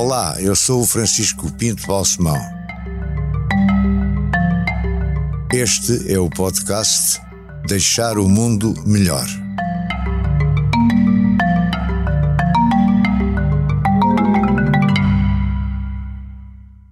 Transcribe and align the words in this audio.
Olá, 0.00 0.40
eu 0.40 0.54
sou 0.54 0.82
o 0.82 0.86
Francisco 0.86 1.52
Pinto 1.54 1.84
Balsemão. 1.84 2.38
Este 5.52 6.12
é 6.12 6.16
o 6.20 6.30
podcast 6.30 7.20
Deixar 7.66 8.16
o 8.16 8.28
Mundo 8.28 8.74
Melhor. 8.86 9.26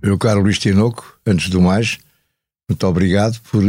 Meu 0.02 0.18
caro 0.18 0.40
Luís 0.40 0.58
Tinoco, 0.58 1.16
antes 1.24 1.48
do 1.48 1.60
mais, 1.60 1.98
muito 2.68 2.84
obrigado 2.88 3.40
por 3.42 3.62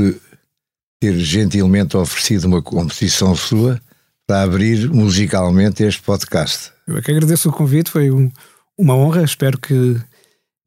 ter 0.99 1.16
gentilmente 1.20 1.95
oferecido 1.95 2.45
uma 2.45 2.63
composição 2.63 3.35
sua 3.35 3.80
para 4.26 4.41
abrir 4.41 4.90
musicalmente 4.90 5.84
este 5.84 6.02
podcast. 6.02 6.72
Eu 6.88 6.98
é 6.98 7.04
que 7.04 7.12
agradeço 7.12 7.49
o 7.49 7.54
convite, 7.54 7.91
foi 7.91 8.09
um, 8.09 8.31
uma 8.77 8.95
honra. 8.95 9.23
Espero 9.23 9.58
que 9.58 9.99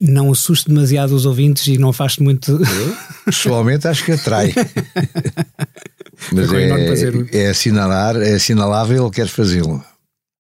não 0.01 0.33
assuste 0.33 0.69
demasiado 0.69 1.13
os 1.15 1.27
ouvintes 1.27 1.67
e 1.67 1.79
não 1.79 1.91
afaste 1.91 2.23
muito. 2.23 2.53
Eu, 2.53 2.97
pessoalmente, 3.25 3.87
acho 3.87 4.05
que 4.05 4.13
atrai. 4.13 4.53
Mas 6.33 6.53
é, 6.53 7.45
é, 7.45 7.49
assinalar, 7.49 8.17
é 8.17 8.35
assinalável, 8.35 9.05
ele 9.05 9.15
quer 9.15 9.27
fazê-lo. 9.27 9.83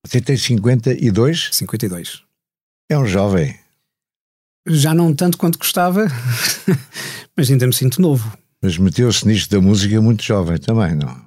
Você 0.06 0.20
tem 0.20 0.37
52? 0.37 1.48
52. 1.52 2.23
É 2.91 2.98
um 2.98 3.06
jovem. 3.06 3.59
Já 4.66 4.93
não 4.93 5.15
tanto 5.15 5.38
quanto 5.38 5.59
gostava, 5.59 6.07
mas 7.37 7.51
ainda 7.51 7.66
me 7.66 7.73
sinto 7.73 8.01
novo. 8.01 8.37
Mas 8.62 8.77
meteu-se 8.77 9.27
nisto 9.27 9.51
da 9.51 9.60
música 9.60 10.01
muito 10.02 10.23
jovem 10.23 10.59
também, 10.59 10.95
não? 10.95 11.18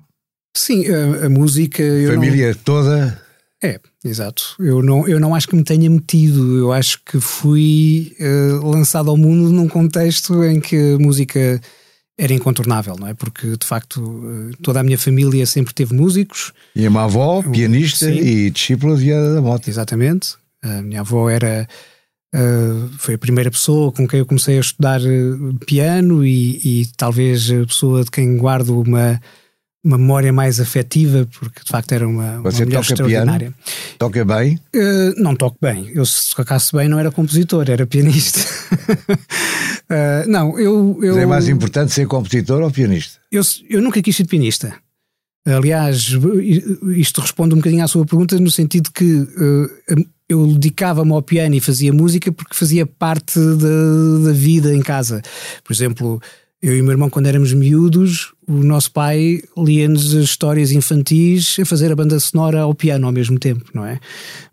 Sim, 0.56 0.86
a, 0.88 1.26
a 1.26 1.30
música. 1.30 1.84
Família 2.08 2.50
não... 2.50 2.56
toda. 2.56 3.22
É, 3.62 3.80
exato. 4.04 4.56
Eu 4.60 4.82
não, 4.82 5.08
eu 5.08 5.20
não 5.20 5.34
acho 5.34 5.48
que 5.48 5.56
me 5.56 5.64
tenha 5.64 5.90
metido. 5.90 6.58
Eu 6.58 6.72
acho 6.72 7.00
que 7.06 7.20
fui 7.20 8.16
uh, 8.20 8.68
lançado 8.68 9.10
ao 9.10 9.18
mundo 9.18 9.52
num 9.52 9.68
contexto 9.68 10.44
em 10.44 10.60
que 10.60 10.96
a 10.96 11.00
música 11.00 11.62
era 12.18 12.34
incontornável, 12.34 12.96
não 13.00 13.08
é? 13.08 13.14
Porque 13.14 13.58
de 13.58 13.66
facto 13.66 13.98
uh, 13.98 14.52
toda 14.62 14.80
a 14.80 14.84
minha 14.84 14.98
família 14.98 15.46
sempre 15.46 15.74
teve 15.74 15.94
músicos. 15.94 16.54
E 16.76 16.86
a 16.86 16.90
minha 16.90 17.04
avó, 17.04 17.42
pianista 17.44 18.06
Sim. 18.06 18.20
e 18.20 18.50
discípula 18.50 18.98
de 18.98 19.12
da 19.12 19.42
Mota. 19.42 19.70
Exatamente. 19.70 20.36
A 20.62 20.82
minha 20.82 21.02
avó 21.02 21.30
era. 21.30 21.68
Uh, 22.36 22.90
foi 22.98 23.14
a 23.14 23.18
primeira 23.18 23.52
pessoa 23.52 23.92
com 23.92 24.08
quem 24.08 24.20
eu 24.20 24.26
comecei 24.26 24.58
a 24.58 24.62
estudar 24.62 25.00
piano 25.68 26.26
e, 26.26 26.82
e 26.82 26.86
talvez 26.98 27.52
a 27.52 27.64
pessoa 27.64 28.04
de 28.04 28.10
quem 28.10 28.38
guardo 28.38 28.80
uma 28.80 29.22
uma 29.84 29.98
memória 29.98 30.32
mais 30.32 30.62
afetiva, 30.62 31.28
porque 31.40 31.62
de 31.64 31.70
facto 31.70 31.92
era 31.92 32.08
uma, 32.08 32.40
Você 32.42 32.62
uma 32.62 32.66
mulher 32.66 32.80
toca 32.80 32.94
extraordinária. 32.94 33.54
Piano? 33.54 33.98
Toca 34.00 34.26
bem? 34.26 34.60
Uh, 34.74 35.22
não 35.22 35.36
toco 35.36 35.58
bem. 35.62 35.92
Eu, 35.94 36.06
se 36.06 36.34
tocasse 36.34 36.74
bem, 36.74 36.88
não 36.88 36.98
era 36.98 37.12
compositor, 37.12 37.70
era 37.70 37.86
pianista. 37.86 38.40
uh, 38.40 40.28
não, 40.32 40.58
eu, 40.58 40.98
eu. 41.02 41.16
Mas 41.16 41.24
é 41.24 41.26
mais 41.26 41.50
importante 41.50 41.92
ser 41.92 42.08
compositor 42.08 42.62
ou 42.62 42.72
pianista? 42.72 43.20
Eu, 43.30 43.42
eu 43.70 43.82
nunca 43.82 44.02
quis 44.02 44.16
ser 44.16 44.26
pianista. 44.26 44.74
Aliás, 45.46 46.16
isto 46.96 47.20
responde 47.20 47.54
um 47.54 47.58
bocadinho 47.58 47.84
à 47.84 47.88
sua 47.88 48.06
pergunta, 48.06 48.40
no 48.40 48.50
sentido 48.50 48.90
que 48.94 49.04
uh, 49.04 50.06
eu 50.30 50.48
dedicava-me 50.48 51.12
ao 51.12 51.22
piano 51.22 51.56
e 51.56 51.60
fazia 51.60 51.92
música 51.92 52.32
porque 52.32 52.56
fazia 52.56 52.86
parte 52.86 53.38
da, 53.38 54.26
da 54.28 54.32
vida 54.32 54.74
em 54.74 54.82
casa. 54.82 55.22
Por 55.62 55.74
exemplo 55.74 56.22
eu 56.64 56.78
e 56.78 56.80
o 56.80 56.84
meu 56.86 56.94
irmão, 56.94 57.10
quando 57.10 57.26
éramos 57.26 57.52
miúdos, 57.52 58.34
o 58.48 58.64
nosso 58.64 58.90
pai 58.90 59.42
lia-nos 59.58 60.14
histórias 60.14 60.72
infantis 60.72 61.58
a 61.60 61.66
fazer 61.66 61.92
a 61.92 61.96
banda 61.96 62.18
sonora 62.22 62.62
ao 62.62 62.74
piano 62.74 63.06
ao 63.06 63.12
mesmo 63.12 63.38
tempo, 63.38 63.66
não 63.74 63.86
é? 63.86 64.00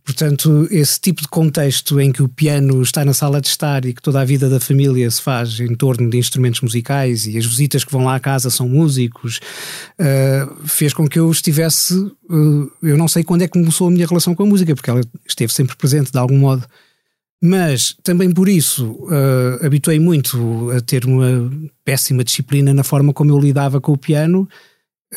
Portanto, 0.04 0.66
esse 0.72 1.00
tipo 1.00 1.22
de 1.22 1.28
contexto 1.28 2.00
em 2.00 2.10
que 2.10 2.20
o 2.20 2.28
piano 2.28 2.82
está 2.82 3.04
na 3.04 3.14
sala 3.14 3.40
de 3.40 3.46
estar 3.46 3.84
e 3.84 3.94
que 3.94 4.02
toda 4.02 4.20
a 4.20 4.24
vida 4.24 4.50
da 4.50 4.58
família 4.58 5.08
se 5.08 5.22
faz 5.22 5.60
em 5.60 5.72
torno 5.76 6.10
de 6.10 6.18
instrumentos 6.18 6.60
musicais 6.62 7.28
e 7.28 7.38
as 7.38 7.46
visitas 7.46 7.84
que 7.84 7.92
vão 7.92 8.04
lá 8.04 8.16
à 8.16 8.20
casa 8.20 8.50
são 8.50 8.68
músicos, 8.68 9.38
uh, 10.00 10.66
fez 10.66 10.92
com 10.92 11.06
que 11.06 11.20
eu 11.20 11.30
estivesse. 11.30 11.94
Uh, 11.94 12.72
eu 12.82 12.96
não 12.96 13.06
sei 13.06 13.22
quando 13.22 13.42
é 13.42 13.46
que 13.46 13.52
começou 13.52 13.86
a 13.86 13.90
minha 13.90 14.06
relação 14.08 14.34
com 14.34 14.42
a 14.42 14.46
música, 14.46 14.74
porque 14.74 14.90
ela 14.90 15.00
esteve 15.24 15.52
sempre 15.52 15.76
presente 15.76 16.10
de 16.10 16.18
algum 16.18 16.38
modo. 16.38 16.66
Mas 17.42 17.96
também 18.02 18.30
por 18.30 18.48
isso 18.48 18.92
uh, 18.92 19.64
habituei 19.64 19.98
muito 19.98 20.70
a 20.72 20.80
ter 20.80 21.06
uma 21.06 21.50
péssima 21.84 22.22
disciplina 22.22 22.74
na 22.74 22.84
forma 22.84 23.14
como 23.14 23.30
eu 23.30 23.38
lidava 23.38 23.80
com 23.80 23.92
o 23.92 23.98
piano. 23.98 24.46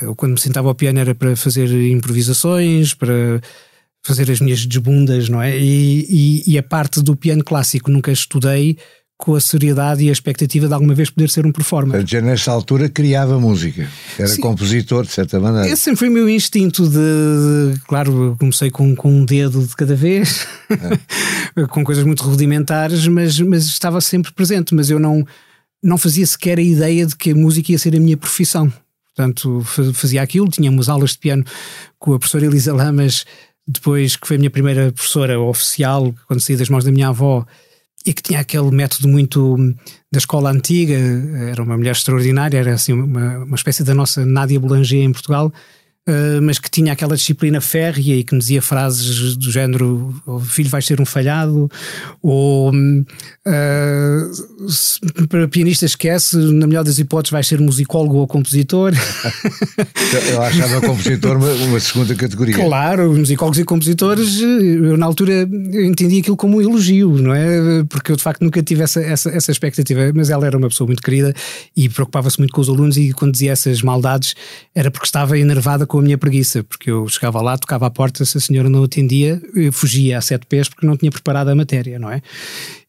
Eu, 0.02 0.16
quando 0.16 0.34
me 0.34 0.40
sentava 0.40 0.70
ao 0.70 0.76
piano 0.76 1.00
era 1.00 1.14
para 1.14 1.36
fazer 1.36 1.70
improvisações, 1.92 2.94
para 2.94 3.42
fazer 4.06 4.32
as 4.32 4.40
minhas 4.40 4.66
desbundas, 4.66 5.28
não 5.28 5.42
é? 5.42 5.58
E, 5.58 6.06
e, 6.48 6.54
e 6.54 6.58
a 6.58 6.64
parte 6.64 7.02
do 7.02 7.16
piano 7.16 7.44
clássico 7.44 7.92
nunca 7.92 8.12
estudei 8.12 8.78
com 9.24 9.36
a 9.36 9.40
seriedade 9.40 10.04
e 10.04 10.10
a 10.10 10.12
expectativa 10.12 10.68
de 10.68 10.74
alguma 10.74 10.94
vez 10.94 11.10
poder 11.10 11.30
ser 11.30 11.46
um 11.46 11.52
performer. 11.54 12.06
Já 12.06 12.20
nessa 12.20 12.52
altura 12.52 12.90
criava 12.90 13.40
música, 13.40 13.90
era 14.20 14.28
Sim. 14.28 14.42
compositor 14.42 15.06
de 15.06 15.14
certa 15.14 15.40
maneira. 15.40 15.66
Esse 15.66 15.84
sempre 15.84 16.00
foi 16.00 16.10
o 16.10 16.12
meu 16.12 16.28
instinto 16.28 16.86
de, 16.90 17.74
de 17.74 17.80
claro, 17.88 18.36
comecei 18.38 18.70
com, 18.70 18.94
com 18.94 19.10
um 19.10 19.24
dedo 19.24 19.66
de 19.66 19.74
cada 19.78 19.96
vez, 19.96 20.46
é. 21.56 21.64
com 21.72 21.86
coisas 21.86 22.04
muito 22.04 22.22
rudimentares, 22.22 23.08
mas, 23.08 23.40
mas 23.40 23.64
estava 23.64 24.02
sempre 24.02 24.34
presente, 24.34 24.76
mas 24.76 24.90
eu 24.90 25.00
não, 25.00 25.26
não 25.82 25.98
fazia 25.98 26.28
sequer 26.28 26.60
a 26.60 26.62
ideia 26.62 27.06
de 27.06 27.16
que 27.16 27.32
a 27.32 27.36
música 27.36 27.72
ia 27.72 27.80
ser 27.80 27.96
a 27.96 28.02
minha 28.02 28.18
profissão. 28.18 28.74
Portanto, 29.16 29.64
fazia 29.94 30.22
aquilo, 30.22 30.50
tínhamos 30.50 30.90
aulas 30.90 31.12
de 31.12 31.20
piano 31.20 31.46
com 31.98 32.14
a 32.14 32.20
professora 32.20 32.46
Elisa 32.46 32.74
Lamas, 32.74 33.24
depois 33.66 34.18
que 34.18 34.28
foi 34.28 34.36
a 34.36 34.40
minha 34.40 34.52
primeira 34.52 34.92
professora 34.92 35.40
oficial, 35.40 36.14
quando 36.28 36.42
saí 36.42 36.58
das 36.58 36.68
mãos 36.68 36.84
da 36.84 36.92
minha 36.92 37.08
avó, 37.08 37.46
e 38.06 38.14
que 38.14 38.22
tinha 38.22 38.40
aquele 38.40 38.70
método 38.72 39.08
muito 39.08 39.56
hum, 39.56 39.74
da 40.12 40.18
escola 40.18 40.52
antiga, 40.52 40.96
era 41.50 41.64
uma 41.64 41.78
mulher 41.78 41.92
extraordinária, 41.92 42.58
era 42.58 42.74
assim 42.74 42.94
uma, 42.94 43.40
uma 43.40 43.56
espécie 43.56 43.84
da 43.84 43.94
nossa 43.94 44.26
Nádia 44.26 44.60
Boulanger 44.60 45.02
em 45.02 45.12
Portugal, 45.12 45.52
Uh, 46.06 46.42
mas 46.42 46.60
que 46.60 46.70
tinha 46.70 46.92
aquela 46.92 47.16
disciplina 47.16 47.62
férrea 47.62 48.18
e 48.18 48.26
que 48.26 48.34
me 48.34 48.40
dizia 48.40 48.62
frases 48.62 49.38
do 49.38 49.50
género: 49.50 50.14
o 50.26 50.38
filho 50.38 50.70
vai 50.70 50.82
ser 50.82 51.00
um 51.00 51.06
falhado, 51.06 51.72
ou 52.22 52.74
uh, 52.74 54.70
se, 54.70 55.00
para 55.30 55.48
pianista 55.48 55.86
esquece, 55.86 56.36
na 56.36 56.68
melhor 56.68 56.84
das 56.84 57.00
hipóteses, 57.00 57.32
vai 57.32 57.42
ser 57.42 57.62
musicólogo 57.62 58.18
ou 58.18 58.28
compositor. 58.28 58.92
Eu 60.30 60.42
achava 60.42 60.82
compositor 60.82 61.38
uma, 61.38 61.52
uma, 61.54 61.80
segunda 61.80 62.14
categoria. 62.16 62.56
Claro, 62.56 63.14
musicólogos 63.14 63.60
e 63.60 63.64
compositores, 63.64 64.42
eu 64.42 64.98
na 64.98 65.06
altura 65.06 65.48
entendi 65.86 66.20
aquilo 66.20 66.36
como 66.36 66.58
um 66.58 66.62
elogio, 66.62 67.18
não 67.18 67.34
é? 67.34 67.84
Porque 67.88 68.12
eu 68.12 68.18
de 68.18 68.24
facto 68.24 68.42
nunca 68.42 68.62
tive 68.62 68.84
essa, 68.84 69.00
essa, 69.00 69.30
essa 69.30 69.52
expectativa, 69.54 70.12
mas 70.14 70.30
ela 70.30 70.46
era 70.46 70.58
uma 70.58 70.68
pessoa 70.68 70.86
muito 70.86 71.02
querida 71.02 71.34
e 71.78 71.88
preocupava-se 71.88 72.38
muito 72.40 72.54
com 72.54 72.60
os 72.60 72.68
alunos, 72.68 72.98
e 72.98 73.14
quando 73.14 73.32
dizia 73.32 73.54
essas 73.54 73.82
maldades 73.82 74.36
era 74.76 74.92
porque 74.92 75.06
estava 75.06 75.40
enervada 75.40 75.88
com 75.94 76.00
a 76.00 76.02
minha 76.02 76.18
preguiça, 76.18 76.64
porque 76.64 76.90
eu 76.90 77.08
chegava 77.08 77.40
lá, 77.40 77.56
tocava 77.56 77.86
à 77.86 77.90
porta, 77.92 78.26
se 78.26 78.36
a 78.36 78.42
senhora 78.42 78.68
não 78.68 78.84
atendia, 78.84 79.40
eu 79.54 79.72
fugia 79.72 80.18
a 80.18 80.22
sete 80.22 80.44
pés 80.48 80.68
porque 80.68 80.88
não 80.88 80.98
tinha 80.98 81.12
preparado 81.12 81.50
a 81.50 81.56
matéria, 81.56 82.00
não 82.00 82.10
é? 82.10 82.20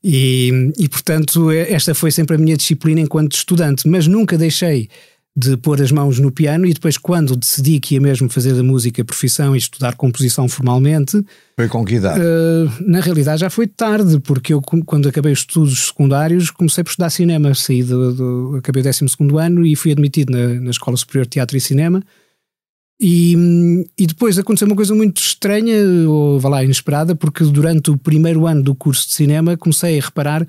E, 0.02 0.72
e 0.78 0.88
portanto, 0.88 1.50
esta 1.50 1.94
foi 1.94 2.10
sempre 2.10 2.36
a 2.36 2.38
minha 2.38 2.56
disciplina 2.56 3.02
enquanto 3.02 3.34
estudante, 3.34 3.86
mas 3.86 4.06
nunca 4.06 4.38
deixei 4.38 4.88
de 5.36 5.54
pôr 5.58 5.82
as 5.82 5.92
mãos 5.92 6.18
no 6.18 6.32
piano 6.32 6.64
e 6.64 6.72
depois 6.72 6.96
quando 6.96 7.36
decidi 7.36 7.78
que 7.78 7.94
ia 7.94 8.00
mesmo 8.00 8.30
fazer 8.30 8.54
da 8.54 8.62
música 8.62 9.04
profissão 9.04 9.54
e 9.54 9.58
estudar 9.58 9.96
composição 9.96 10.48
formalmente 10.48 11.22
foi 11.56 11.68
com 11.68 11.84
que 11.84 11.96
idade? 11.96 12.20
Uh, 12.20 12.70
na 12.88 13.00
realidade 13.00 13.40
já 13.40 13.50
foi 13.50 13.66
tarde 13.66 14.20
porque 14.20 14.54
eu 14.54 14.62
quando 14.62 15.08
acabei 15.08 15.32
os 15.32 15.40
estudos 15.40 15.88
secundários 15.88 16.50
comecei 16.50 16.84
por 16.84 16.90
estudar 16.90 17.10
cinema 17.10 17.52
saí 17.52 17.82
do, 17.82 18.14
do 18.14 18.56
acabei 18.58 18.80
o 18.80 18.84
12 18.84 19.04
ano 19.36 19.66
e 19.66 19.74
fui 19.74 19.90
admitido 19.90 20.32
na, 20.32 20.60
na 20.60 20.70
Escola 20.70 20.96
Superior 20.96 21.26
de 21.26 21.30
Teatro 21.30 21.56
e 21.56 21.60
Cinema 21.60 22.00
e, 23.00 23.84
e 23.98 24.06
depois 24.06 24.38
aconteceu 24.38 24.66
uma 24.66 24.76
coisa 24.76 24.94
muito 24.94 25.20
estranha, 25.20 25.76
ou 26.08 26.38
vá 26.38 26.48
lá, 26.48 26.64
inesperada, 26.64 27.14
porque 27.14 27.44
durante 27.44 27.90
o 27.90 27.98
primeiro 27.98 28.46
ano 28.46 28.62
do 28.62 28.74
curso 28.74 29.08
de 29.08 29.14
cinema 29.14 29.56
comecei 29.56 29.98
a 29.98 30.02
reparar 30.02 30.46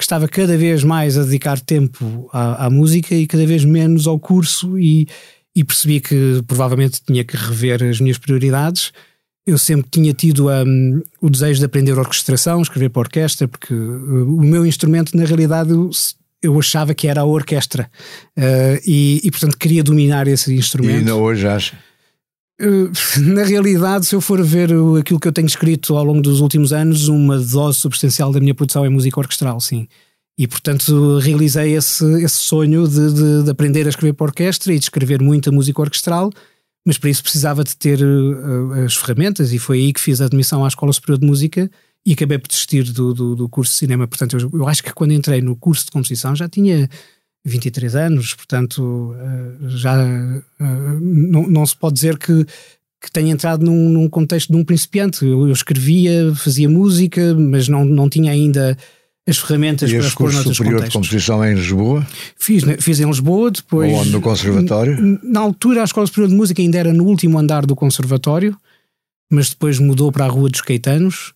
que 0.00 0.04
estava 0.04 0.26
cada 0.26 0.56
vez 0.56 0.82
mais 0.82 1.18
a 1.18 1.24
dedicar 1.24 1.60
tempo 1.60 2.26
à, 2.32 2.66
à 2.66 2.70
música 2.70 3.14
e 3.14 3.26
cada 3.26 3.44
vez 3.44 3.66
menos 3.66 4.06
ao 4.06 4.18
curso, 4.18 4.78
e, 4.78 5.06
e, 5.54 5.62
percebi 5.62 6.00
que 6.00 6.42
provavelmente 6.46 7.02
tinha 7.06 7.22
que 7.22 7.36
rever 7.36 7.82
as 7.82 8.00
minhas 8.00 8.16
prioridades. 8.16 8.92
Eu 9.46 9.58
sempre 9.58 9.90
tinha 9.90 10.14
tido 10.14 10.48
um, 10.48 11.02
o 11.20 11.28
desejo 11.28 11.58
de 11.58 11.66
aprender 11.66 11.98
orquestração, 11.98 12.62
escrever 12.62 12.88
para 12.88 13.00
orquestra, 13.00 13.46
porque 13.46 13.74
uh, 13.74 14.36
o 14.36 14.40
meu 14.40 14.64
instrumento, 14.64 15.14
na 15.14 15.24
realidade, 15.24 15.70
eu 16.42 16.58
achava 16.58 16.94
que 16.94 17.06
era 17.06 17.20
a 17.20 17.24
orquestra 17.24 17.90
uh, 18.36 18.80
e, 18.86 19.20
e, 19.22 19.30
portanto, 19.30 19.56
queria 19.58 19.82
dominar 19.82 20.26
esse 20.26 20.54
instrumento. 20.54 20.94
E 20.94 20.98
ainda 20.98 21.14
hoje 21.14 21.46
acha? 21.46 21.76
Uh, 22.60 22.90
na 23.20 23.44
realidade, 23.44 24.06
se 24.06 24.14
eu 24.14 24.20
for 24.20 24.42
ver 24.42 24.70
aquilo 24.98 25.20
que 25.20 25.28
eu 25.28 25.32
tenho 25.32 25.46
escrito 25.46 25.96
ao 25.96 26.04
longo 26.04 26.20
dos 26.20 26.40
últimos 26.40 26.72
anos, 26.72 27.08
uma 27.08 27.38
dose 27.38 27.78
substancial 27.78 28.32
da 28.32 28.40
minha 28.40 28.54
produção 28.54 28.84
é 28.84 28.88
música 28.88 29.20
orquestral, 29.20 29.60
sim. 29.60 29.86
E, 30.38 30.46
portanto, 30.46 31.18
realizei 31.18 31.76
esse, 31.76 32.04
esse 32.22 32.36
sonho 32.36 32.88
de, 32.88 33.12
de, 33.12 33.42
de 33.44 33.50
aprender 33.50 33.86
a 33.86 33.90
escrever 33.90 34.14
para 34.14 34.26
orquestra 34.26 34.72
e 34.72 34.78
de 34.78 34.84
escrever 34.84 35.20
muita 35.20 35.52
música 35.52 35.80
orquestral, 35.82 36.30
mas 36.86 36.96
para 36.96 37.10
isso 37.10 37.22
precisava 37.22 37.62
de 37.62 37.76
ter 37.76 38.00
uh, 38.02 38.72
as 38.86 38.96
ferramentas, 38.96 39.52
e 39.52 39.58
foi 39.58 39.78
aí 39.78 39.92
que 39.92 40.00
fiz 40.00 40.20
a 40.22 40.24
admissão 40.24 40.64
à 40.64 40.68
Escola 40.68 40.92
Superior 40.92 41.18
de 41.18 41.26
Música 41.26 41.70
e 42.04 42.12
acabei 42.12 42.38
por 42.38 42.48
desistir 42.48 42.84
do, 42.92 43.12
do, 43.12 43.36
do 43.36 43.48
curso 43.48 43.72
de 43.72 43.78
cinema. 43.78 44.06
Portanto, 44.06 44.38
eu, 44.38 44.50
eu, 44.52 44.68
acho 44.68 44.82
que 44.82 44.92
quando 44.92 45.12
entrei 45.12 45.40
no 45.40 45.54
curso 45.54 45.84
de 45.86 45.90
composição 45.90 46.34
já 46.34 46.48
tinha 46.48 46.88
23 47.44 47.94
anos, 47.94 48.34
portanto, 48.34 49.14
uh, 49.14 49.68
já 49.68 49.94
uh, 49.94 51.00
não, 51.00 51.48
não 51.48 51.66
se 51.66 51.76
pode 51.76 51.94
dizer 51.94 52.18
que, 52.18 52.44
que 53.02 53.10
tenha 53.12 53.32
entrado 53.32 53.64
num, 53.64 53.88
num 53.88 54.08
contexto 54.08 54.52
de 54.52 54.58
um 54.58 54.64
principiante. 54.64 55.24
Eu, 55.24 55.46
eu, 55.46 55.52
escrevia, 55.52 56.34
fazia 56.34 56.68
música, 56.68 57.34
mas 57.34 57.68
não, 57.68 57.84
não 57.84 58.08
tinha 58.08 58.32
ainda 58.32 58.76
as 59.28 59.38
ferramentas 59.38 59.90
e 59.90 59.94
para 59.94 60.02
noutros 60.02 60.56
superior 60.56 60.80
contextos. 60.80 60.88
de 60.88 60.92
composição 60.92 61.44
em 61.44 61.54
Lisboa? 61.54 62.06
Fiz, 62.36 62.64
fiz 62.80 63.00
em 63.00 63.06
Lisboa, 63.06 63.50
depois... 63.50 63.92
Ou 63.92 64.04
no 64.06 64.20
conservatório? 64.20 65.20
Na 65.22 65.40
altura 65.40 65.82
a 65.82 65.84
Escola 65.84 66.06
Superior 66.06 66.30
de 66.30 66.34
Música 66.34 66.60
ainda 66.60 66.78
era 66.78 66.92
no 66.92 67.04
último 67.04 67.38
andar 67.38 67.64
do 67.66 67.76
conservatório, 67.76 68.56
mas 69.30 69.50
depois 69.50 69.78
mudou 69.78 70.10
para 70.10 70.24
a 70.24 70.28
Rua 70.28 70.48
dos 70.48 70.62
Caetanos. 70.62 71.32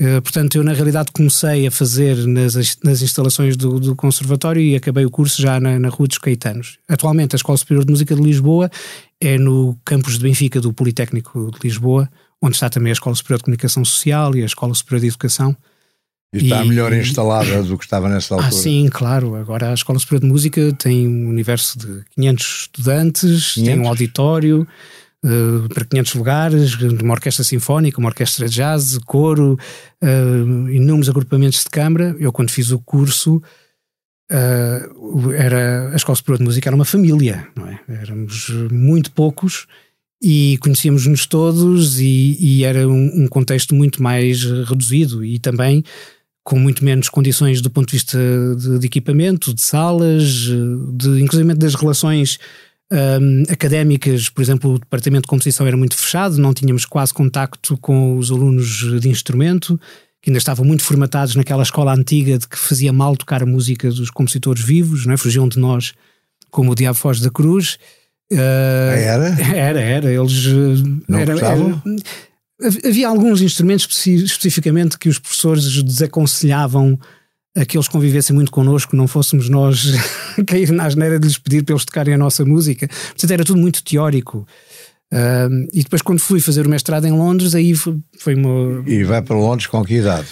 Uh, 0.00 0.22
portanto, 0.22 0.56
eu 0.56 0.62
na 0.62 0.72
realidade 0.72 1.10
comecei 1.10 1.66
a 1.66 1.70
fazer 1.72 2.16
nas, 2.24 2.54
nas 2.84 3.02
instalações 3.02 3.56
do, 3.56 3.80
do 3.80 3.96
conservatório 3.96 4.62
e 4.62 4.76
acabei 4.76 5.04
o 5.04 5.10
curso 5.10 5.42
já 5.42 5.58
na, 5.58 5.76
na 5.76 5.88
Rua 5.88 6.06
dos 6.06 6.18
Caetanos. 6.18 6.78
Atualmente 6.88 7.34
a 7.34 7.36
Escola 7.36 7.58
Superior 7.58 7.84
de 7.84 7.90
Música 7.90 8.14
de 8.14 8.22
Lisboa 8.22 8.70
é 9.20 9.36
no 9.36 9.76
campus 9.84 10.16
de 10.16 10.24
Benfica 10.24 10.60
do 10.60 10.72
Politécnico 10.72 11.50
de 11.50 11.58
Lisboa, 11.64 12.08
onde 12.40 12.54
está 12.54 12.70
também 12.70 12.90
a 12.90 12.92
Escola 12.92 13.16
Superior 13.16 13.38
de 13.38 13.44
Comunicação 13.44 13.84
Social 13.84 14.36
e 14.36 14.42
a 14.42 14.46
Escola 14.46 14.72
Superior 14.72 15.00
de 15.00 15.06
Educação. 15.08 15.56
E 16.32 16.44
está 16.44 16.64
e, 16.64 16.68
melhor 16.68 16.92
instalada 16.92 17.62
do 17.64 17.76
que 17.76 17.84
estava 17.84 18.08
nessa 18.08 18.34
ah, 18.34 18.36
altura. 18.36 18.54
Ah, 18.56 18.62
sim, 18.62 18.88
claro. 18.92 19.34
Agora 19.34 19.70
a 19.70 19.74
Escola 19.74 19.98
Superior 19.98 20.20
de 20.20 20.28
Música 20.28 20.72
tem 20.74 21.08
um 21.08 21.28
universo 21.28 21.76
de 21.76 22.04
500 22.14 22.46
estudantes, 22.46 23.54
500? 23.54 23.54
tem 23.64 23.80
um 23.80 23.88
auditório 23.88 24.68
uh, 25.24 25.68
para 25.72 25.84
500 25.84 26.14
lugares, 26.14 26.74
uma 26.74 27.14
orquestra 27.14 27.44
sinfónica, 27.44 27.98
uma 27.98 28.08
orquestra 28.08 28.48
de 28.48 28.54
jazz, 28.54 28.98
coro, 28.98 29.58
uh, 30.02 30.68
inúmeros 30.70 31.08
agrupamentos 31.08 31.64
de 31.64 31.70
câmara. 31.70 32.16
Eu, 32.18 32.32
quando 32.32 32.50
fiz 32.50 32.70
o 32.70 32.78
curso, 32.78 33.42
uh, 34.30 35.32
era, 35.32 35.90
a 35.92 35.96
Escola 35.96 36.16
Superior 36.16 36.38
de 36.38 36.44
Música 36.44 36.68
era 36.68 36.76
uma 36.76 36.84
família, 36.84 37.48
não 37.56 37.66
é? 37.66 37.80
Éramos 37.88 38.50
muito 38.70 39.12
poucos 39.12 39.66
e 40.22 40.58
conhecíamos-nos 40.60 41.26
todos 41.26 42.00
e, 42.00 42.36
e 42.40 42.64
era 42.64 42.88
um, 42.88 43.24
um 43.24 43.28
contexto 43.28 43.74
muito 43.74 44.02
mais 44.02 44.42
reduzido 44.42 45.24
e 45.24 45.38
também 45.38 45.84
com 46.48 46.58
muito 46.58 46.82
menos 46.82 47.10
condições 47.10 47.60
do 47.60 47.70
ponto 47.70 47.88
de 47.88 47.92
vista 47.92 48.18
de, 48.56 48.78
de 48.78 48.86
equipamento, 48.86 49.52
de 49.52 49.60
salas, 49.60 50.24
de 50.24 51.22
inclusive 51.22 51.54
das 51.54 51.74
relações 51.74 52.38
um, 52.90 53.42
académicas, 53.50 54.28
por 54.28 54.40
exemplo, 54.40 54.74
o 54.74 54.78
departamento 54.78 55.22
de 55.22 55.28
composição 55.28 55.66
era 55.66 55.76
muito 55.76 55.96
fechado, 55.96 56.38
não 56.38 56.54
tínhamos 56.54 56.84
quase 56.84 57.12
contacto 57.12 57.76
com 57.78 58.16
os 58.16 58.30
alunos 58.30 59.00
de 59.00 59.08
instrumento, 59.08 59.78
que 60.22 60.30
ainda 60.30 60.38
estavam 60.38 60.64
muito 60.64 60.82
formatados 60.82 61.34
naquela 61.36 61.62
escola 61.62 61.94
antiga 61.94 62.38
de 62.38 62.48
que 62.48 62.58
fazia 62.58 62.92
mal 62.92 63.16
tocar 63.16 63.42
a 63.42 63.46
música 63.46 63.90
dos 63.90 64.10
compositores 64.10 64.62
vivos, 64.62 65.06
não 65.06 65.14
é? 65.14 65.16
fugiam 65.16 65.48
de 65.48 65.58
nós 65.58 65.92
como 66.50 66.72
o 66.72 66.74
Diabo 66.74 66.98
Foz 66.98 67.20
da 67.20 67.30
Cruz. 67.30 67.78
Uh, 68.32 68.36
era? 68.36 69.28
Era, 69.56 69.80
era. 69.80 70.12
Eles. 70.12 70.44
Não 71.08 71.18
era, 71.18 71.32
era, 71.32 71.82
Havia 72.84 73.08
alguns 73.08 73.40
instrumentos 73.40 74.06
especificamente 74.06 74.98
que 74.98 75.08
os 75.08 75.18
professores 75.18 75.82
desaconselhavam 75.82 76.98
a 77.58 77.66
que 77.66 77.76
eles 77.76 77.88
convivessem 77.88 78.34
muito 78.34 78.50
connosco, 78.50 78.96
não 78.96 79.08
fôssemos 79.08 79.48
nós 79.48 79.92
cair 80.46 80.70
na 80.72 80.84
asneira 80.84 81.18
de 81.18 81.26
lhes 81.26 81.38
pedir 81.38 81.64
para 81.64 81.74
eles 81.74 81.84
tocarem 81.84 82.14
a 82.14 82.18
nossa 82.18 82.44
música. 82.44 82.88
Portanto, 82.88 83.30
era 83.30 83.44
tudo 83.44 83.60
muito 83.60 83.82
teórico. 83.82 84.46
Uh, 85.12 85.66
e 85.72 85.82
depois, 85.82 86.02
quando 86.02 86.20
fui 86.20 86.40
fazer 86.40 86.66
o 86.66 86.70
mestrado 86.70 87.06
em 87.06 87.12
Londres, 87.12 87.54
aí 87.54 87.74
foi, 87.74 87.96
foi 88.18 88.34
uma. 88.34 88.82
E 88.86 89.02
vai 89.04 89.22
para 89.22 89.36
Londres 89.36 89.66
com 89.66 89.84
que 89.84 89.94
idade? 89.94 90.28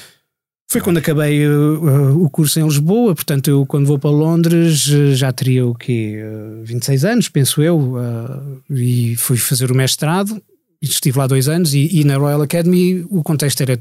Foi 0.69 0.81
quando 0.81 0.99
acabei 0.99 1.47
uh, 1.47 2.23
o 2.23 2.29
curso 2.29 2.59
em 2.59 2.65
Lisboa, 2.65 3.15
portanto, 3.15 3.49
eu 3.49 3.65
quando 3.65 3.87
vou 3.87 3.99
para 3.99 4.11
Londres 4.11 4.87
uh, 4.89 5.15
já 5.15 5.33
teria 5.33 5.65
o 5.65 5.75
quê? 5.75 6.21
Uh, 6.61 6.65
26 6.65 7.05
anos, 7.05 7.29
penso 7.29 7.63
eu, 7.63 7.79
uh, 7.79 8.63
e 8.71 9.17
fui 9.17 9.37
fazer 9.37 9.71
o 9.71 9.75
mestrado 9.75 10.43
estive 10.83 11.19
lá 11.19 11.27
dois 11.27 11.49
anos 11.49 11.75
e, 11.75 12.01
e, 12.01 12.05
na 12.05 12.17
Royal 12.17 12.43
Academy 12.43 13.07
o 13.11 13.23
contexto 13.23 13.61
era 13.61 13.79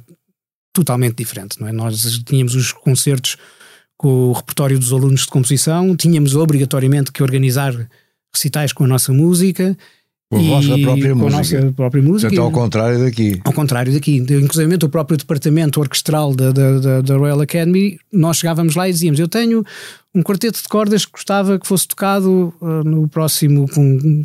totalmente 0.75 1.15
diferente, 1.15 1.59
não 1.59 1.67
é? 1.67 1.71
Nós 1.71 2.21
tínhamos 2.25 2.53
os 2.53 2.73
concertos 2.73 3.37
com 3.97 4.29
o 4.29 4.33
repertório 4.33 4.77
dos 4.77 4.91
alunos 4.91 5.21
de 5.21 5.27
composição, 5.27 5.95
tínhamos 5.95 6.35
obrigatoriamente 6.35 7.13
que 7.13 7.23
organizar 7.23 7.73
recitais 8.33 8.73
com 8.73 8.83
a 8.83 8.87
nossa 8.87 9.13
música. 9.13 9.75
Com 10.29 10.37
a 10.37 10.41
vossa 10.41 10.77
própria 10.79 11.13
com 11.13 11.19
música. 11.19 11.57
A 11.57 11.61
nossa 11.61 11.73
própria 11.73 12.03
música. 12.03 12.29
Portanto, 12.29 12.45
ao 12.45 12.51
contrário 12.51 12.99
daqui. 12.99 13.41
Ao 13.45 13.53
contrário 13.53 13.93
daqui. 13.93 14.17
Inclusive 14.17 14.75
o 14.83 14.89
próprio 14.89 15.17
departamento 15.17 15.79
orquestral 15.79 16.35
da, 16.35 16.51
da, 16.51 17.01
da, 17.01 17.15
Royal 17.15 17.39
Academy, 17.39 17.97
nós 18.11 18.37
chegávamos 18.37 18.75
lá 18.75 18.89
e 18.89 18.91
dizíamos: 18.91 19.19
Eu 19.19 19.29
tenho 19.29 19.63
um 20.13 20.21
quarteto 20.21 20.61
de 20.61 20.67
cordas 20.67 21.05
que 21.05 21.13
gostava 21.13 21.57
que 21.57 21.65
fosse 21.65 21.87
tocado 21.87 22.53
uh, 22.59 22.83
no 22.83 23.07
próximo 23.07 23.65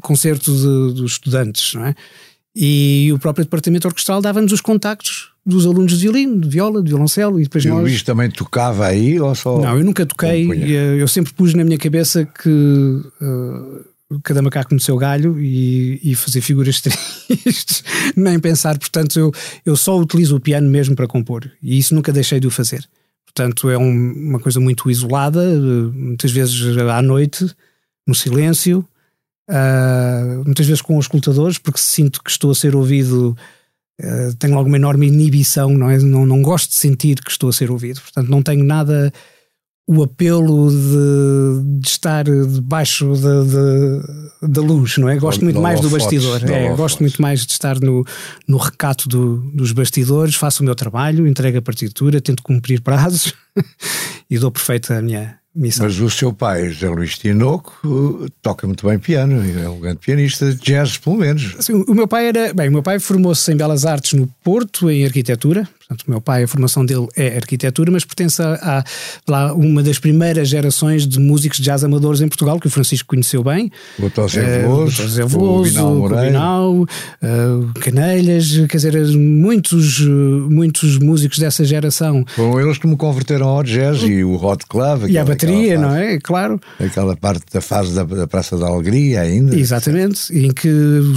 concerto 0.00 0.52
de, 0.52 0.94
dos 1.00 1.12
estudantes, 1.12 1.74
não 1.74 1.84
é? 1.84 1.94
E 2.56 3.10
o 3.14 3.18
próprio 3.18 3.44
departamento 3.44 3.86
orquestral 3.86 4.20
dava-nos 4.20 4.50
os 4.50 4.60
contactos 4.60 5.30
dos 5.44 5.66
alunos 5.66 5.92
de 5.92 5.98
violino, 5.98 6.40
de 6.40 6.48
viola, 6.48 6.82
de 6.82 6.88
violoncelo 6.88 7.40
e 7.40 7.44
depois 7.44 7.64
e 7.64 7.68
nós... 7.68 7.78
o 7.78 7.82
Luís 7.82 8.02
também 8.02 8.30
tocava 8.30 8.86
aí 8.86 9.18
ou 9.18 9.34
só... 9.34 9.60
Não, 9.60 9.78
eu 9.78 9.84
nunca 9.84 10.04
toquei, 10.04 10.48
eu 10.98 11.08
sempre 11.08 11.32
pus 11.32 11.54
na 11.54 11.64
minha 11.64 11.78
cabeça 11.78 12.24
que 12.24 12.48
uh, 12.48 14.20
cada 14.22 14.42
macaco 14.42 14.74
no 14.74 14.80
seu 14.80 14.96
galho 14.96 15.40
e, 15.40 16.00
e 16.02 16.14
fazer 16.14 16.40
figuras 16.40 16.80
tristes, 17.26 17.82
nem 18.16 18.38
pensar, 18.38 18.78
portanto 18.78 19.18
eu, 19.18 19.32
eu 19.64 19.76
só 19.76 19.98
utilizo 19.98 20.36
o 20.36 20.40
piano 20.40 20.68
mesmo 20.68 20.94
para 20.94 21.06
compor 21.06 21.50
e 21.62 21.78
isso 21.78 21.94
nunca 21.94 22.12
deixei 22.12 22.38
de 22.38 22.46
o 22.46 22.50
fazer. 22.50 22.86
Portanto 23.24 23.70
é 23.70 23.78
um, 23.78 24.12
uma 24.12 24.40
coisa 24.40 24.60
muito 24.60 24.90
isolada, 24.90 25.42
muitas 25.92 26.32
vezes 26.32 26.76
à 26.76 27.00
noite, 27.00 27.48
no 28.06 28.14
silêncio, 28.14 28.84
uh, 29.48 30.44
muitas 30.44 30.66
vezes 30.66 30.82
com 30.82 30.98
os 30.98 31.04
escutadores, 31.04 31.56
porque 31.56 31.78
sinto 31.78 32.22
que 32.22 32.30
estou 32.30 32.50
a 32.50 32.54
ser 32.54 32.74
ouvido, 32.74 33.36
uh, 34.00 34.34
tenho 34.38 34.54
logo 34.54 34.68
uma 34.68 34.76
enorme 34.76 35.06
inibição, 35.06 35.70
não, 35.70 35.90
é? 35.90 35.98
não, 35.98 36.26
não 36.26 36.42
gosto 36.42 36.70
de 36.70 36.76
sentir 36.76 37.20
que 37.20 37.30
estou 37.30 37.48
a 37.48 37.52
ser 37.52 37.70
ouvido, 37.70 38.00
portanto 38.00 38.28
não 38.28 38.42
tenho 38.42 38.64
nada 38.64 39.12
o 39.90 40.04
apelo 40.04 40.70
de, 40.70 41.80
de 41.80 41.88
estar 41.88 42.24
debaixo 42.24 43.12
da 43.16 43.42
de, 43.42 44.52
de, 44.52 44.60
luz, 44.60 44.96
não 44.98 45.08
é? 45.08 45.16
Gosto 45.16 45.42
muito 45.42 45.60
mais 45.60 45.80
do 45.80 45.90
bastidor, 45.90 46.48
é, 46.48 46.72
gosto 46.76 47.00
muito 47.00 47.20
mais 47.20 47.44
de 47.44 47.50
estar 47.50 47.80
no, 47.80 48.04
no 48.46 48.56
recato 48.56 49.08
do, 49.08 49.38
dos 49.52 49.72
bastidores, 49.72 50.36
faço 50.36 50.62
o 50.62 50.64
meu 50.64 50.76
trabalho, 50.76 51.26
entrego 51.26 51.58
a 51.58 51.62
partitura, 51.62 52.20
tento 52.20 52.40
cumprir 52.40 52.80
prazos 52.82 53.34
e 54.30 54.38
dou 54.38 54.52
perfeito 54.52 54.92
a 54.92 55.02
minha, 55.02 55.39
Missão. 55.54 55.86
Mas 55.86 55.98
o 55.98 56.08
seu 56.08 56.32
pai, 56.32 56.70
José 56.70 56.88
Luís 56.88 57.18
Tinoco, 57.18 58.28
toca 58.40 58.66
muito 58.66 58.86
bem 58.86 58.98
piano, 58.98 59.42
é 59.60 59.68
um 59.68 59.80
grande 59.80 59.98
pianista, 59.98 60.52
de 60.52 60.60
jazz 60.60 60.96
pelo 60.96 61.16
menos. 61.16 61.56
Sim, 61.60 61.84
o 61.88 61.94
meu 61.94 62.06
pai 62.06 62.28
era, 62.28 62.54
bem, 62.54 62.68
o 62.68 62.72
meu 62.72 62.82
pai 62.82 62.98
formou-se 63.00 63.52
em 63.52 63.56
Belas 63.56 63.84
Artes 63.84 64.12
no 64.12 64.28
Porto, 64.44 64.88
em 64.88 65.04
arquitetura, 65.04 65.68
Portanto, 65.90 66.06
o 66.06 66.10
meu 66.10 66.20
pai, 66.20 66.44
a 66.44 66.48
formação 66.48 66.86
dele 66.86 67.08
é 67.16 67.36
arquitetura, 67.36 67.90
mas 67.90 68.04
pertence 68.04 68.40
a, 68.40 68.84
a, 69.28 69.52
uma 69.54 69.82
das 69.82 69.98
primeiras 69.98 70.48
gerações 70.48 71.04
de 71.04 71.18
músicos 71.18 71.58
de 71.58 71.64
jazz 71.64 71.82
amadores 71.82 72.20
em 72.20 72.28
Portugal, 72.28 72.60
que 72.60 72.68
o 72.68 72.70
Francisco 72.70 73.08
conheceu 73.08 73.42
bem. 73.42 73.72
O 73.98 74.28
José 74.28 74.40
eh, 74.40 75.26
Veloso, 75.26 75.82
uh, 75.82 76.04
o 76.04 76.08
Cobinal, 76.08 76.74
uh, 76.82 77.80
Canelhas, 77.80 78.52
quer 78.68 78.76
dizer, 78.76 79.04
muitos, 79.16 79.98
muitos 80.48 80.96
músicos 80.98 81.38
dessa 81.40 81.64
geração. 81.64 82.24
Foram 82.36 82.60
eles 82.60 82.78
que 82.78 82.86
me 82.86 82.96
converteram 82.96 83.48
ao 83.48 83.64
jazz 83.64 84.00
e 84.02 84.22
o 84.22 84.34
Hot 84.34 84.66
Club. 84.66 85.08
E 85.08 85.18
a 85.18 85.24
bateria, 85.24 85.76
não 85.76 85.96
é? 85.96 86.20
Claro. 86.20 86.60
Aquela 86.78 87.16
parte 87.16 87.46
da 87.52 87.60
fase 87.60 87.92
da, 87.96 88.04
da 88.04 88.28
Praça 88.28 88.56
da 88.56 88.68
Alegria 88.68 89.22
ainda. 89.22 89.58
Exatamente, 89.58 90.32
em 90.32 90.52
que, 90.52 90.68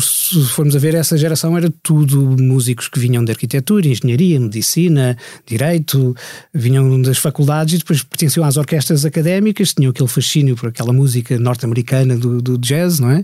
se 0.01 0.44
formos 0.46 0.75
a 0.75 0.80
ver, 0.80 0.96
essa 0.96 1.15
geração 1.15 1.56
era 1.56 1.72
tudo 1.84 2.36
músicos 2.42 2.88
que 2.88 3.00
vinham 3.00 3.24
de 3.24 3.32
arquitetura, 3.32 3.88
engenharia, 3.88 4.39
medicina 4.39 4.62
medicina, 4.63 5.17
direito, 5.46 6.15
vinham 6.53 7.01
das 7.01 7.17
faculdades 7.17 7.75
e 7.75 7.77
depois 7.77 8.01
pertenciam 8.01 8.46
às 8.46 8.55
orquestras 8.55 9.05
académicas, 9.05 9.74
tinham 9.74 9.91
aquele 9.91 10.08
fascínio 10.08 10.55
por 10.55 10.70
aquela 10.70 10.93
música 10.93 11.38
norte-americana 11.38 12.15
do, 12.15 12.41
do 12.41 12.58
jazz, 12.58 13.00
não 13.00 13.12
é? 13.12 13.24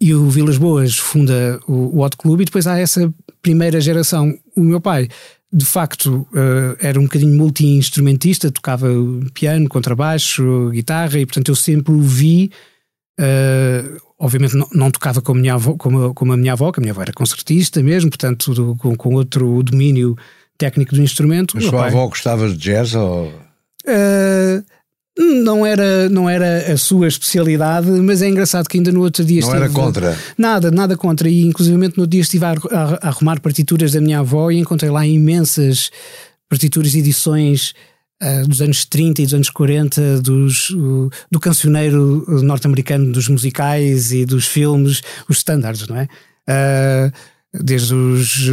E 0.00 0.14
o 0.14 0.30
Vilas 0.30 0.56
Boas 0.56 0.96
funda 0.96 1.60
o, 1.68 1.98
o 1.98 2.00
Hot 2.00 2.16
Club 2.16 2.40
e 2.40 2.44
depois 2.46 2.66
há 2.66 2.78
essa 2.78 3.12
primeira 3.42 3.80
geração. 3.80 4.34
O 4.56 4.62
meu 4.62 4.80
pai, 4.80 5.08
de 5.52 5.64
facto, 5.64 6.26
uh, 6.32 6.76
era 6.80 6.98
um 6.98 7.02
bocadinho 7.02 7.36
multi-instrumentista, 7.36 8.50
tocava 8.50 8.88
piano, 9.34 9.68
contrabaixo, 9.68 10.70
guitarra 10.70 11.18
e, 11.18 11.26
portanto, 11.26 11.50
eu 11.50 11.56
sempre 11.56 11.92
o 11.92 12.00
vi. 12.00 12.50
Uh, 13.20 14.00
obviamente 14.20 14.54
não, 14.72 14.90
tocava 14.90 15.22
como 15.22 15.38
a, 15.38 15.40
minha 15.40 15.54
avó, 15.54 15.74
como, 15.74 16.32
a 16.32 16.36
minha 16.36 16.52
avó, 16.52 16.70
que 16.70 16.78
a 16.78 16.82
minha 16.82 16.92
avó 16.92 17.00
era 17.00 17.12
concertista 17.12 17.82
mesmo, 17.82 18.10
portanto, 18.10 18.76
com 18.98 19.14
outro 19.14 19.62
domínio 19.62 20.14
técnico 20.60 20.94
do 20.94 21.02
instrumento. 21.02 21.54
Mas 21.56 21.64
sua 21.64 21.86
avó 21.86 22.06
gostava 22.06 22.46
de 22.48 22.56
jazz 22.56 22.94
ou... 22.94 23.28
Uh, 23.88 24.62
não 25.18 25.66
era, 25.66 26.08
não 26.08 26.28
era 26.28 26.72
a 26.72 26.76
sua 26.76 27.08
especialidade, 27.08 27.88
mas 27.88 28.22
é 28.22 28.28
engraçado 28.28 28.68
que 28.68 28.76
ainda 28.76 28.92
no 28.92 29.00
outro 29.00 29.24
dia 29.24 29.40
não 29.40 29.48
estive... 29.48 29.64
era 29.64 29.72
contra? 29.72 30.18
Nada, 30.36 30.70
nada 30.70 30.96
contra. 30.96 31.28
E 31.28 31.42
inclusive 31.42 31.92
no 31.96 32.06
dia 32.06 32.20
estive 32.20 32.44
a, 32.44 32.50
a, 32.50 32.54
a 33.02 33.08
arrumar 33.08 33.40
partituras 33.40 33.92
da 33.92 34.00
minha 34.00 34.20
avó 34.20 34.50
e 34.50 34.58
encontrei 34.58 34.90
lá 34.90 35.06
imensas 35.06 35.90
partituras 36.48 36.94
e 36.94 36.98
edições 36.98 37.74
uh, 38.22 38.46
dos 38.46 38.60
anos 38.60 38.84
30 38.84 39.22
e 39.22 39.24
dos 39.24 39.34
anos 39.34 39.50
40 39.50 40.20
dos, 40.20 40.70
uh, 40.70 41.10
do 41.30 41.40
cancioneiro 41.40 42.24
norte-americano 42.42 43.12
dos 43.12 43.28
musicais 43.28 44.12
e 44.12 44.26
dos 44.26 44.46
filmes, 44.46 45.02
os 45.28 45.38
standards, 45.38 45.88
não 45.88 45.96
é? 45.96 46.08
Uh, 46.48 47.12
desde 47.62 47.94
os 47.94 48.48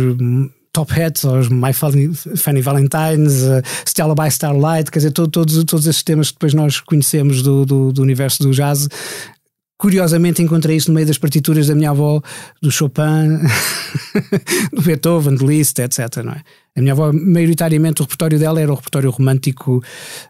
Top 0.72 0.92
Hats, 0.94 1.26
aos 1.26 1.50
My 1.50 1.74
Funny 1.74 2.62
Valentines, 2.62 3.44
uh, 3.44 3.62
Stella 3.86 4.16
by 4.16 4.28
Starlight, 4.28 4.92
quer 4.92 5.00
dizer, 5.00 5.12
todo, 5.12 5.30
todos, 5.30 5.64
todos 5.64 5.88
esses 5.88 6.04
temas 6.04 6.30
que 6.30 6.36
depois 6.36 6.54
nós 6.54 6.80
conhecemos 6.80 7.42
do, 7.42 7.66
do, 7.66 7.92
do 7.92 8.02
universo 8.02 8.44
do 8.44 8.52
jazz 8.52 8.88
Curiosamente 9.78 10.42
encontrei 10.42 10.76
isso 10.76 10.90
no 10.90 10.96
meio 10.96 11.06
das 11.06 11.20
partituras 11.20 11.68
da 11.68 11.76
minha 11.76 11.92
avó, 11.92 12.20
do 12.60 12.72
Chopin, 12.72 13.38
do 14.74 14.82
Beethoven, 14.82 15.36
do 15.36 15.46
Liszt, 15.46 15.78
etc. 15.78 16.24
Não 16.24 16.32
é? 16.32 16.42
A 16.76 16.82
minha 16.82 16.94
avó, 16.94 17.14
maioritariamente, 17.14 18.02
o 18.02 18.06
repertório 18.06 18.40
dela 18.40 18.60
era 18.60 18.72
o 18.72 18.76
repertório 18.76 19.12
romântico 19.12 19.84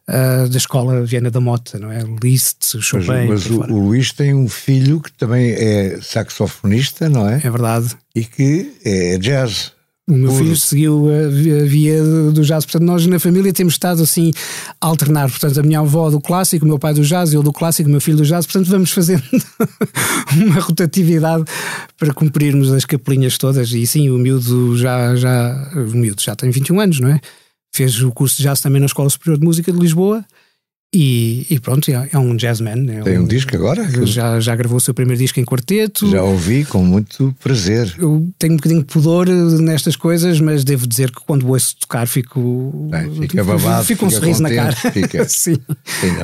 uh, 0.09 0.49
da 0.49 0.57
escola 0.57 1.05
Viena 1.05 1.31
da 1.31 1.39
Mota, 1.39 1.79
não 1.79 1.89
é? 1.89 2.03
Liszt, 2.21 2.77
Chopin. 2.81 3.27
Mas, 3.29 3.47
mas 3.47 3.49
o, 3.49 3.61
o, 3.61 3.85
Luís 3.87 4.11
tem 4.11 4.33
um 4.33 4.49
filho 4.49 4.99
que 4.99 5.13
também 5.13 5.51
é 5.53 5.97
saxofonista, 6.01 7.07
não 7.07 7.29
é? 7.29 7.35
É 7.41 7.49
verdade. 7.49 7.95
E 8.13 8.25
que 8.25 8.73
é 8.83 9.17
jazz. 9.17 9.76
O 10.09 10.13
meu 10.13 10.31
filho 10.31 10.55
seguiu 10.55 11.07
a 11.09 11.65
via 11.65 12.01
do 12.31 12.41
jazz, 12.41 12.65
portanto, 12.65 12.83
nós 12.83 13.05
na 13.07 13.19
família 13.19 13.51
temos 13.51 13.73
estado 13.73 14.01
assim 14.01 14.31
a 14.79 14.87
alternar. 14.87 15.29
Portanto, 15.29 15.59
a 15.59 15.63
minha 15.63 15.79
avó 15.81 16.09
do 16.09 16.21
clássico, 16.21 16.63
o 16.63 16.67
meu 16.67 16.79
pai 16.79 16.93
do 16.93 17.01
jazz, 17.01 17.33
eu 17.33 17.43
do 17.43 17.51
clássico, 17.51 17.89
o 17.89 17.91
meu 17.91 17.99
filho 17.99 18.15
do 18.15 18.23
jazz. 18.23 18.45
Portanto, 18.45 18.69
vamos 18.69 18.91
fazendo 18.91 19.23
uma 20.33 20.61
rotatividade 20.61 21.43
para 21.97 22.13
cumprirmos 22.13 22.71
as 22.71 22.85
capelinhas 22.85 23.37
todas. 23.37 23.69
E 23.73 23.85
sim, 23.85 24.09
o 24.09 24.17
miúdo 24.17 24.77
já, 24.77 25.13
já, 25.17 25.71
o 25.75 25.97
miúdo 25.97 26.21
já 26.21 26.37
tem 26.37 26.51
21 26.51 26.79
anos, 26.79 26.99
não 27.01 27.09
é? 27.09 27.19
Fez 27.75 28.01
o 28.01 28.09
curso 28.09 28.37
de 28.37 28.43
jazz 28.43 28.61
também 28.61 28.79
na 28.79 28.85
Escola 28.85 29.09
Superior 29.09 29.37
de 29.37 29.45
Música 29.45 29.73
de 29.73 29.77
Lisboa 29.77 30.23
e, 30.93 31.45
e, 31.49 31.59
pronto, 31.59 31.91
é, 31.91 32.09
é 32.13 32.17
um 32.17 32.35
jazzman. 32.37 32.89
É 32.89 33.01
Tem 33.01 33.19
um, 33.19 33.23
um, 33.23 33.27
disco 33.27 33.53
agora? 33.55 33.85
Já, 34.05 34.39
já 34.39 34.55
gravou 34.55 34.77
o 34.77 34.81
seu 34.81 34.93
primeiro 34.93 35.21
disco 35.21 35.37
em 35.37 35.43
quarteto. 35.43 36.09
Já 36.09 36.23
ouvi 36.23 36.63
com 36.63 36.81
muito 36.81 37.35
prazer. 37.43 37.93
Eu 37.97 38.29
tenho 38.39 38.53
um 38.53 38.55
bocadinho 38.55 38.81
de 38.81 38.87
pudor 38.87 39.27
nestas 39.27 39.97
coisas, 39.97 40.39
mas 40.39 40.63
devo 40.63 40.87
dizer 40.87 41.11
que 41.11 41.19
quando 41.25 41.47
ouço 41.49 41.75
tocar 41.77 42.07
fico. 42.07 42.87
Bem, 42.89 43.13
fica 43.13 43.43
babado. 43.43 43.83
Fica 43.83 44.05
um 44.05 44.09
sorriso 44.09 44.41
contente, 44.41 44.55
na 44.55 44.63
cara. 44.63 44.91
Fica. 44.93 45.25
Sim. 45.27 45.57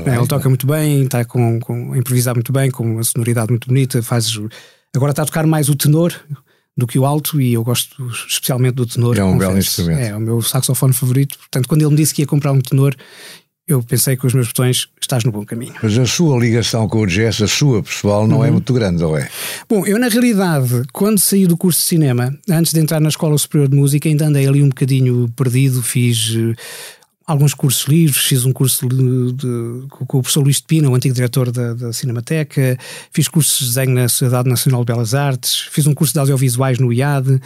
É, 0.05 0.17
ele 0.17 0.27
toca 0.27 0.47
muito 0.47 0.65
bem, 0.65 1.03
está 1.03 1.25
com, 1.25 1.59
com, 1.59 1.91
a 1.91 1.97
improvisar 1.97 2.33
muito 2.33 2.53
bem, 2.53 2.71
com 2.71 2.83
uma 2.83 3.03
sonoridade 3.03 3.49
muito 3.49 3.67
bonita. 3.67 4.01
Faz, 4.01 4.39
agora 4.95 5.11
está 5.11 5.23
a 5.23 5.25
tocar 5.25 5.45
mais 5.45 5.67
o 5.67 5.75
tenor 5.75 6.15
do 6.75 6.87
que 6.87 6.97
o 6.97 7.05
alto 7.05 7.39
e 7.39 7.53
eu 7.53 7.63
gosto 7.63 8.09
especialmente 8.27 8.75
do 8.75 8.85
tenor. 8.85 9.17
É 9.17 9.23
um 9.23 9.33
confesso. 9.33 9.47
belo 9.47 9.59
instrumento. 9.59 9.99
É 9.99 10.15
o 10.15 10.19
meu 10.21 10.41
saxofone 10.41 10.93
favorito. 10.93 11.37
Portanto, 11.37 11.67
quando 11.67 11.81
ele 11.81 11.91
me 11.91 11.97
disse 11.97 12.13
que 12.13 12.21
ia 12.21 12.25
comprar 12.25 12.51
um 12.51 12.61
tenor, 12.61 12.95
eu 13.67 13.81
pensei 13.81 14.17
que 14.17 14.27
os 14.27 14.33
meus 14.33 14.47
botões 14.47 14.89
estás 15.01 15.23
no 15.23 15.31
bom 15.31 15.45
caminho. 15.45 15.73
Mas 15.81 15.97
a 15.97 16.05
sua 16.05 16.37
ligação 16.37 16.87
com 16.87 17.01
o 17.01 17.07
jazz, 17.07 17.41
a 17.41 17.47
sua 17.47 17.81
pessoal, 17.81 18.27
não 18.27 18.37
é 18.37 18.39
uhum. 18.39 18.45
é 18.45 18.51
muito 18.51 18.73
grande, 18.73 19.03
ou 19.03 19.17
é? 19.17 19.29
Bom, 19.69 19.85
eu 19.85 19.97
na 19.97 20.09
realidade, 20.09 20.83
quando 20.91 21.17
saí 21.17 21.47
do 21.47 21.55
curso 21.55 21.79
de 21.79 21.85
cinema, 21.85 22.33
antes 22.49 22.73
de 22.73 22.79
entrar 22.79 22.99
na 22.99 23.09
Escola 23.09 23.37
Superior 23.37 23.69
de 23.69 23.75
Música, 23.77 24.09
ainda 24.09 24.25
andei 24.25 24.47
ali 24.47 24.61
um 24.61 24.69
bocadinho 24.69 25.29
perdido, 25.35 25.81
fiz 25.81 26.35
eh, 26.35 26.55
alguns 27.25 27.53
cursos 27.53 27.85
livres, 27.87 28.17
fiz 28.17 28.45
um 28.45 28.51
curso 28.51 28.87
de, 28.87 29.33
de, 29.33 29.87
com 29.89 30.03
o 30.17 30.21
professor 30.21 30.41
Luís 30.41 30.57
de 30.57 30.63
Pina, 30.63 30.89
o 30.89 30.95
antigo 30.95 31.15
diretor 31.15 31.51
da, 31.51 31.73
da, 31.73 31.93
Cinemateca, 31.93 32.77
fiz 33.11 33.27
cursos 33.27 33.59
de 33.59 33.65
desenho 33.65 33.91
na 33.95 34.09
Sociedade 34.09 34.49
Nacional 34.49 34.83
de 34.83 34.93
Belas 34.93 35.13
Artes, 35.13 35.67
fiz 35.71 35.87
um 35.87 35.93
curso 35.93 36.13
de 36.13 36.19
audiovisuais 36.19 36.79
no 36.79 36.91
IAD, 36.91 37.39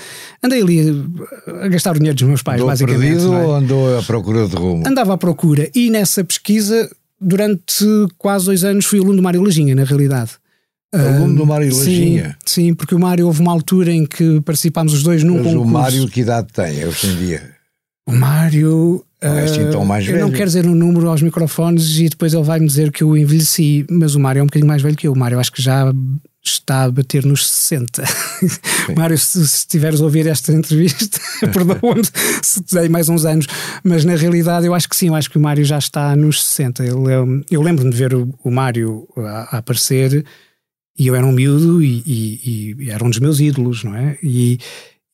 andei 0.44 0.62
ali 0.62 1.06
a, 1.48 1.66
a 1.66 1.68
gastar 1.68 1.92
o 1.92 2.00
dinheiro 2.00 2.16
dos 2.16 2.28
meus 2.28 2.42
pais, 2.42 2.58
andou 2.58 2.70
basicamente. 2.70 3.02
perdido 3.02 3.34
é? 3.34 3.46
ou 3.46 3.56
andou 3.56 4.00
à 4.00 4.04
procura 4.04 4.48
de 4.48 4.56
rumo? 4.56 4.84
Andava 4.88 5.14
à 5.14 5.18
procura 5.18 5.70
e 5.76 5.90
nessa 5.90 6.24
pesquisa, 6.24 6.90
durante 7.22 7.86
quase 8.18 8.46
dois 8.46 8.64
anos, 8.64 8.86
fui 8.86 9.00
aluno 9.00 9.18
do 9.18 9.24
Mário 9.24 9.42
Lajinha, 9.44 9.76
na 9.76 9.84
realidade. 9.84 10.32
Aluno 10.94 11.36
do 11.36 11.46
Mário 11.46 11.76
Lajinha? 11.76 12.38
Sim, 12.46 12.68
sim, 12.68 12.74
porque 12.74 12.96
o 12.96 13.00
Mário 13.00 13.28
houve 13.28 13.42
uma 13.42 13.52
altura 13.52 13.92
em 13.92 14.06
que 14.06 14.42
participámos 14.42 14.94
os 14.94 15.04
dois 15.04 15.24
num 15.24 15.36
Mas 15.36 15.44
concurso. 15.44 15.64
o 15.64 15.68
Mário 15.68 16.08
que 16.08 16.22
idade 16.22 16.48
tem 16.54 16.86
hoje 16.86 17.08
em 17.08 17.16
dia? 17.18 17.57
O 18.08 18.12
Mário 18.14 19.04
não 19.22 19.38
é 19.38 19.44
assim 19.44 19.70
tão 19.70 19.84
mais 19.84 20.06
velho. 20.06 20.20
Eu 20.20 20.28
não 20.28 20.32
quero 20.32 20.46
dizer 20.46 20.66
um 20.66 20.76
número 20.76 21.10
aos 21.10 21.22
microfones 21.22 22.00
e 22.00 22.08
depois 22.08 22.34
ele 22.34 22.44
vai-me 22.44 22.68
dizer 22.68 22.92
que 22.92 23.04
eu 23.04 23.18
envelheci, 23.18 23.86
mas 23.90 24.16
o 24.16 24.20
Mário 24.20 24.40
é 24.40 24.44
um 24.44 24.46
bocadinho 24.46 24.68
mais 24.68 24.82
velho 24.82 24.96
que 24.96 25.08
eu. 25.08 25.14
O 25.14 25.18
Mário 25.18 25.40
acho 25.40 25.52
que 25.52 25.62
já 25.62 25.94
está 26.44 26.84
a 26.84 26.92
bater 26.92 27.26
nos 27.26 27.46
60. 27.46 28.04
Mário, 28.96 29.18
se, 29.18 29.46
se 29.48 29.58
estiveres 29.58 30.00
a 30.00 30.04
ouvir 30.04 30.28
esta 30.28 30.54
entrevista, 30.54 31.20
perdoa-me 31.52 32.04
se 32.42 32.64
te 32.64 32.76
dei 32.76 32.88
mais 32.88 33.10
uns 33.10 33.26
anos, 33.26 33.48
mas 33.84 34.06
na 34.06 34.16
realidade 34.16 34.66
eu 34.66 34.74
acho 34.74 34.88
que 34.88 34.96
sim, 34.96 35.08
eu 35.08 35.16
acho 35.16 35.30
que 35.30 35.38
o 35.38 35.42
Mário 35.42 35.66
já 35.66 35.78
está 35.78 36.16
nos 36.16 36.44
60. 36.44 36.84
Ele, 36.84 36.94
é 36.94 37.44
eu 37.52 37.62
lembro-me 37.62 37.92
de 37.92 37.98
ver 37.98 38.14
o, 38.14 38.34
o 38.44 38.52
Mário 38.52 39.08
a, 39.18 39.56
a, 39.56 39.58
aparecer 39.58 40.24
e 40.98 41.08
eu 41.08 41.16
era 41.16 41.26
um 41.26 41.32
miúdo 41.32 41.84
e, 41.84 42.04
e, 42.06 42.76
e, 42.80 42.90
era 42.90 43.04
um 43.04 43.10
dos 43.10 43.20
meus 43.20 43.40
ídolos, 43.40 43.84
não 43.84 43.96
é? 43.96 44.18
E, 44.24 44.58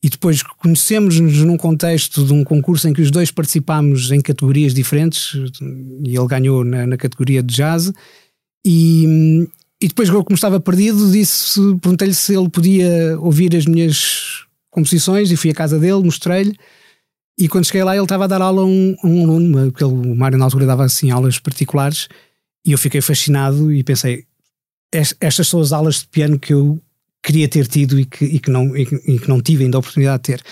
e 0.04 0.08
depois 0.10 0.42
conhecemos-nos 0.42 1.38
num 1.38 1.56
contexto 1.56 2.26
de 2.26 2.32
um 2.34 2.44
concurso 2.44 2.86
em 2.86 2.92
que 2.92 3.00
os 3.00 3.10
dois 3.10 3.30
participámos 3.30 4.10
em 4.10 4.20
categorias 4.20 4.74
diferentes 4.74 5.32
e 6.04 6.14
ele 6.14 6.26
ganhou 6.26 6.62
na, 6.62 6.86
na 6.86 6.98
categoria 6.98 7.42
de 7.42 7.54
jazz. 7.54 7.90
E, 8.66 9.48
e 9.80 9.88
depois 9.88 10.10
como 10.10 10.34
estava 10.34 10.60
perdido 10.60 11.10
disse 11.10 11.58
perguntei-lhe 11.80 12.12
se 12.12 12.36
ele 12.36 12.50
podia 12.50 13.18
ouvir 13.18 13.56
as 13.56 13.64
minhas 13.64 14.44
composições 14.70 15.30
e 15.30 15.36
fui 15.36 15.48
à 15.48 15.54
casa 15.54 15.78
dele, 15.78 16.04
mostrei-lhe. 16.04 16.54
E 17.40 17.48
quando 17.48 17.64
cheguei 17.64 17.82
lá 17.82 17.94
ele 17.94 18.02
estava 18.04 18.24
a 18.24 18.26
dar 18.26 18.42
aula 18.42 18.60
a 18.60 18.66
um, 18.66 18.94
um 19.02 19.22
aluno, 19.22 19.72
porque 19.72 19.84
ele, 19.84 19.94
o 19.94 20.14
Mário 20.14 20.36
na 20.36 20.44
altura 20.44 20.66
dava 20.66 20.84
assim 20.84 21.10
aulas 21.10 21.38
particulares. 21.38 22.08
E 22.66 22.72
eu 22.72 22.78
fiquei 22.78 23.00
fascinado 23.00 23.72
e 23.72 23.82
pensei 23.82 24.26
estas 25.18 25.48
são 25.48 25.60
as 25.60 25.72
aulas 25.72 26.00
de 26.00 26.08
piano 26.08 26.38
que 26.38 26.52
eu 26.52 26.78
queria 27.24 27.48
ter 27.48 27.66
tido 27.66 27.98
e 27.98 28.04
que, 28.04 28.24
e 28.24 28.38
que, 28.38 28.50
não, 28.50 28.76
e 28.76 28.84
que, 28.84 29.28
não 29.28 29.40
tive 29.40 29.64
ainda 29.64 29.78
a 29.78 29.80
oportunidade 29.80 30.18
de 30.18 30.22
ter. 30.22 30.42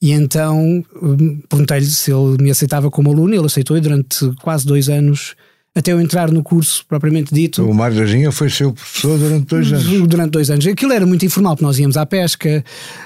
E 0.00 0.10
então 0.10 0.82
hum, 1.02 1.40
perguntei-lhe 1.48 1.86
se 1.86 2.10
ele 2.10 2.42
me 2.42 2.50
aceitava 2.50 2.90
como 2.90 3.12
aluno, 3.12 3.34
ele 3.34 3.46
aceitou 3.46 3.76
e 3.76 3.80
durante 3.80 4.32
quase 4.42 4.66
dois 4.66 4.88
anos, 4.88 5.34
até 5.74 5.92
eu 5.92 6.00
entrar 6.00 6.30
no 6.30 6.42
curso 6.42 6.84
propriamente 6.88 7.34
dito. 7.34 7.62
O 7.68 7.74
Mário 7.74 7.98
Lajinha 7.98 8.32
foi 8.32 8.48
seu 8.48 8.72
professor 8.72 9.18
durante 9.18 9.46
dois 9.46 9.72
anos. 9.72 9.84
Durante 10.08 10.30
dois 10.30 10.50
anos. 10.50 10.66
Aquilo 10.66 10.92
era 10.92 11.04
muito 11.04 11.26
informal, 11.26 11.56
porque 11.56 11.66
nós 11.66 11.78
íamos 11.78 11.96
à 11.96 12.06
pesca 12.06 12.64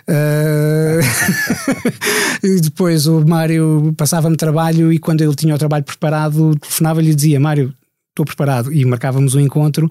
uh... 0.09 1.01
e 2.47 2.61
depois 2.61 3.07
o 3.07 3.25
Mário 3.27 3.93
passava-me 3.97 4.37
trabalho 4.37 4.93
e 4.93 4.99
quando 4.99 5.23
ele 5.23 5.35
tinha 5.35 5.55
o 5.55 5.59
trabalho 5.59 5.85
preparado, 5.85 6.55
telefonava-lhe 6.61 7.11
e 7.11 7.15
dizia: 7.15 7.41
Mário, 7.41 7.75
estou 8.11 8.25
preparado. 8.25 8.73
E 8.73 8.85
marcávamos 8.85 9.35
um 9.35 9.41
encontro. 9.41 9.91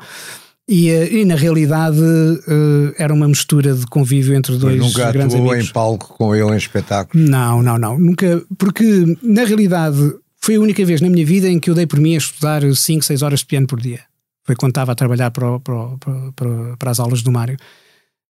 E, 0.69 0.89
eh, 0.89 1.13
e, 1.19 1.25
na 1.25 1.35
realidade 1.35 1.99
uh, 1.99 2.93
era 2.97 3.13
uma 3.13 3.27
mistura 3.27 3.73
de 3.73 3.85
convívio 3.85 4.35
entre 4.35 4.57
dois 4.57 4.77
Mas 4.77 4.87
nunca 4.87 5.11
grandes 5.13 5.33
atuou 5.33 5.51
amigos. 5.51 5.69
em 5.69 5.73
palco 5.73 6.15
com 6.17 6.35
ele 6.35 6.51
em 6.51 6.57
espetáculos? 6.57 7.29
Não, 7.29 7.63
não, 7.63 7.77
não. 7.77 7.97
Nunca, 7.97 8.43
porque 8.57 8.83
na 9.23 9.45
realidade 9.45 9.97
foi 10.41 10.55
a 10.55 10.59
única 10.59 10.83
vez 10.83 10.99
na 10.99 11.09
minha 11.09 11.25
vida 11.25 11.47
em 11.47 11.57
que 11.57 11.69
eu 11.69 11.73
dei 11.73 11.87
por 11.87 11.99
mim 11.99 12.15
a 12.15 12.17
estudar 12.17 12.61
5, 12.63 13.03
6 13.03 13.21
horas 13.21 13.39
de 13.39 13.45
piano 13.45 13.65
por 13.65 13.79
dia. 13.79 14.01
Foi 14.43 14.55
quando 14.55 14.71
estava 14.71 14.91
a 14.91 14.95
trabalhar 14.95 15.31
para, 15.31 15.57
para, 15.59 15.97
para, 16.35 16.77
para 16.77 16.91
as 16.91 16.99
aulas 16.99 17.21
do 17.21 17.31
Mário. 17.31 17.57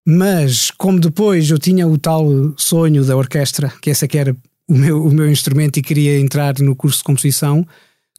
Mas 0.07 0.71
como 0.71 1.01
depois 1.01 1.51
eu 1.51 1.59
tinha 1.59 1.89
o 1.89 1.97
tal 1.97 2.27
sonho 2.57 3.03
da 3.05 3.17
orquestra, 3.17 3.73
que 3.81 3.91
esse 3.91 4.05
é 4.05 4.09
que 4.09 4.19
era 4.19 4.37
o 4.69 4.75
meu, 4.75 5.05
o 5.05 5.13
meu 5.13 5.31
instrumento 5.31 5.79
e 5.79 5.83
queria 5.83 6.21
entrar 6.21 6.55
no 6.61 6.77
curso 6.77 6.99
de 6.99 7.05
composição, 7.05 7.67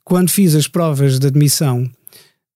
quando 0.03 0.29
fiz 0.29 0.55
as 0.55 0.67
provas 0.67 1.19
de 1.19 1.27
admissão 1.27 1.89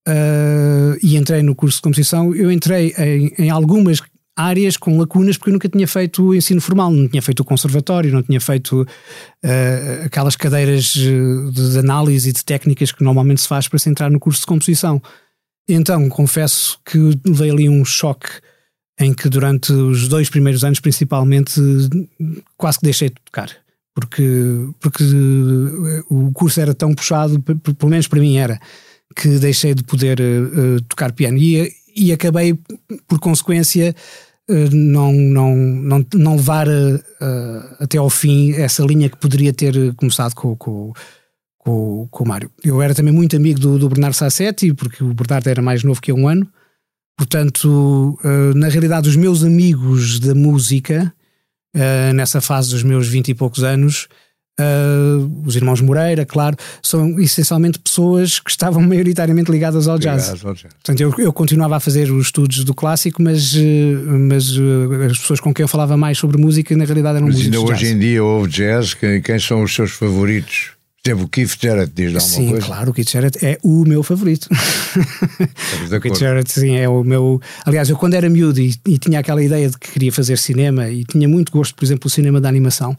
uh, 0.08 0.98
e 1.02 1.16
entrei 1.16 1.42
no 1.42 1.56
curso 1.56 1.78
de 1.78 1.82
composição, 1.84 2.36
eu 2.36 2.52
entrei 2.52 2.94
em, 2.98 3.34
em, 3.38 3.50
algumas 3.50 4.02
áreas 4.36 4.78
com 4.78 4.98
lacunas 4.98 5.38
porque 5.38 5.50
eu 5.50 5.54
nunca 5.54 5.70
tinha 5.70 5.88
feito 5.88 6.34
ensino 6.34 6.62
formal, 6.62 6.92
não 6.92 7.08
tinha 7.08 7.22
feito 7.22 7.42
o 7.42 7.46
conservatório, 7.46 8.12
não 8.12 8.24
tinha 8.24 8.42
feito 8.42 8.82
uh, 8.82 10.06
aquelas 10.06 10.36
cadeiras 10.36 10.86
de, 10.86 11.52
de 11.52 11.80
análise 11.80 12.30
e 12.30 12.34
de 12.34 12.44
técnicas 12.44 12.92
que 12.92 13.04
normalmente 13.04 13.42
se 13.42 13.48
faz 13.48 13.68
para 13.68 13.80
se 13.80 13.90
entrar 13.90 14.10
no 14.10 14.20
curso 14.20 14.42
de 14.42 14.48
composição. 14.48 15.02
Então, 15.68 16.10
confesso 16.10 16.80
que 16.86 16.98
levei 17.26 17.52
ali 17.52 17.70
um 17.70 17.86
choque 17.86 18.30
em 19.00 19.14
que 19.14 19.30
durante 19.30 19.72
os 19.72 20.08
dois 20.08 20.30
primeiros 20.30 20.64
anos, 20.64 20.80
principalmente, 20.80 21.60
quase 22.58 22.80
que 22.80 22.86
deixei 22.86 23.10
de 23.10 23.16
tocar. 23.26 23.50
Porque, 23.94 24.24
porque 24.80 25.04
o 26.10 26.32
curso 26.32 26.62
era 26.62 26.74
tão 26.74 26.94
puxado, 26.94 27.42
pelo 27.42 27.90
menos 27.90 28.08
para 28.08 28.20
mim 28.20 28.38
era, 28.38 28.60
que 29.16 29.40
deixei 29.40 29.74
de 29.74 29.84
poder 29.84 30.20
uh, 30.20 30.82
tocar 30.88 31.12
piano 31.12 31.38
e, 31.38 31.72
e 31.96 32.12
acabei, 32.12 32.58
por 33.08 33.20
consequência, 33.20 33.96
uh, 34.50 34.76
não, 34.76 35.12
não, 35.14 35.56
não, 35.56 36.06
não 36.14 36.36
levar 36.36 36.68
até 37.80 37.98
ao 37.98 38.10
fim 38.10 38.54
essa 38.54 38.84
linha 38.84 39.10
que 39.10 39.18
poderia 39.18 39.54
ter 39.54 39.94
começado 39.96 40.34
com, 40.34 40.56
com, 40.56 40.94
com, 41.58 42.08
com 42.10 42.24
o 42.24 42.28
Mário. 42.28 42.52
Eu 42.64 42.82
era 42.82 42.94
também 42.94 43.14
muito 43.14 43.36
amigo 43.36 43.60
do, 43.60 43.78
do 43.78 43.90
Bernardo 43.90 44.16
Sassetti, 44.16 44.74
porque 44.74 45.04
o 45.04 45.14
Bernardo 45.14 45.48
era 45.48 45.62
mais 45.62 45.84
novo 45.84 46.02
que 46.02 46.12
eu 46.12 46.16
um 46.16 46.28
ano, 46.28 46.48
portanto, 47.18 48.18
na 48.56 48.68
realidade, 48.68 49.08
os 49.08 49.16
meus 49.16 49.44
amigos 49.44 50.20
da 50.20 50.34
música, 50.34 51.14
nessa 52.16 52.42
fase 52.42 52.72
dos 52.72 52.82
meus 52.82 53.08
vinte 53.08 53.30
e 53.30 53.36
poucos 53.36 53.64
anos, 53.64 54.08
Uh, 54.60 55.42
os 55.46 55.56
irmãos 55.56 55.82
Moreira, 55.82 56.26
claro, 56.26 56.56
são 56.84 57.20
essencialmente 57.20 57.80
pessoas 57.80 58.40
que 58.40 58.52
estavam 58.52 58.82
maioritariamente 58.86 59.50
ligadas 59.52 59.88
ao 59.88 59.98
jazz. 59.98 60.30
Ao 60.44 60.54
jazz. 60.54 60.74
Portanto, 60.74 61.02
eu, 61.02 61.14
eu, 61.18 61.34
continuava 61.34 61.78
a 61.78 61.80
fazer 61.80 62.12
os 62.12 62.28
estudos 62.28 62.64
do 62.64 62.74
clássico, 62.74 63.22
mas, 63.22 63.56
mas 64.28 64.58
uh, 64.58 65.04
as 65.10 65.18
pessoas 65.18 65.40
com 65.40 65.54
quem 65.54 65.64
eu 65.64 65.68
falava 65.68 65.98
mais 65.98 66.18
sobre 66.18 66.40
música, 66.40 66.76
na 66.76 66.86
realidade, 66.86 67.18
eram 67.18 67.28
mas 67.28 67.38
músicos. 67.38 67.58
Ainda 67.58 67.72
hoje 67.72 67.88
em 67.88 67.98
dia 67.98 68.24
houve 68.24 68.50
jazz, 68.50 68.94
quem, 68.94 69.22
quem 69.22 69.40
são 69.40 69.64
os 69.64 69.74
seus 69.74 69.92
favoritos? 69.92 70.72
Exemplo, 71.04 71.26
o 71.26 71.28
Keith 71.28 71.58
Jarrett 71.60 71.92
diz 71.96 72.14
alguma 72.14 72.22
sim, 72.22 72.50
coisa? 72.50 72.62
Sim, 72.62 72.68
claro, 72.68 72.92
o 72.92 72.94
Keith 72.94 73.10
Jarrett 73.10 73.44
é 73.44 73.58
o 73.64 73.84
meu 73.86 74.04
favorito. 74.04 74.48
o 75.92 76.00
Keith 76.00 76.20
Jarrett, 76.20 76.52
sim, 76.52 76.76
é 76.76 76.88
o 76.88 77.04
meu. 77.04 77.42
Aliás, 77.66 77.90
eu 77.90 77.98
quando 77.98 78.14
era 78.14 78.30
miúdo 78.30 78.62
e, 78.62 78.76
e, 78.88 79.00
tinha 79.00 79.20
aquela 79.20 79.42
ideia 79.42 79.68
de 79.68 79.80
que 79.80 79.90
queria 79.94 80.12
fazer 80.12 80.38
cinema 80.38 80.90
e 80.90 81.04
tinha 81.04 81.28
muito 81.28 81.52
gosto, 81.52 81.74
por 81.74 81.84
exemplo, 81.84 82.08
do 82.08 82.14
cinema 82.14 82.40
da 82.40 82.48
animação, 82.48 82.96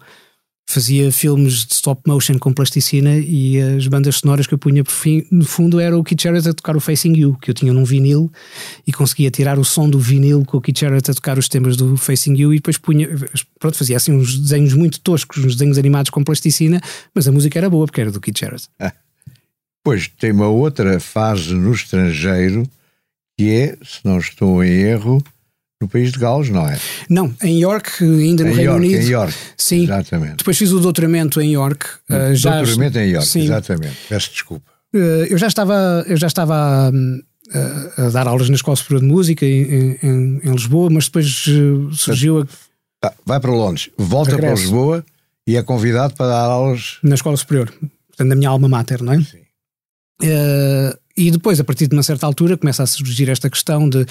fazia 0.75 1.13
filmes 1.13 1.65
de 1.65 1.75
stop 1.75 2.03
motion 2.07 2.39
com 2.39 2.53
plasticina 2.53 3.19
e 3.19 3.61
as 3.61 3.87
bandas 3.87 4.17
sonoras 4.17 4.47
que 4.47 4.55
eu 4.55 4.59
punha 4.59 4.83
por 4.83 4.93
fim, 4.93 5.27
no 5.31 5.45
fundo 5.45 5.79
era 5.79 5.97
o 5.97 6.03
Keith 6.03 6.23
Jarrett 6.23 6.49
a 6.49 6.53
tocar 6.53 6.77
o 6.77 6.81
Facing 6.81 7.17
You, 7.17 7.37
que 7.41 7.51
eu 7.51 7.55
tinha 7.55 7.73
num 7.73 7.85
vinil 7.85 8.31
e 8.87 8.93
conseguia 8.93 9.31
tirar 9.31 9.59
o 9.59 9.65
som 9.65 9.89
do 9.89 9.99
vinil 9.99 10.45
com 10.45 10.57
o 10.57 10.61
Keith 10.61 10.79
Jarrett 10.79 11.11
a 11.11 11.15
tocar 11.15 11.39
os 11.39 11.49
temas 11.49 11.77
do 11.77 11.97
Facing 11.97 12.35
You 12.37 12.53
e 12.53 12.57
depois 12.57 12.79
punha, 12.79 13.09
pronto, 13.59 13.77
fazia 13.77 13.97
assim 13.97 14.13
uns 14.13 14.39
desenhos 14.39 14.75
muito 14.75 15.01
toscos, 15.01 15.45
uns 15.45 15.57
desenhos 15.57 15.79
animados 15.79 16.11
com 16.11 16.25
plasticina, 16.25 16.81
mas 17.15 17.29
a 17.29 17.33
música 17.33 17.59
era 17.59 17.69
boa 17.69 17.87
porque 17.87 18.01
era 18.01 18.11
do 18.11 18.21
Keith 18.21 18.39
Jarrett. 18.39 18.69
Ah. 18.79 18.93
Pois 19.85 20.09
tem 20.09 20.33
uma 20.33 20.49
outra 20.49 21.01
fase 21.01 21.55
no 21.55 21.73
estrangeiro 21.73 22.69
que 23.37 23.51
é, 23.51 23.77
se 23.83 24.01
não 24.05 24.19
estou 24.19 24.63
em 24.63 24.83
erro, 24.83 25.23
no 25.83 25.89
país 25.89 26.13
de 26.13 26.19
Gales, 26.19 26.49
não 26.49 26.67
é? 26.67 26.79
Não, 27.11 27.35
em 27.43 27.61
York, 27.61 28.03
ainda 28.03 28.45
no 28.45 28.51
em 28.51 28.55
Reino 28.55 28.71
York, 28.73 28.87
Unido. 28.87 29.03
Em 29.03 29.11
York, 29.11 29.35
sim. 29.57 29.83
Exatamente. 29.85 30.37
Depois 30.37 30.57
fiz 30.57 30.73
o 30.73 30.81
doutoramento 30.81 31.41
em 31.41 31.53
York. 31.53 31.87
Uh, 32.09 32.35
já, 32.35 32.57
doutoramento 32.57 32.99
em 32.99 33.11
York, 33.11 33.29
sim. 33.29 33.43
exatamente. 33.43 33.97
Peço 34.09 34.31
desculpa. 34.31 34.71
Uh, 34.95 35.27
eu 35.29 35.37
já 35.37 35.49
estava, 35.49 36.05
eu 36.07 36.17
já 36.17 36.27
estava 36.27 36.91
um, 36.93 37.21
a, 37.53 38.07
a, 38.07 38.11
dar 38.11 38.27
aulas 38.27 38.49
na 38.49 38.55
Escola 38.55 38.77
Superior 38.77 39.01
de 39.01 39.07
Música 39.09 39.45
em, 39.45 39.99
em, 40.03 40.41
em 40.45 40.53
Lisboa, 40.53 40.89
mas 40.91 41.07
depois 41.07 41.47
uh, 41.47 41.93
surgiu 41.93 42.41
a. 42.41 42.47
Ah, 43.05 43.13
vai 43.27 43.41
para 43.41 43.51
Londres, 43.51 43.91
volta 43.99 44.31
Regresso. 44.31 44.55
para 44.55 44.63
Lisboa 44.63 45.05
e 45.47 45.57
é 45.57 45.63
convidado 45.63 46.15
para 46.15 46.29
dar 46.29 46.45
aulas. 46.45 46.99
Na 47.03 47.17
Escola 47.17 47.37
Superior, 47.37 47.73
portanto, 48.07 48.29
na 48.29 48.37
minha 48.37 48.49
alma 48.49 48.69
mater, 48.69 49.03
não 49.03 49.13
é? 49.13 49.21
Sim. 49.21 49.42
Uh, 50.23 50.97
e 51.17 51.31
depois, 51.31 51.61
a 51.61 51.65
partir 51.65 51.89
de 51.89 51.95
uma 51.95 52.03
certa 52.03 52.27
altura, 52.27 52.57
começa 52.57 52.83
a 52.83 52.87
surgir 52.87 53.29
esta 53.29 53.51
questão 53.51 53.89
de 53.89 54.07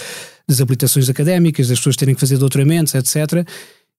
desabilitações 0.47 1.09
académicas, 1.09 1.67
das 1.67 1.79
pessoas 1.79 1.95
terem 1.95 2.13
que 2.13 2.19
fazer 2.21 2.37
doutoramentos, 2.37 2.93
etc. 2.93 3.47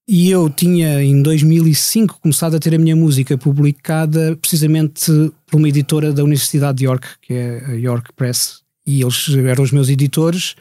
E 0.07 0.31
eu 0.31 0.51
tinha, 0.51 1.03
em 1.03 1.23
2005, 1.23 2.21
começado 2.21 2.57
a 2.57 2.59
ter 2.59 2.75
a 2.75 2.79
minha 2.79 2.95
música 2.95 3.39
publicada 3.39 4.37
precisamente 4.41 5.11
por 5.47 5.59
uma 5.59 5.69
editora 5.69 6.13
da 6.13 6.23
Universidade 6.23 6.79
de 6.79 6.85
York, 6.85 7.07
que 7.23 7.35
é 7.35 7.65
a 7.67 7.73
York 7.73 8.11
Press, 8.15 8.61
e 8.87 9.01
eles 9.01 9.29
eram 9.29 9.65
os 9.65 9.73
meus 9.73 9.89
editores. 9.89 10.55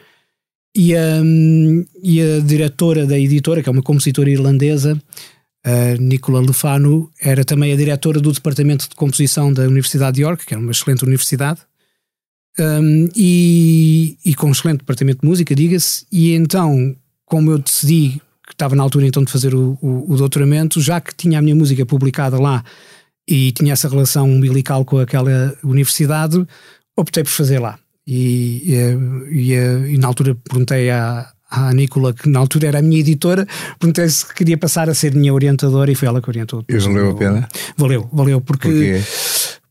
E 0.74 0.96
a, 0.96 1.20
e 2.02 2.22
a 2.22 2.40
diretora 2.40 3.04
da 3.04 3.18
editora, 3.18 3.62
que 3.62 3.68
é 3.68 3.72
uma 3.72 3.82
compositora 3.82 4.30
irlandesa, 4.30 4.98
a 5.64 5.96
Nicola 5.98 6.40
Lefano, 6.40 7.10
era 7.20 7.44
também 7.44 7.72
a 7.72 7.76
diretora 7.76 8.20
do 8.20 8.32
departamento 8.32 8.88
de 8.88 8.94
composição 8.94 9.52
da 9.52 9.62
Universidade 9.62 10.16
de 10.16 10.22
York, 10.22 10.44
que 10.44 10.54
era 10.54 10.60
uma 10.60 10.72
excelente 10.72 11.04
universidade 11.04 11.60
um, 12.58 13.08
e, 13.16 14.18
e, 14.24 14.34
com 14.34 14.48
um 14.48 14.52
excelente 14.52 14.80
departamento 14.80 15.22
de 15.22 15.28
música, 15.28 15.54
diga-se, 15.54 16.04
e 16.12 16.34
então, 16.34 16.94
como 17.24 17.50
eu 17.50 17.58
decidi 17.58 18.20
que 18.46 18.52
estava 18.52 18.74
na 18.74 18.82
altura 18.82 19.06
então 19.06 19.24
de 19.24 19.32
fazer 19.32 19.54
o, 19.54 19.78
o, 19.80 20.12
o, 20.12 20.16
doutoramento, 20.16 20.80
já 20.80 21.00
que 21.00 21.14
tinha 21.14 21.38
a 21.38 21.42
minha 21.42 21.54
música 21.54 21.86
publicada 21.86 22.38
lá 22.38 22.62
e 23.26 23.52
tinha 23.52 23.72
essa 23.72 23.88
relação 23.88 24.28
umbilical 24.28 24.84
com 24.84 24.98
aquela 24.98 25.56
universidade, 25.62 26.44
optei 26.96 27.22
por 27.22 27.30
fazer 27.30 27.58
lá. 27.58 27.78
E, 28.06 28.74
e, 29.30 29.54
e, 29.94 29.98
na 29.98 30.08
altura 30.08 30.34
perguntei 30.34 30.90
à, 30.90 31.32
à 31.52 31.72
Nicola, 31.74 32.14
que 32.14 32.28
na 32.28 32.38
altura 32.38 32.68
era 32.68 32.78
a 32.78 32.82
minha 32.82 32.98
editora, 32.98 33.46
perguntei 33.78 34.08
se 34.08 34.26
queria 34.34 34.56
passar 34.56 34.88
a 34.88 34.94
ser 34.94 35.14
minha 35.14 35.32
orientadora 35.32 35.92
e 35.92 35.94
foi 35.94 36.08
ela 36.08 36.22
que 36.22 36.28
orientou. 36.28 36.64
E 36.68 36.78
valeu 36.78 37.10
a 37.10 37.14
pena? 37.14 37.48
Valeu, 37.76 38.08
valeu, 38.12 38.40
porque, 38.40 39.00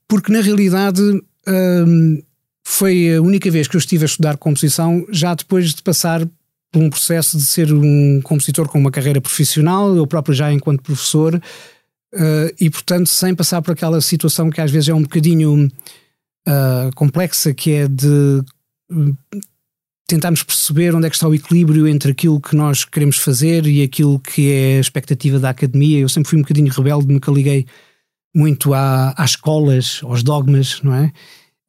porque 0.07 0.31
na 0.31 0.41
realidade. 0.41 1.01
Um, 1.47 2.21
foi 2.63 3.15
a 3.15 3.21
única 3.21 3.49
vez 3.49 3.67
que 3.67 3.75
eu 3.75 3.79
estive 3.79 4.03
a 4.03 4.05
estudar 4.05 4.37
composição, 4.37 5.05
já 5.09 5.33
depois 5.33 5.73
de 5.73 5.81
passar 5.81 6.25
por 6.71 6.81
um 6.81 6.89
processo 6.89 7.37
de 7.37 7.45
ser 7.45 7.71
um 7.73 8.21
compositor 8.21 8.67
com 8.69 8.79
uma 8.79 8.91
carreira 8.91 9.19
profissional, 9.19 9.93
eu 9.95 10.07
próprio 10.07 10.33
já 10.33 10.53
enquanto 10.53 10.81
professor, 10.81 11.35
uh, 11.35 12.55
e 12.59 12.69
portanto 12.69 13.07
sem 13.07 13.35
passar 13.35 13.61
por 13.61 13.71
aquela 13.71 13.99
situação 13.99 14.49
que 14.49 14.61
às 14.61 14.71
vezes 14.71 14.89
é 14.89 14.93
um 14.93 15.01
bocadinho 15.01 15.67
uh, 16.47 16.95
complexa, 16.95 17.53
que 17.53 17.71
é 17.71 17.87
de 17.87 18.41
uh, 18.91 19.17
tentarmos 20.11 20.43
perceber 20.43 20.93
onde 20.93 21.07
é 21.07 21.09
que 21.09 21.15
está 21.15 21.27
o 21.27 21.33
equilíbrio 21.33 21.87
entre 21.87 22.11
aquilo 22.11 22.39
que 22.39 22.55
nós 22.55 22.83
queremos 22.83 23.17
fazer 23.17 23.65
e 23.65 23.81
aquilo 23.81 24.19
que 24.19 24.51
é 24.51 24.77
a 24.77 24.81
expectativa 24.81 25.39
da 25.39 25.49
academia. 25.49 25.99
Eu 25.99 26.09
sempre 26.09 26.29
fui 26.29 26.37
um 26.37 26.41
bocadinho 26.41 26.71
rebelde, 26.71 27.07
nunca 27.07 27.31
liguei 27.31 27.65
muito 28.35 28.73
à, 28.73 29.13
às 29.17 29.31
escolas, 29.31 30.01
aos 30.03 30.21
dogmas, 30.21 30.81
não 30.83 30.93
é? 30.93 31.11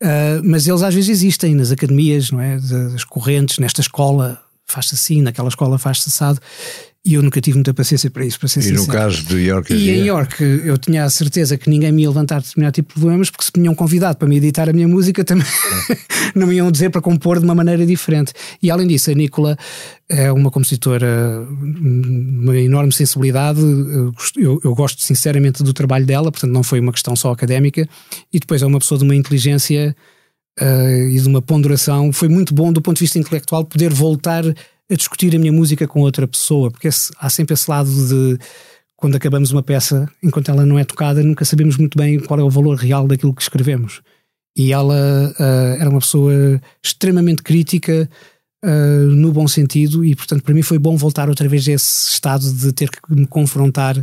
Uh, 0.02 0.42
mas 0.42 0.66
eles 0.66 0.82
às 0.82 0.92
vezes 0.92 1.10
existem 1.10 1.54
nas 1.54 1.70
academias, 1.70 2.32
não 2.32 2.40
é? 2.40 2.58
Das 2.58 3.04
correntes, 3.04 3.58
nesta 3.58 3.80
escola 3.80 4.42
faz-se 4.66 4.94
assim, 4.94 5.22
naquela 5.22 5.48
escola 5.48 5.78
faz-se 5.78 6.08
assado. 6.08 6.40
E 7.04 7.14
eu 7.14 7.22
nunca 7.22 7.40
tive 7.40 7.56
muita 7.56 7.74
paciência 7.74 8.08
para 8.08 8.24
isso, 8.24 8.38
para 8.38 8.48
ser 8.48 8.60
e 8.60 8.62
sincero. 8.62 8.82
no 8.82 8.86
caso 8.86 9.24
de 9.24 9.40
York 9.40 9.74
E 9.74 9.90
em 9.90 10.06
York 10.06 10.40
eu 10.40 10.78
tinha 10.78 11.02
a 11.02 11.10
certeza 11.10 11.58
que 11.58 11.68
ninguém 11.68 11.90
me 11.90 12.02
ia 12.02 12.08
levantar 12.08 12.40
determinado 12.40 12.74
tipo 12.74 12.94
de 12.94 13.00
problemas, 13.00 13.28
porque 13.28 13.44
se 13.44 13.50
me 13.56 13.62
tinham 13.64 13.74
convidado 13.74 14.16
para 14.18 14.28
me 14.28 14.36
editar 14.36 14.68
a 14.68 14.72
minha 14.72 14.86
música 14.86 15.24
também 15.24 15.46
não 16.32 16.46
me 16.46 16.54
iam 16.54 16.70
dizer 16.70 16.90
para 16.90 17.00
compor 17.00 17.40
de 17.40 17.44
uma 17.44 17.56
maneira 17.56 17.84
diferente. 17.84 18.32
E 18.62 18.70
além 18.70 18.86
disso, 18.86 19.10
a 19.10 19.14
Nicola 19.14 19.58
é 20.08 20.30
uma 20.30 20.48
compositora, 20.48 21.44
uma 21.50 22.56
enorme 22.56 22.92
sensibilidade. 22.92 23.60
Eu, 24.36 24.60
eu 24.62 24.72
gosto 24.72 25.02
sinceramente 25.02 25.64
do 25.64 25.72
trabalho 25.72 26.06
dela, 26.06 26.30
portanto 26.30 26.52
não 26.52 26.62
foi 26.62 26.78
uma 26.78 26.92
questão 26.92 27.16
só 27.16 27.32
académica. 27.32 27.88
E 28.32 28.38
depois 28.38 28.62
é 28.62 28.66
uma 28.66 28.78
pessoa 28.78 28.96
de 28.96 29.04
uma 29.04 29.16
inteligência 29.16 29.96
uh, 30.60 31.08
e 31.08 31.18
de 31.18 31.26
uma 31.26 31.42
ponderação. 31.42 32.12
Foi 32.12 32.28
muito 32.28 32.54
bom 32.54 32.72
do 32.72 32.80
ponto 32.80 32.98
de 32.98 33.04
vista 33.04 33.18
intelectual 33.18 33.64
poder 33.64 33.92
voltar 33.92 34.44
a 34.92 34.96
discutir 34.96 35.34
a 35.34 35.38
minha 35.38 35.52
música 35.52 35.86
com 35.88 36.00
outra 36.00 36.28
pessoa, 36.28 36.70
porque 36.70 36.88
esse, 36.88 37.12
há 37.18 37.30
sempre 37.30 37.54
esse 37.54 37.70
lado 37.70 37.90
de 37.90 38.38
quando 38.96 39.16
acabamos 39.16 39.50
uma 39.50 39.62
peça, 39.62 40.08
enquanto 40.22 40.50
ela 40.50 40.64
não 40.64 40.78
é 40.78 40.84
tocada, 40.84 41.22
nunca 41.24 41.44
sabemos 41.44 41.76
muito 41.76 41.98
bem 41.98 42.20
qual 42.20 42.38
é 42.38 42.42
o 42.42 42.50
valor 42.50 42.76
real 42.76 43.08
daquilo 43.08 43.34
que 43.34 43.42
escrevemos. 43.42 44.00
E 44.56 44.72
ela 44.72 45.34
uh, 45.40 45.80
era 45.80 45.90
uma 45.90 45.98
pessoa 45.98 46.60
extremamente 46.80 47.42
crítica, 47.42 48.08
uh, 48.64 49.06
no 49.10 49.32
bom 49.32 49.48
sentido, 49.48 50.04
e 50.04 50.14
portanto 50.14 50.44
para 50.44 50.54
mim 50.54 50.62
foi 50.62 50.78
bom 50.78 50.96
voltar 50.96 51.28
outra 51.28 51.48
vez 51.48 51.66
a 51.68 51.72
esse 51.72 52.12
estado 52.12 52.52
de 52.52 52.72
ter 52.72 52.90
que 52.90 53.00
me 53.12 53.26
confrontar 53.26 53.96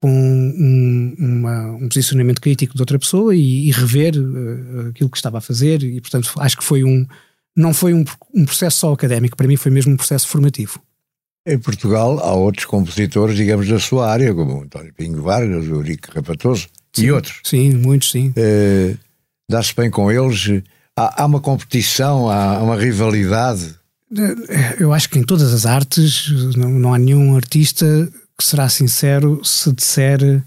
com 0.00 0.10
um, 0.10 1.14
uma, 1.18 1.72
um 1.72 1.88
posicionamento 1.88 2.40
crítico 2.40 2.74
de 2.74 2.82
outra 2.82 2.98
pessoa 2.98 3.34
e, 3.34 3.68
e 3.68 3.70
rever 3.70 4.14
uh, 4.16 4.88
aquilo 4.90 5.08
que 5.08 5.16
estava 5.16 5.38
a 5.38 5.40
fazer, 5.40 5.82
e 5.82 6.00
portanto 6.00 6.32
acho 6.38 6.56
que 6.56 6.64
foi 6.64 6.84
um, 6.84 7.06
não 7.56 7.74
foi 7.74 7.94
um, 7.94 8.04
um 8.34 8.44
processo 8.44 8.78
só 8.78 8.92
académico, 8.92 9.36
para 9.36 9.46
mim 9.46 9.56
foi 9.56 9.70
mesmo 9.70 9.92
um 9.92 9.96
processo 9.96 10.28
formativo. 10.28 10.80
Em 11.46 11.58
Portugal 11.58 12.18
há 12.20 12.34
outros 12.34 12.66
compositores, 12.66 13.36
digamos, 13.36 13.68
da 13.68 13.78
sua 13.78 14.10
área, 14.10 14.34
como 14.34 14.62
António 14.62 14.92
Pingo 14.94 15.22
Vargas, 15.22 15.66
o 15.66 15.76
Eurico 15.76 16.12
Rapatoso 16.14 16.68
sim, 16.92 17.06
e 17.06 17.12
outros. 17.12 17.40
Sim, 17.44 17.74
muitos, 17.74 18.10
sim. 18.10 18.34
Uh, 18.36 18.98
Dá-se 19.50 19.74
bem 19.74 19.90
com 19.90 20.12
eles? 20.12 20.62
Há, 20.94 21.22
há, 21.22 21.26
uma 21.26 21.40
competição, 21.40 22.30
há 22.30 22.62
uma 22.62 22.76
rivalidade? 22.76 23.74
Eh, 24.14 24.76
eu 24.78 24.92
acho 24.92 25.08
que 25.08 25.18
em 25.18 25.22
todas 25.22 25.54
as 25.54 25.64
artes 25.64 26.28
não, 26.54 26.68
não 26.68 26.92
há 26.92 26.98
nenhum 26.98 27.34
artista 27.34 27.86
que 28.36 28.44
será 28.44 28.68
sincero 28.68 29.40
se 29.42 29.72
disser 29.72 30.44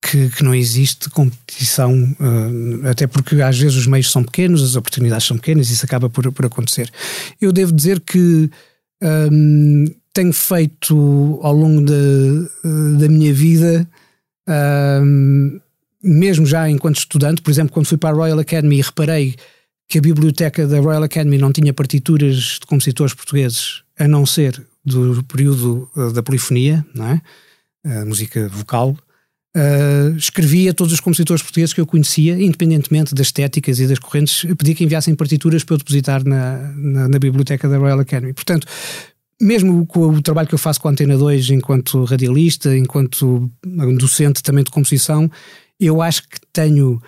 que, 0.00 0.30
que, 0.30 0.42
não 0.42 0.54
existe 0.54 1.10
competição, 1.10 1.92
uh, 2.18 2.88
até 2.88 3.06
porque 3.06 3.40
às 3.42 3.58
vezes 3.58 3.76
os 3.76 3.86
meios 3.86 4.10
são 4.10 4.24
pequenos, 4.24 4.62
as 4.62 4.74
oportunidades 4.74 5.26
são 5.26 5.36
pequenas 5.36 5.70
isso 5.70 5.84
acaba 5.84 6.08
por, 6.08 6.32
por 6.32 6.46
acontecer. 6.46 6.90
Eu 7.40 7.52
devo 7.52 7.72
dizer 7.72 8.00
que 8.00 8.50
um, 9.02 9.84
tenho 10.12 10.32
feito 10.32 11.38
ao 11.42 11.52
longo 11.52 11.84
de, 11.84 12.48
da 12.98 13.08
minha 13.08 13.32
vida, 13.32 13.86
um, 15.02 15.60
mesmo 16.02 16.46
já 16.46 16.68
enquanto 16.68 16.98
estudante, 16.98 17.42
por 17.42 17.50
exemplo, 17.50 17.72
quando 17.72 17.86
fui 17.86 17.98
para 17.98 18.10
a 18.10 18.12
Royal 18.12 18.38
Academy 18.38 18.78
e 18.78 18.82
reparei 18.82 19.36
que 19.86 19.98
a 19.98 20.00
biblioteca 20.02 20.66
da 20.66 20.80
Royal 20.80 21.02
Academy 21.02 21.36
não 21.36 21.52
tinha 21.52 21.74
partituras 21.74 22.58
de 22.60 22.66
compositores 22.66 23.12
portugueses, 23.12 23.82
a 23.98 24.08
não 24.08 24.24
ser 24.24 24.64
do 24.84 25.22
período 25.24 25.90
uh, 25.94 26.12
da 26.12 26.22
polifonia, 26.22 26.84
não 26.94 27.06
é? 27.06 27.20
A 27.84 28.04
música 28.04 28.48
vocal 28.48 28.96
Uh, 29.56 30.16
escrevia 30.16 30.72
todos 30.72 30.92
os 30.92 31.00
compositores 31.00 31.42
portugueses 31.42 31.72
que 31.72 31.80
eu 31.80 31.86
conhecia, 31.86 32.40
independentemente 32.40 33.12
das 33.12 33.26
estéticas 33.26 33.80
e 33.80 33.86
das 33.88 33.98
correntes, 33.98 34.46
pedia 34.56 34.76
que 34.76 34.84
enviassem 34.84 35.14
partituras 35.16 35.64
para 35.64 35.74
eu 35.74 35.78
depositar 35.78 36.24
na, 36.24 36.72
na, 36.76 37.08
na, 37.08 37.18
biblioteca 37.18 37.68
da 37.68 37.76
Royal 37.76 37.98
Academy. 37.98 38.32
Portanto, 38.32 38.68
mesmo 39.40 39.84
com 39.86 40.06
o 40.06 40.22
trabalho 40.22 40.46
que 40.46 40.54
eu 40.54 40.58
faço 40.58 40.80
com 40.80 40.86
a 40.86 40.92
Antena 40.92 41.18
2 41.18 41.50
enquanto 41.50 42.04
radialista, 42.04 42.76
enquanto 42.76 43.50
docente 43.98 44.40
também 44.40 44.62
de 44.62 44.70
composição, 44.70 45.28
eu 45.80 46.00
acho 46.00 46.22
que 46.28 46.38
tenho 46.52 47.02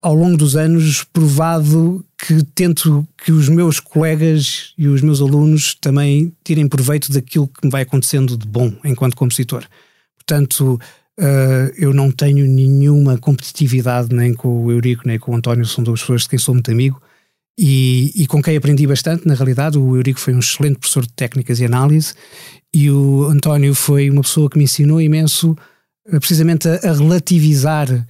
ao 0.00 0.14
longo 0.14 0.36
dos 0.36 0.54
anos 0.54 1.02
provado 1.12 2.04
que 2.16 2.44
tento 2.54 3.06
que 3.16 3.32
os 3.32 3.48
meus 3.48 3.80
colegas 3.80 4.74
e 4.78 4.86
os 4.86 5.02
meus 5.02 5.20
alunos 5.20 5.74
também 5.74 6.32
tirem 6.44 6.68
proveito 6.68 7.10
daquilo 7.10 7.48
que 7.48 7.64
me 7.64 7.70
vai 7.70 7.82
acontecendo 7.82 8.36
de 8.36 8.46
bom 8.46 8.72
enquanto 8.84 9.16
compositor. 9.16 9.64
Portanto, 10.16 10.78
uh, 11.18 11.72
eu 11.76 11.92
não 11.92 12.10
tenho 12.10 12.46
nenhuma 12.46 13.18
competitividade 13.18 14.14
nem 14.14 14.32
com 14.32 14.64
o 14.64 14.72
Eurico 14.72 15.02
nem 15.06 15.18
com 15.18 15.32
o 15.32 15.36
António, 15.36 15.66
são 15.66 15.82
duas 15.84 16.00
pessoas 16.00 16.22
de 16.22 16.30
quem 16.30 16.38
sou 16.38 16.54
muito 16.54 16.70
amigo 16.70 17.00
e, 17.58 18.12
e 18.14 18.26
com 18.26 18.42
quem 18.42 18.56
aprendi 18.56 18.86
bastante. 18.86 19.26
Na 19.26 19.34
realidade, 19.34 19.78
o 19.78 19.96
Eurico 19.96 20.20
foi 20.20 20.34
um 20.34 20.38
excelente 20.38 20.78
professor 20.78 21.04
de 21.04 21.12
técnicas 21.12 21.60
e 21.60 21.64
análise 21.64 22.14
e 22.72 22.90
o 22.90 23.24
António 23.24 23.74
foi 23.74 24.08
uma 24.08 24.22
pessoa 24.22 24.48
que 24.48 24.56
me 24.56 24.64
ensinou 24.64 25.00
imenso 25.00 25.56
uh, 26.08 26.20
precisamente 26.20 26.68
a, 26.68 26.74
a 26.74 26.92
relativizar 26.92 28.06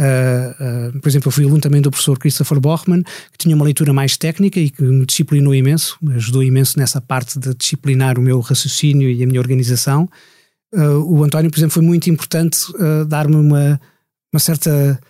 Uh, 0.00 0.88
uh, 0.96 1.00
por 1.00 1.10
exemplo, 1.10 1.28
eu 1.28 1.32
fui 1.32 1.44
aluno 1.44 1.60
também 1.60 1.82
do 1.82 1.90
professor 1.90 2.18
Christopher 2.18 2.58
Borchman, 2.58 3.02
que 3.02 3.36
tinha 3.36 3.54
uma 3.54 3.66
leitura 3.66 3.92
mais 3.92 4.16
técnica 4.16 4.58
e 4.58 4.70
que 4.70 4.82
me 4.82 5.04
disciplinou 5.04 5.54
imenso, 5.54 5.98
me 6.00 6.14
ajudou 6.14 6.42
imenso 6.42 6.78
nessa 6.78 7.02
parte 7.02 7.38
de 7.38 7.54
disciplinar 7.54 8.18
o 8.18 8.22
meu 8.22 8.40
raciocínio 8.40 9.10
e 9.10 9.22
a 9.22 9.26
minha 9.26 9.38
organização. 9.38 10.08
Uh, 10.72 11.02
o 11.04 11.24
António, 11.24 11.50
por 11.50 11.58
exemplo, 11.58 11.74
foi 11.74 11.82
muito 11.82 12.08
importante 12.08 12.58
dar-me 13.08 13.36
uma, 13.36 13.80
uma 14.32 14.40
certa 14.40 15.00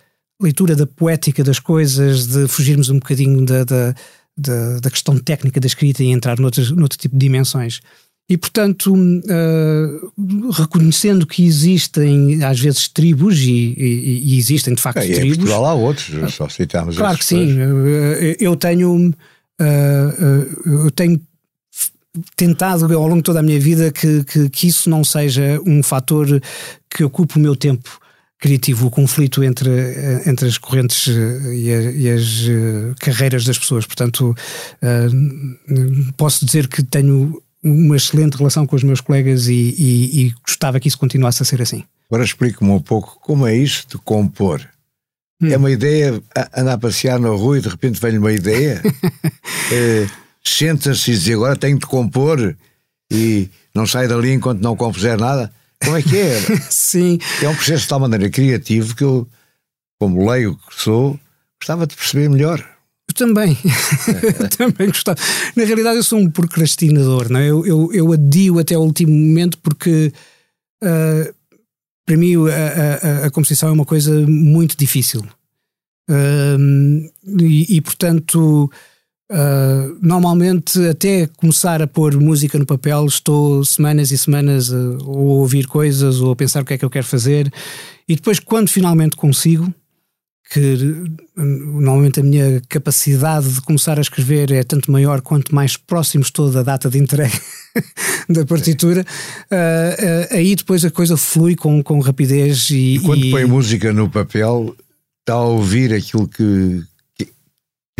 leitura 0.41 0.75
da 0.75 0.87
poética 0.87 1.43
das 1.43 1.59
coisas, 1.59 2.27
de 2.27 2.47
fugirmos 2.47 2.89
um 2.89 2.95
bocadinho 2.95 3.45
da, 3.45 3.63
da, 3.63 3.95
da, 4.37 4.79
da 4.79 4.89
questão 4.89 5.17
técnica 5.17 5.59
da 5.59 5.67
escrita 5.67 6.03
e 6.03 6.07
entrar 6.07 6.39
noutro, 6.39 6.75
noutro 6.75 6.97
tipo 6.97 7.15
de 7.15 7.19
dimensões. 7.19 7.81
E, 8.29 8.37
portanto, 8.37 8.93
uh, 8.95 10.51
reconhecendo 10.51 11.27
que 11.27 11.43
existem, 11.45 12.41
às 12.43 12.59
vezes, 12.59 12.87
tribos, 12.87 13.37
e, 13.39 13.75
e, 13.77 14.33
e 14.33 14.37
existem, 14.37 14.73
de 14.73 14.81
facto, 14.81 14.99
é, 14.99 15.01
tribos. 15.01 15.23
Em 15.23 15.35
Portugal 15.35 15.65
há 15.65 15.73
outros, 15.73 16.33
só 16.33 16.47
citamos 16.47 16.95
Claro 16.95 17.17
que 17.17 17.25
sim. 17.25 17.61
Uh, 17.61 18.35
eu 18.39 18.55
tenho. 18.55 19.13
Uh, 19.59 20.83
eu 20.85 20.91
tenho 20.91 21.19
tentado 22.35 22.85
ao 22.85 23.07
longo 23.07 23.17
de 23.17 23.23
toda 23.23 23.39
a 23.39 23.43
minha 23.43 23.59
vida 23.59 23.91
que, 23.91 24.23
que, 24.23 24.49
que, 24.49 24.67
isso 24.67 24.89
não 24.89 25.03
seja 25.03 25.59
um 25.65 25.81
fator 25.81 26.41
que 26.89 27.03
ocupe 27.03 27.37
o 27.37 27.39
meu 27.39 27.55
tempo 27.55 27.99
criativo, 28.39 28.87
o 28.87 28.91
conflito 28.91 29.43
entre, 29.43 29.69
entre 30.25 30.47
as 30.47 30.57
correntes 30.57 31.07
e, 31.07 31.71
a, 31.71 31.81
e 31.91 32.09
as 32.09 32.47
carreiras 32.99 33.45
das 33.45 33.57
pessoas. 33.57 33.85
Portanto, 33.85 34.35
posso 36.17 36.43
dizer 36.43 36.67
que 36.67 36.81
tenho 36.81 37.41
uma 37.63 37.95
excelente 37.95 38.35
relação 38.35 38.65
com 38.65 38.75
os 38.75 38.83
meus 38.83 38.99
colegas 38.99 39.47
e, 39.47 39.75
e, 39.77 40.21
e 40.21 40.33
gostava 40.45 40.79
que 40.79 40.87
isso 40.87 40.97
continuasse 40.97 41.41
a 41.43 41.45
ser 41.45 41.61
assim. 41.61 41.83
Agora 42.09 42.23
explique-me 42.23 42.71
um 42.71 42.79
pouco 42.79 43.19
como 43.21 43.45
é 43.47 43.55
isto 43.55 43.97
de 43.97 44.03
compor. 44.03 44.67
Hum. 45.41 45.49
É 45.49 45.57
uma 45.57 45.71
ideia, 45.71 46.21
andar 46.55 46.73
a 46.73 46.77
passear 46.77 47.19
na 47.19 47.29
rua 47.29 47.57
e 47.57 47.61
de 47.61 47.69
repente 47.69 48.01
vem-lhe 48.01 48.17
uma 48.17 48.31
ideia, 48.31 48.81
é, 49.71 50.07
senta-se 50.43 51.11
e 51.11 51.17
diz 51.17 51.33
agora 51.33 51.55
tenho 51.55 51.77
de 51.77 51.85
compor 51.85 52.55
e 53.11 53.49
não 53.73 53.85
sai 53.85 54.07
dali 54.07 54.31
enquanto 54.31 54.61
não 54.61 54.75
compuser 54.75 55.17
nada. 55.17 55.51
Como 55.83 55.97
é 55.97 56.01
que 56.01 56.17
é? 56.17 56.39
Sim. 56.69 57.19
É 57.41 57.49
um 57.49 57.55
processo 57.55 57.83
de 57.83 57.87
tal 57.87 57.99
maneira 57.99 58.29
criativo 58.29 58.95
que 58.95 59.03
eu, 59.03 59.27
como 59.99 60.29
leio 60.29 60.55
que 60.55 60.81
sou, 60.81 61.19
gostava 61.59 61.87
de 61.87 61.95
perceber 61.95 62.29
melhor. 62.29 62.59
Eu 63.09 63.15
também, 63.15 63.57
eu 64.39 64.49
também 64.49 64.87
gostava. 64.87 65.19
Na 65.55 65.63
realidade, 65.63 65.97
eu 65.97 66.03
sou 66.03 66.19
um 66.19 66.29
procrastinador, 66.29 67.29
não 67.29 67.39
é? 67.39 67.49
eu, 67.49 67.65
eu, 67.65 67.93
eu 67.93 68.13
adio 68.13 68.59
até 68.59 68.77
o 68.77 68.81
último 68.81 69.11
momento 69.11 69.57
porque 69.57 70.13
uh, 70.83 71.33
para 72.05 72.17
mim 72.17 72.35
a, 72.47 73.23
a, 73.23 73.25
a, 73.27 73.31
composição 73.31 73.69
é 73.69 73.71
uma 73.71 73.85
coisa 73.85 74.25
muito 74.27 74.77
difícil. 74.77 75.25
Uh, 76.09 77.09
e, 77.41 77.77
e, 77.77 77.81
portanto, 77.81 78.71
uh, 79.31 79.97
normalmente, 80.01 80.79
até 80.87 81.27
começar 81.37 81.81
a 81.81 81.87
pôr 81.87 82.15
música 82.19 82.59
no 82.59 82.65
papel, 82.65 83.05
estou 83.05 83.63
semanas 83.65 84.11
e 84.11 84.17
semanas 84.17 84.71
a, 84.71 84.77
a 84.77 85.07
ouvir 85.07 85.65
coisas 85.67 86.19
ou 86.19 86.31
a 86.31 86.35
pensar 86.35 86.61
o 86.61 86.65
que 86.65 86.73
é 86.73 86.77
que 86.77 86.85
eu 86.85 86.89
quero 86.89 87.05
fazer, 87.05 87.51
e 88.07 88.15
depois, 88.15 88.39
quando 88.39 88.69
finalmente 88.69 89.15
consigo 89.15 89.73
que 90.51 90.75
normalmente 91.37 92.19
a 92.19 92.23
minha 92.23 92.61
capacidade 92.67 93.49
de 93.53 93.61
começar 93.61 93.97
a 93.97 94.01
escrever 94.01 94.51
é 94.51 94.63
tanto 94.63 94.91
maior 94.91 95.21
quanto 95.21 95.55
mais 95.55 95.77
próximo 95.77 96.23
estou 96.23 96.51
da 96.51 96.61
data 96.61 96.89
de 96.89 96.97
entrega 96.99 97.39
da 98.27 98.45
partitura, 98.45 99.01
uh, 99.01 100.33
uh, 100.33 100.35
aí 100.35 100.53
depois 100.53 100.83
a 100.83 100.91
coisa 100.91 101.15
flui 101.15 101.55
com, 101.55 101.81
com 101.81 102.01
rapidez. 102.01 102.69
E, 102.69 102.95
e 102.95 102.99
quando 102.99 103.25
e... 103.25 103.31
põe 103.31 103.45
música 103.45 103.93
no 103.93 104.09
papel, 104.09 104.75
está 105.21 105.35
a 105.35 105.41
ouvir 105.41 105.93
aquilo 105.93 106.27
que, 106.27 106.83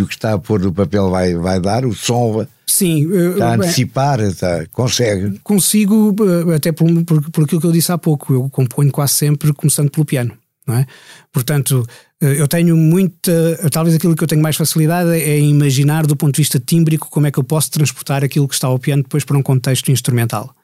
que, 0.01 0.03
o 0.03 0.07
que 0.07 0.15
está 0.15 0.33
a 0.33 0.39
pôr 0.39 0.59
no 0.59 0.73
papel 0.73 1.09
vai, 1.09 1.35
vai 1.35 1.59
dar, 1.59 1.85
o 1.85 1.93
som. 1.93 2.45
Sim, 2.67 3.11
está 3.31 3.49
a 3.49 3.55
antecipar, 3.55 4.19
está, 4.21 4.65
consegue. 4.71 5.39
Consigo, 5.43 6.15
até 6.55 6.71
por, 6.71 6.87
por, 7.03 7.29
por 7.29 7.43
aquilo 7.43 7.61
que 7.61 7.67
eu 7.67 7.71
disse 7.71 7.91
há 7.91 7.97
pouco, 7.97 8.33
eu 8.33 8.49
componho 8.49 8.91
quase 8.91 9.13
sempre 9.13 9.53
começando 9.53 9.89
pelo 9.89 10.05
piano. 10.05 10.33
Não 10.65 10.75
é? 10.75 10.85
Portanto, 11.33 11.85
eh, 12.21 12.39
eu 12.39 12.47
tenho 12.47 12.77
muita. 12.77 13.69
Talvez 13.71 13.95
aquilo 13.95 14.15
que 14.15 14.23
eu 14.23 14.27
tenho 14.27 14.41
mais 14.41 14.55
facilidade 14.55 15.09
é 15.09 15.39
imaginar, 15.39 16.05
do 16.05 16.15
ponto 16.15 16.35
de 16.35 16.41
vista 16.41 16.59
tímbrico, 16.59 17.09
como 17.09 17.27
é 17.27 17.31
que 17.31 17.39
eu 17.39 17.43
posso 17.43 17.71
transportar 17.71 18.23
aquilo 18.23 18.47
que 18.47 18.53
está 18.53 18.67
ao 18.67 18.79
piano 18.79 19.03
depois 19.03 19.25
para 19.25 19.37
um 19.37 19.43
contexto 19.43 19.91
instrumental. 19.91 20.55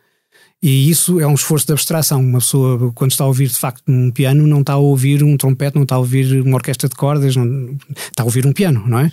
E 0.61 0.89
isso 0.89 1.19
é 1.19 1.27
um 1.27 1.35
esforço 1.35 1.67
de 1.67 1.73
abstração. 1.73 2.19
Uma 2.19 2.39
pessoa, 2.39 2.91
quando 2.93 3.11
está 3.11 3.23
a 3.23 3.27
ouvir 3.27 3.47
de 3.47 3.57
facto 3.57 3.83
um 3.87 4.09
piano, 4.09 4.47
não 4.47 4.61
está 4.61 4.73
a 4.73 4.77
ouvir 4.77 5.23
um 5.23 5.37
trompete, 5.37 5.75
não 5.75 5.83
está 5.83 5.95
a 5.95 5.99
ouvir 5.99 6.41
uma 6.41 6.55
orquestra 6.55 6.89
de 6.89 6.95
cordas, 6.95 7.35
não, 7.35 7.77
está 7.95 8.23
a 8.23 8.25
ouvir 8.25 8.45
um 8.47 8.51
piano, 8.51 8.83
não 8.87 8.99
é? 8.99 9.11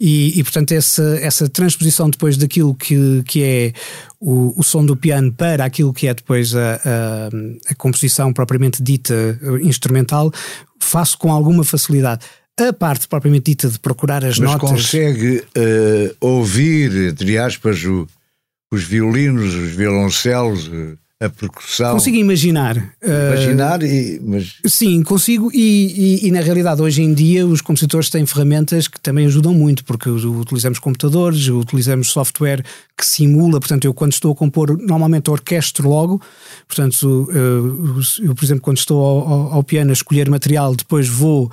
E, 0.00 0.38
e 0.38 0.42
portanto, 0.42 0.72
essa, 0.72 1.16
essa 1.22 1.48
transposição 1.48 2.10
depois 2.10 2.36
daquilo 2.36 2.74
que, 2.74 3.22
que 3.24 3.42
é 3.42 3.72
o, 4.18 4.58
o 4.58 4.64
som 4.64 4.84
do 4.84 4.96
piano 4.96 5.32
para 5.32 5.64
aquilo 5.64 5.92
que 5.92 6.08
é 6.08 6.14
depois 6.14 6.56
a, 6.56 6.74
a, 6.74 7.28
a 7.70 7.74
composição 7.76 8.32
propriamente 8.32 8.82
dita 8.82 9.38
instrumental, 9.62 10.32
faço 10.80 11.16
com 11.18 11.32
alguma 11.32 11.62
facilidade. 11.62 12.26
A 12.58 12.72
parte 12.72 13.06
propriamente 13.06 13.52
dita 13.52 13.68
de 13.68 13.78
procurar 13.78 14.24
as 14.24 14.38
Mas 14.38 14.50
notas. 14.50 14.70
Mas 14.70 14.80
consegue 14.82 15.38
uh, 15.38 16.16
ouvir, 16.20 17.10
entre 17.10 17.38
aspas, 17.38 17.82
o 17.84 18.06
os 18.70 18.84
violinos, 18.84 19.54
os 19.54 19.70
violoncelos, 19.70 20.70
a 21.22 21.28
percussão. 21.28 21.92
Consigo 21.92 22.16
imaginar. 22.16 22.94
Imaginar, 23.02 23.82
uh, 23.82 23.84
e, 23.86 24.18
mas... 24.24 24.54
Sim, 24.64 25.02
consigo, 25.02 25.50
e, 25.52 26.22
e, 26.22 26.26
e, 26.28 26.30
na 26.30 26.40
realidade 26.40 26.80
hoje 26.80 27.02
em 27.02 27.12
dia 27.12 27.46
os 27.46 27.60
compositores 27.60 28.08
têm 28.08 28.24
ferramentas 28.24 28.88
que 28.88 28.98
também 28.98 29.26
ajudam 29.26 29.52
muito, 29.52 29.84
porque 29.84 30.08
utilizamos 30.08 30.78
computadores, 30.78 31.48
utilizamos 31.48 32.10
software 32.10 32.64
que 32.96 33.04
simula, 33.04 33.60
portanto 33.60 33.84
eu 33.84 33.92
quando 33.92 34.14
estou 34.14 34.32
a 34.32 34.34
compor, 34.34 34.78
normalmente 34.78 35.28
orquestro 35.28 35.90
logo, 35.90 36.22
portanto 36.66 37.28
uh, 37.30 38.00
eu 38.22 38.34
por 38.34 38.42
exemplo 38.42 38.62
quando 38.62 38.78
estou 38.78 39.04
ao, 39.04 39.52
ao 39.52 39.62
piano 39.62 39.90
a 39.90 39.92
escolher 39.92 40.30
material, 40.30 40.74
depois 40.74 41.06
vou 41.06 41.50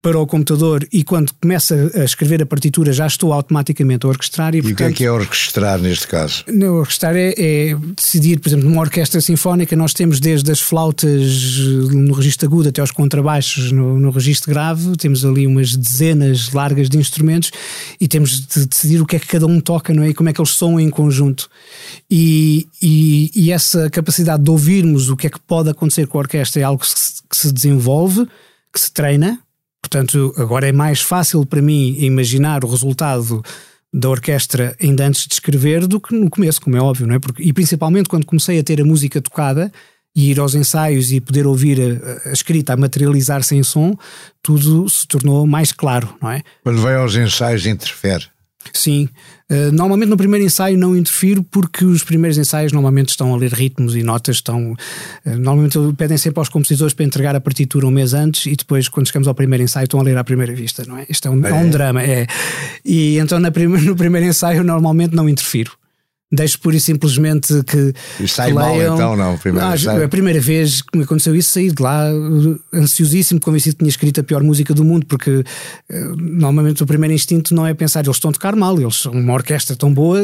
para 0.00 0.18
o 0.18 0.26
computador 0.26 0.86
e 0.92 1.02
quando 1.02 1.32
começa 1.40 1.90
a 1.94 2.04
escrever 2.04 2.40
a 2.40 2.46
partitura 2.46 2.92
já 2.92 3.06
estou 3.06 3.32
automaticamente 3.32 4.06
a 4.06 4.08
orquestrar. 4.08 4.54
E, 4.54 4.58
e 4.58 4.62
portanto, 4.62 4.74
o 4.74 4.76
que 4.76 4.84
é 4.84 4.92
que 4.92 5.04
é 5.04 5.10
orquestrar 5.10 5.80
neste 5.80 6.06
caso? 6.06 6.44
Não, 6.46 6.76
orquestrar 6.76 7.16
é, 7.16 7.34
é, 7.36 7.76
decidir, 7.96 8.38
por 8.38 8.48
exemplo, 8.48 8.68
numa 8.68 8.80
orquestra 8.80 9.20
sinfónica 9.20 9.74
nós 9.74 9.92
temos 9.92 10.20
desde 10.20 10.50
as 10.52 10.60
flautas 10.60 11.58
no 11.92 12.14
registro 12.14 12.46
agudo 12.46 12.68
até 12.68 12.80
aos 12.80 12.92
contrabaixos 12.92 13.72
no, 13.72 13.98
no 13.98 14.10
registro 14.10 14.50
grave, 14.50 14.96
temos 14.96 15.24
ali 15.24 15.46
umas 15.46 15.74
dezenas 15.74 16.52
largas 16.52 16.88
de 16.88 16.96
instrumentos 16.96 17.50
e 18.00 18.06
temos 18.06 18.46
de 18.46 18.66
decidir 18.66 19.00
o 19.00 19.06
que 19.06 19.16
é 19.16 19.18
que 19.18 19.26
cada 19.26 19.46
um 19.46 19.60
toca 19.60 19.92
não 19.92 20.04
é? 20.04 20.10
e 20.10 20.14
como 20.14 20.28
é 20.28 20.32
que 20.32 20.40
eles 20.40 20.50
soam 20.50 20.78
em 20.78 20.90
conjunto. 20.90 21.50
E, 22.08 22.68
e, 22.80 23.32
e 23.34 23.52
essa 23.52 23.90
capacidade 23.90 24.44
de 24.44 24.50
ouvirmos 24.50 25.10
o 25.10 25.16
que 25.16 25.26
é 25.26 25.30
que 25.30 25.40
pode 25.40 25.70
acontecer 25.70 26.06
com 26.06 26.18
a 26.18 26.20
orquestra 26.20 26.60
é 26.60 26.64
algo 26.64 26.80
que 26.80 26.88
se, 26.88 27.22
que 27.28 27.36
se 27.36 27.52
desenvolve, 27.52 28.28
que 28.72 28.80
se 28.80 28.92
treina, 28.92 29.40
Portanto, 29.88 30.34
agora 30.36 30.68
é 30.68 30.72
mais 30.72 31.00
fácil 31.00 31.46
para 31.46 31.62
mim 31.62 31.96
imaginar 31.98 32.62
o 32.62 32.68
resultado 32.68 33.42
da 33.92 34.10
orquestra 34.10 34.76
ainda 34.78 35.06
antes 35.06 35.26
de 35.26 35.32
escrever 35.32 35.86
do 35.86 35.98
que 35.98 36.14
no 36.14 36.28
começo, 36.28 36.60
como 36.60 36.76
é 36.76 36.80
óbvio, 36.80 37.06
não 37.06 37.14
é? 37.14 37.18
Porque, 37.18 37.42
e 37.42 37.54
principalmente 37.54 38.06
quando 38.06 38.26
comecei 38.26 38.58
a 38.58 38.62
ter 38.62 38.82
a 38.82 38.84
música 38.84 39.18
tocada 39.22 39.72
e 40.14 40.30
ir 40.30 40.38
aos 40.38 40.54
ensaios 40.54 41.10
e 41.10 41.22
poder 41.22 41.46
ouvir 41.46 41.80
a, 41.80 42.28
a 42.28 42.32
escrita 42.32 42.74
a 42.74 42.76
materializar-se 42.76 43.64
som, 43.64 43.96
tudo 44.42 44.86
se 44.90 45.08
tornou 45.08 45.46
mais 45.46 45.72
claro, 45.72 46.14
não 46.20 46.30
é? 46.30 46.42
Quando 46.62 46.82
vai 46.82 46.96
aos 46.96 47.16
ensaios 47.16 47.64
interfere. 47.64 48.26
Sim. 48.72 49.08
Uh, 49.50 49.72
normalmente 49.72 50.10
no 50.10 50.16
primeiro 50.16 50.44
ensaio 50.44 50.76
não 50.76 50.94
interfiro 50.94 51.42
porque 51.42 51.84
os 51.84 52.04
primeiros 52.04 52.36
ensaios 52.36 52.70
normalmente 52.70 53.08
estão 53.08 53.32
a 53.32 53.36
ler 53.36 53.52
ritmos 53.52 53.96
e 53.96 54.02
notas, 54.02 54.36
estão. 54.36 54.72
Uh, 55.24 55.38
normalmente 55.38 55.78
pedem 55.96 56.18
sempre 56.18 56.40
aos 56.40 56.48
compositores 56.48 56.92
para 56.92 57.04
entregar 57.04 57.34
a 57.34 57.40
partitura 57.40 57.86
um 57.86 57.90
mês 57.90 58.12
antes 58.12 58.46
e 58.46 58.54
depois, 58.54 58.88
quando 58.88 59.06
chegamos 59.06 59.26
ao 59.26 59.34
primeiro 59.34 59.64
ensaio, 59.64 59.84
estão 59.84 60.00
a 60.00 60.02
ler 60.02 60.18
à 60.18 60.24
primeira 60.24 60.54
vista, 60.54 60.84
não 60.86 60.98
é? 60.98 61.06
Isto 61.08 61.28
é 61.28 61.30
um, 61.30 61.46
é. 61.46 61.50
é 61.50 61.54
um 61.54 61.70
drama, 61.70 62.02
é. 62.02 62.26
E 62.84 63.18
então 63.18 63.40
na 63.40 63.50
prima, 63.50 63.78
no 63.80 63.96
primeiro 63.96 64.26
ensaio 64.26 64.62
normalmente 64.62 65.14
não 65.14 65.28
interfiro. 65.28 65.77
Deixo 66.30 66.60
pura 66.60 66.76
e 66.76 66.80
simplesmente 66.80 67.62
que. 67.64 67.94
E 68.20 68.28
sai 68.28 68.52
mal 68.52 68.76
leiam. 68.76 68.94
então, 68.94 69.16
não? 69.16 69.36
Primeiro, 69.38 69.66
ah, 69.66 70.04
a 70.04 70.08
primeira 70.08 70.40
vez 70.40 70.82
que 70.82 70.96
me 70.96 71.04
aconteceu 71.04 71.34
isso, 71.34 71.52
saí 71.52 71.70
de 71.70 71.82
lá 71.82 72.04
ansiosíssimo, 72.72 73.40
convencido 73.40 73.76
que 73.76 73.78
tinha 73.80 73.88
escrito 73.88 74.20
a 74.20 74.24
pior 74.24 74.42
música 74.42 74.74
do 74.74 74.84
mundo, 74.84 75.06
porque 75.06 75.30
uh, 75.30 76.16
normalmente 76.16 76.82
o 76.82 76.86
primeiro 76.86 77.14
instinto 77.14 77.54
não 77.54 77.66
é 77.66 77.72
pensar 77.72 78.04
eles 78.04 78.16
estão 78.16 78.30
a 78.30 78.32
tocar 78.32 78.54
mal, 78.54 78.78
eles 78.78 78.96
são 78.96 79.12
uma 79.12 79.32
orquestra 79.32 79.74
tão 79.74 79.92
boa, 79.92 80.18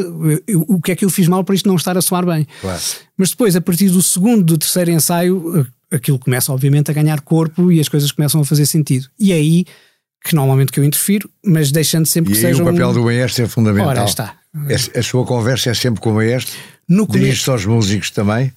eu, 0.47 0.63
o 0.67 0.79
que 0.79 0.91
é 0.91 0.95
que 0.95 1.05
eu 1.05 1.09
fiz 1.09 1.27
mal 1.27 1.43
para 1.43 1.55
isto 1.55 1.67
não 1.67 1.75
estar 1.75 1.97
a 1.97 2.01
soar 2.01 2.25
bem? 2.25 2.47
Claro. 2.61 2.81
Mas 3.17 3.29
depois, 3.29 3.55
a 3.55 3.61
partir 3.61 3.89
do 3.89 4.01
segundo, 4.01 4.43
do 4.43 4.57
terceiro 4.57 4.91
ensaio, 4.91 5.65
aquilo 5.91 6.19
começa 6.19 6.51
obviamente 6.51 6.91
a 6.91 6.93
ganhar 6.93 7.21
corpo 7.21 7.71
e 7.71 7.79
as 7.79 7.89
coisas 7.89 8.11
começam 8.11 8.41
a 8.41 8.45
fazer 8.45 8.65
sentido. 8.65 9.07
E 9.19 9.31
é 9.31 9.35
aí 9.35 9.65
que 10.23 10.35
normalmente 10.35 10.71
que 10.71 10.79
eu 10.79 10.83
interfiro, 10.83 11.29
mas 11.45 11.71
deixando 11.71 12.07
sempre 12.07 12.31
e 12.31 12.35
que 12.35 12.41
seja. 12.41 12.61
o 12.61 12.65
papel 12.65 12.89
um... 12.89 12.93
do 12.93 13.03
maestro 13.03 13.45
é 13.45 13.47
fundamental. 13.47 13.89
Ora, 13.89 14.03
está. 14.05 14.35
A, 14.55 14.99
a 14.99 15.03
sua 15.03 15.25
conversa 15.25 15.69
é 15.69 15.73
sempre 15.73 16.01
com 16.01 16.11
o 16.11 16.15
maestro? 16.15 16.55
No 16.87 17.05
Dirige-se 17.07 17.49
aos 17.49 17.65
músicos 17.65 18.09
também? 18.09 18.53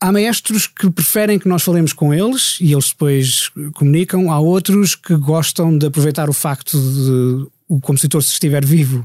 Há 0.00 0.12
maestros 0.12 0.66
que 0.66 0.90
preferem 0.90 1.38
que 1.38 1.48
nós 1.48 1.62
falemos 1.62 1.92
com 1.92 2.14
eles 2.14 2.58
e 2.60 2.72
eles 2.72 2.90
depois 2.90 3.50
comunicam. 3.74 4.30
Há 4.30 4.38
outros 4.38 4.94
que 4.94 5.16
gostam 5.16 5.76
de 5.76 5.86
aproveitar 5.86 6.28
o 6.28 6.32
facto 6.32 6.78
de 6.78 7.46
o 7.68 7.80
compositor, 7.80 8.22
se 8.22 8.32
estiver 8.32 8.64
vivo, 8.64 9.04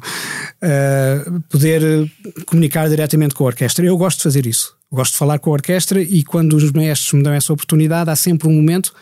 uh, 0.64 1.42
poder 1.50 2.10
comunicar 2.46 2.88
diretamente 2.88 3.36
com 3.36 3.44
a 3.44 3.48
orquestra. 3.48 3.86
Eu 3.86 3.98
gosto 3.98 4.20
de 4.20 4.24
fazer 4.24 4.48
isso. 4.48 4.74
Gosto 4.90 5.14
de 5.14 5.18
falar 5.18 5.38
com 5.40 5.50
a 5.50 5.54
orquestra 5.54 6.02
e 6.02 6.24
quando 6.24 6.54
os 6.54 6.72
maestros 6.72 7.12
me 7.14 7.24
dão 7.24 7.34
essa 7.34 7.52
oportunidade, 7.52 8.10
há 8.10 8.16
sempre 8.16 8.48
um 8.48 8.54
momento 8.54 8.94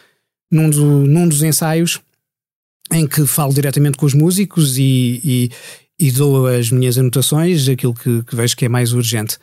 num, 0.52 0.70
do, 0.70 1.06
num 1.06 1.28
dos 1.28 1.44
ensaios 1.44 2.00
em 2.92 3.08
que 3.08 3.26
falo 3.28 3.54
diretamente 3.54 3.98
com 3.98 4.06
os 4.06 4.14
músicos 4.14 4.78
e, 4.78 5.22
e, 5.24 5.52
e 6.02 6.12
dou 6.12 6.48
as 6.48 6.72
minhas 6.72 6.98
anotações, 6.98 7.70
aquilo 7.70 7.94
que, 7.94 8.24
que, 8.24 8.36
vejo 8.36 8.58
que 8.58 8.66
é 8.66 8.70
mais 8.70 8.92
urgente. 8.92 9.38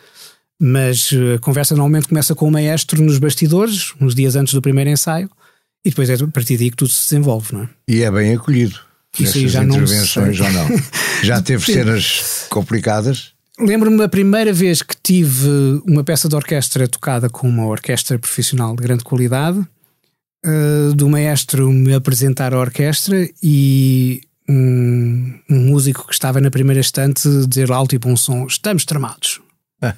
Mas 0.60 1.10
eh, 1.12 1.36
a 1.36 1.38
conversa 1.38 1.76
normalmente 1.76 2.08
começa 2.08 2.34
com 2.34 2.48
o 2.48 2.50
maestro 2.50 3.00
nos 3.00 3.16
bastidores, 3.18 3.94
uns 4.00 4.12
dias 4.12 4.34
antes 4.34 4.52
do 4.52 4.60
primeiro 4.60 4.90
ensaio, 4.90 5.30
e 5.84 5.90
depois 5.90 6.10
é 6.10 6.14
a 6.14 6.26
partir 6.26 6.58
daí 6.58 6.70
que 6.70 6.76
tudo 6.76 6.90
se 6.90 7.10
desenvolve, 7.10 7.54
não 7.54 7.62
é? 7.62 7.68
E 7.86 8.02
é 8.02 8.10
bem 8.10 8.34
acolhido. 8.34 8.80
Isso 9.16 9.46
já 9.46 9.62
intervenções 9.62 10.38
não 10.40 10.46
ou 10.46 10.52
não? 10.52 10.68
Já 11.22 11.42
teve 11.42 11.64
cenas 11.64 12.46
complicadas? 12.48 13.32
Lembro-me 13.58 14.04
a 14.04 14.08
primeira 14.08 14.52
vez 14.52 14.82
que 14.82 14.94
tive 15.02 15.48
uma 15.84 16.04
peça 16.04 16.28
de 16.28 16.36
orquestra 16.36 16.86
tocada 16.86 17.28
com 17.28 17.48
uma 17.48 17.66
orquestra 17.66 18.16
profissional 18.18 18.76
de 18.76 18.82
grande 18.82 19.02
qualidade, 19.02 19.58
uh, 19.58 20.94
do 20.94 21.08
maestro 21.08 21.72
me 21.72 21.92
apresentar 21.94 22.54
a 22.54 22.60
orquestra 22.60 23.28
e 23.42 24.20
um, 24.48 25.38
um, 25.50 25.58
músico 25.66 26.06
que 26.06 26.12
estava 26.12 26.40
na 26.40 26.50
primeira 26.50 26.80
estante 26.80 27.28
dizer 27.46 27.70
alto 27.70 27.94
e 27.94 27.98
bom 27.98 28.16
som: 28.16 28.46
Estamos 28.46 28.84
tramados. 28.84 29.40
Ah, 29.80 29.94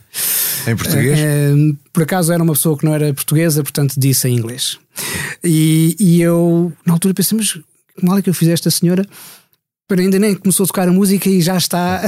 em 0.66 0.76
português? 0.76 1.18
Uh, 1.18 1.76
por 1.92 2.02
acaso 2.02 2.32
era 2.32 2.42
uma 2.42 2.52
pessoa 2.52 2.76
que 2.76 2.84
não 2.84 2.94
era 2.94 3.14
portuguesa, 3.14 3.62
portanto 3.62 3.94
disse 3.96 4.28
em 4.28 4.36
inglês. 4.36 4.78
E, 5.42 5.96
e 5.98 6.20
eu, 6.20 6.72
na 6.84 6.94
altura, 6.94 7.14
pensei: 7.14 7.38
Mas 7.38 7.52
que 7.52 7.62
mal 8.06 8.18
é 8.18 8.22
que 8.22 8.30
eu 8.30 8.34
fiz 8.34 8.48
esta 8.48 8.70
senhora? 8.70 9.06
Para 9.86 10.00
ainda 10.00 10.18
nem 10.18 10.34
começou 10.34 10.64
a 10.64 10.66
tocar 10.66 10.88
a 10.88 10.92
música 10.92 11.28
e 11.28 11.40
já 11.40 11.56
está 11.56 12.00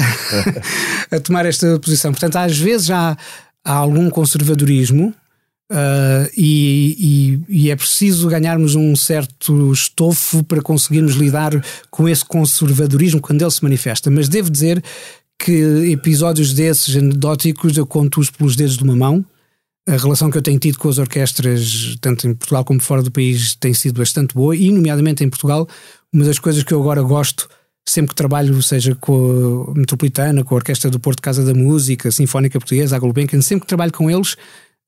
a 1.11 1.21
tomar 1.21 1.47
esta 1.47 1.79
posição. 1.81 2.13
Portanto, 2.13 2.37
às 2.37 2.57
vezes 2.57 2.87
já 2.87 3.17
há 3.65 3.73
algum 3.73 4.09
conservadorismo 4.09 5.15
Uh, 5.73 6.29
e, 6.37 7.41
e, 7.49 7.63
e, 7.63 7.71
é 7.71 7.77
preciso 7.77 8.29
ganharmos 8.29 8.75
um 8.75 8.95
certo 8.95 9.73
estofo 9.73 10.45
para 10.45 10.61
conseguirmos 10.61 11.15
lidar 11.15 11.65
com 11.91 12.07
esse 12.07 12.23
conservadorismo 12.23 13.23
quando 13.23 13.41
ele 13.41 13.51
se 13.51 13.63
manifesta. 13.63 14.11
Mas 14.11 14.29
devo 14.29 14.51
dizer 14.51 14.85
que 15.39 15.91
episódios 15.91 16.53
desses 16.53 16.95
anedóticos 16.95 17.75
eu 17.79 17.87
conto-os 17.87 18.29
pelos 18.29 18.55
dedos 18.55 18.77
de 18.77 18.85
uma 18.85 18.95
mão. 18.95 19.25
A 19.89 19.97
relação 19.97 20.31
que 20.31 20.37
eu 20.37 20.43
tenho 20.43 20.59
tido 20.59 20.77
com 20.79 20.91
as 20.91 20.99
orquestras, 20.99 21.97
tanto 22.03 22.29
em 22.29 22.35
Portugal 22.35 22.67
como 22.67 22.81
fora 22.81 23.03
do 23.03 23.11
país, 23.11 23.55
tem 23.57 23.73
sido 23.73 23.99
bastante 23.99 24.35
boa, 24.35 24.55
e, 24.55 24.71
nomeadamente 24.71 25.25
em 25.25 25.31
Portugal, 25.31 25.67
uma 26.13 26.25
das 26.25 26.39
coisas 26.39 26.63
que 26.63 26.75
eu 26.75 26.81
agora 26.81 27.03
gosto, 27.03 27.49
sempre 27.89 28.11
que 28.11 28.15
trabalho, 28.15 28.63
seja 28.63 28.95
com 28.95 29.73
a 29.75 29.75
Metropolitana, 29.75 30.45
com 30.45 30.55
a 30.55 30.59
Orquestra 30.59 30.91
do 30.91 31.01
Porto 31.01 31.23
Casa 31.23 31.43
da 31.43 31.55
Música, 31.55 32.11
Sinfónica 32.11 32.61
Portuguesa, 32.61 32.95
a 32.95 32.99
Gulbenkian, 32.99 33.41
sempre 33.41 33.63
que 33.63 33.69
trabalho 33.69 33.93
com 33.93 34.11
eles, 34.11 34.37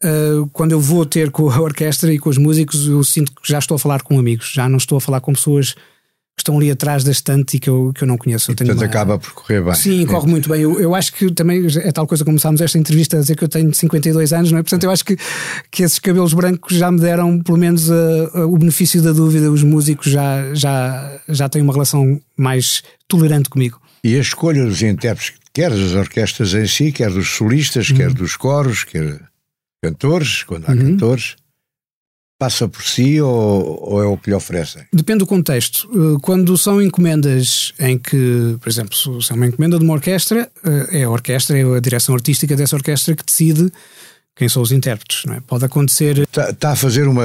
Uh, 0.02 0.46
quando 0.52 0.72
eu 0.72 0.80
vou 0.80 1.06
ter 1.06 1.30
com 1.30 1.48
a 1.50 1.58
orquestra 1.60 2.12
e 2.12 2.18
com 2.18 2.28
os 2.28 2.38
músicos, 2.38 2.86
eu 2.86 3.02
sinto 3.04 3.32
que 3.32 3.48
já 3.48 3.58
estou 3.58 3.76
a 3.76 3.78
falar 3.78 4.02
com 4.02 4.18
amigos, 4.18 4.50
já 4.52 4.68
não 4.68 4.76
estou 4.76 4.98
a 4.98 5.00
falar 5.00 5.20
com 5.20 5.32
pessoas 5.32 5.74
que 6.36 6.40
estão 6.40 6.58
ali 6.58 6.68
atrás 6.68 7.04
da 7.04 7.12
estante 7.12 7.56
e 7.56 7.60
que 7.60 7.70
eu, 7.70 7.92
que 7.94 8.02
eu 8.02 8.08
não 8.08 8.18
conheço. 8.18 8.50
E, 8.50 8.56
portanto, 8.56 8.76
uma... 8.76 8.86
acaba 8.86 9.18
por 9.18 9.32
correr 9.32 9.62
bem. 9.62 9.74
Sim, 9.74 10.04
corre 10.04 10.28
muito 10.28 10.48
bem. 10.48 10.62
Eu, 10.62 10.80
eu 10.80 10.94
acho 10.94 11.12
que 11.12 11.30
também 11.32 11.64
é 11.76 11.92
tal 11.92 12.08
coisa, 12.08 12.24
começámos 12.24 12.60
esta 12.60 12.76
entrevista 12.76 13.16
a 13.16 13.20
dizer 13.20 13.36
que 13.36 13.44
eu 13.44 13.48
tenho 13.48 13.72
52 13.72 14.32
anos, 14.32 14.50
não 14.50 14.58
é? 14.58 14.62
Portanto, 14.62 14.82
eu 14.82 14.90
acho 14.90 15.04
que, 15.04 15.16
que 15.70 15.84
esses 15.84 16.00
cabelos 16.00 16.34
brancos 16.34 16.76
já 16.76 16.90
me 16.90 16.98
deram 16.98 17.40
pelo 17.40 17.56
menos 17.56 17.88
o 17.88 18.58
benefício 18.58 19.00
da 19.00 19.12
dúvida. 19.12 19.48
Os 19.48 19.62
músicos 19.62 20.10
já, 20.10 20.52
já, 20.54 21.20
já 21.28 21.48
têm 21.48 21.62
uma 21.62 21.72
relação 21.72 22.20
mais 22.36 22.82
tolerante 23.06 23.48
comigo. 23.48 23.80
E 24.02 24.16
a 24.16 24.20
escolha 24.20 24.66
dos 24.66 24.82
intérpretes, 24.82 25.34
quer 25.52 25.70
das 25.70 25.94
orquestras 25.94 26.52
em 26.52 26.66
si, 26.66 26.90
quer 26.90 27.10
dos 27.10 27.28
solistas, 27.28 27.92
quer 27.92 28.08
uhum. 28.08 28.14
dos 28.14 28.36
coros, 28.36 28.82
quer 28.82 29.20
cantores, 29.84 30.42
quando 30.42 30.68
há 30.68 30.72
uhum. 30.72 30.78
cantores, 30.78 31.36
passa 32.38 32.68
por 32.68 32.82
si 32.82 33.20
ou, 33.20 33.90
ou, 33.90 34.02
é 34.02 34.06
o 34.06 34.16
que 34.16 34.30
lhe 34.30 34.36
oferecem? 34.36 34.84
Depende 34.92 35.20
do 35.20 35.26
contexto. 35.26 35.88
Eh, 35.92 36.18
quando 36.20 36.56
são 36.58 36.82
encomendas 36.82 37.72
em 37.78 37.98
que, 37.98 38.56
por 38.60 38.68
exemplo, 38.68 38.94
se 38.96 39.32
é 39.32 39.34
uma 39.34 39.46
encomenda 39.46 39.78
de 39.78 39.84
uma 39.84 39.94
orquestra, 39.94 40.50
eh, 40.64 41.00
é 41.00 41.04
a 41.04 41.10
orquestra, 41.10 41.58
é 41.58 41.62
a 41.62 41.80
direção 41.80 42.14
artística 42.14 42.56
dessa 42.56 42.76
orquestra 42.76 43.14
que 43.14 43.24
decide 43.24 43.72
quem 44.36 44.48
são 44.48 44.62
os 44.62 44.72
intérpretes, 44.72 45.24
não 45.26 45.34
é? 45.34 45.40
Pode 45.40 45.64
acontecer. 45.64 46.18
Está, 46.18 46.50
está 46.50 46.72
a 46.72 46.76
fazer 46.76 47.06
uma. 47.06 47.24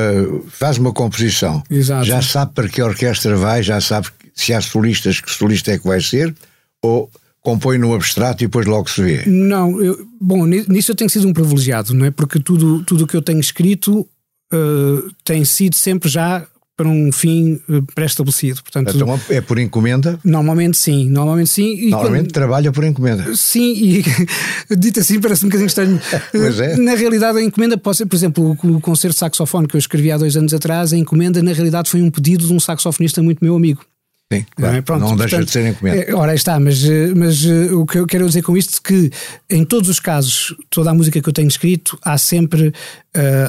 faz 0.50 0.78
uma 0.78 0.94
composição. 0.94 1.64
Exato. 1.70 2.06
Já 2.06 2.22
sabe 2.22 2.54
para 2.54 2.70
que 2.70 2.82
orquestra 2.82 3.36
vai, 3.36 3.64
já 3.64 3.82
sabe 3.82 4.08
se 4.36 4.54
há 4.54 4.62
solistas, 4.62 5.20
que 5.20 5.32
solista 5.32 5.72
é 5.72 5.80
que 5.80 5.88
vai 5.88 6.00
ser, 6.00 6.34
ou 6.82 7.10
compõe 7.42 7.78
no 7.78 7.94
abstrato 7.94 8.44
e 8.44 8.48
depois 8.48 8.66
logo 8.66 8.90
se 8.90 9.02
vê? 9.02 9.24
Não, 9.26 9.82
eu, 9.82 10.06
bom, 10.20 10.46
nisso 10.46 10.92
eu 10.92 10.96
tenho 10.96 11.10
sido 11.10 11.28
um 11.28 11.34
privilegiado, 11.34 11.94
não 11.94 12.06
é? 12.06 12.12
Porque 12.12 12.40
tudo 12.40 12.84
o 12.92 13.08
que 13.08 13.16
eu 13.16 13.22
tenho 13.22 13.40
escrito 13.40 14.08
uh, 14.54 15.14
tem 15.24 15.46
sido 15.46 15.76
sempre 15.76 16.10
já 16.10 16.46
para 16.80 16.88
um 16.88 17.12
fim 17.12 17.60
uh, 17.68 17.84
pré-estabelecido. 17.94 18.64
Portanto, 18.64 18.96
então 18.96 19.20
é 19.30 19.42
por 19.42 19.60
encomenda? 19.60 20.18
Normalmente 20.24 20.78
sim, 20.78 21.10
normalmente 21.10 21.50
sim. 21.50 21.76
E 21.76 21.90
normalmente 21.90 22.28
quando... 22.28 22.32
trabalha 22.32 22.72
por 22.72 22.86
encomenda. 22.86 23.36
Sim, 23.36 23.74
e 23.74 24.04
dito 24.78 25.02
assim 25.02 25.20
parece 25.20 25.44
um 25.44 25.50
bocadinho 25.50 25.68
estranho. 25.68 26.00
pois 26.32 26.58
é. 26.58 26.78
Na 26.78 26.96
realidade 26.96 27.38
a 27.38 27.44
encomenda 27.44 27.78
pode 27.78 27.98
ser, 27.98 28.06
por 28.06 28.16
exemplo, 28.16 28.58
o 28.64 28.80
concerto 28.80 29.14
de 29.14 29.20
saxofone 29.20 29.68
que 29.68 29.76
eu 29.76 29.80
escrevi 29.80 30.10
há 30.10 30.18
dois 30.18 30.38
anos 30.38 30.54
atrás, 30.54 30.94
a 30.94 30.98
encomenda 30.98 31.44
na 31.44 31.52
realidade 31.52 31.90
foi 31.90 32.02
um 32.02 32.10
pedido 32.10 32.48
de 32.48 32.54
um 32.54 32.60
saxofonista 32.62 33.22
muito 33.22 33.44
meu 33.44 33.58
amigo. 33.58 33.82
Sim, 34.32 34.46
claro. 34.56 34.74
não, 34.74 34.78
é? 34.78 34.82
Pronto, 34.84 35.02
não 35.02 35.16
deixa 35.16 35.38
portanto, 35.38 35.46
de 35.48 35.52
ser 35.52 35.68
encomenda. 35.68 36.04
É, 36.04 36.14
ora, 36.14 36.36
está, 36.36 36.60
mas, 36.60 36.84
eh, 36.84 37.14
mas 37.16 37.44
eh, 37.44 37.74
o 37.74 37.84
que 37.84 37.98
eu 37.98 38.06
quero 38.06 38.28
dizer 38.28 38.44
com 38.44 38.56
isto 38.56 38.78
é 38.78 38.88
que 38.88 39.12
em 39.50 39.66
todos 39.66 39.90
os 39.90 40.00
casos, 40.00 40.56
toda 40.70 40.92
a 40.92 40.94
música 40.94 41.20
que 41.20 41.28
eu 41.28 41.34
tenho 41.34 41.48
escrito, 41.48 41.98
há 42.04 42.16
sempre, 42.16 42.68
uh, 42.68 42.74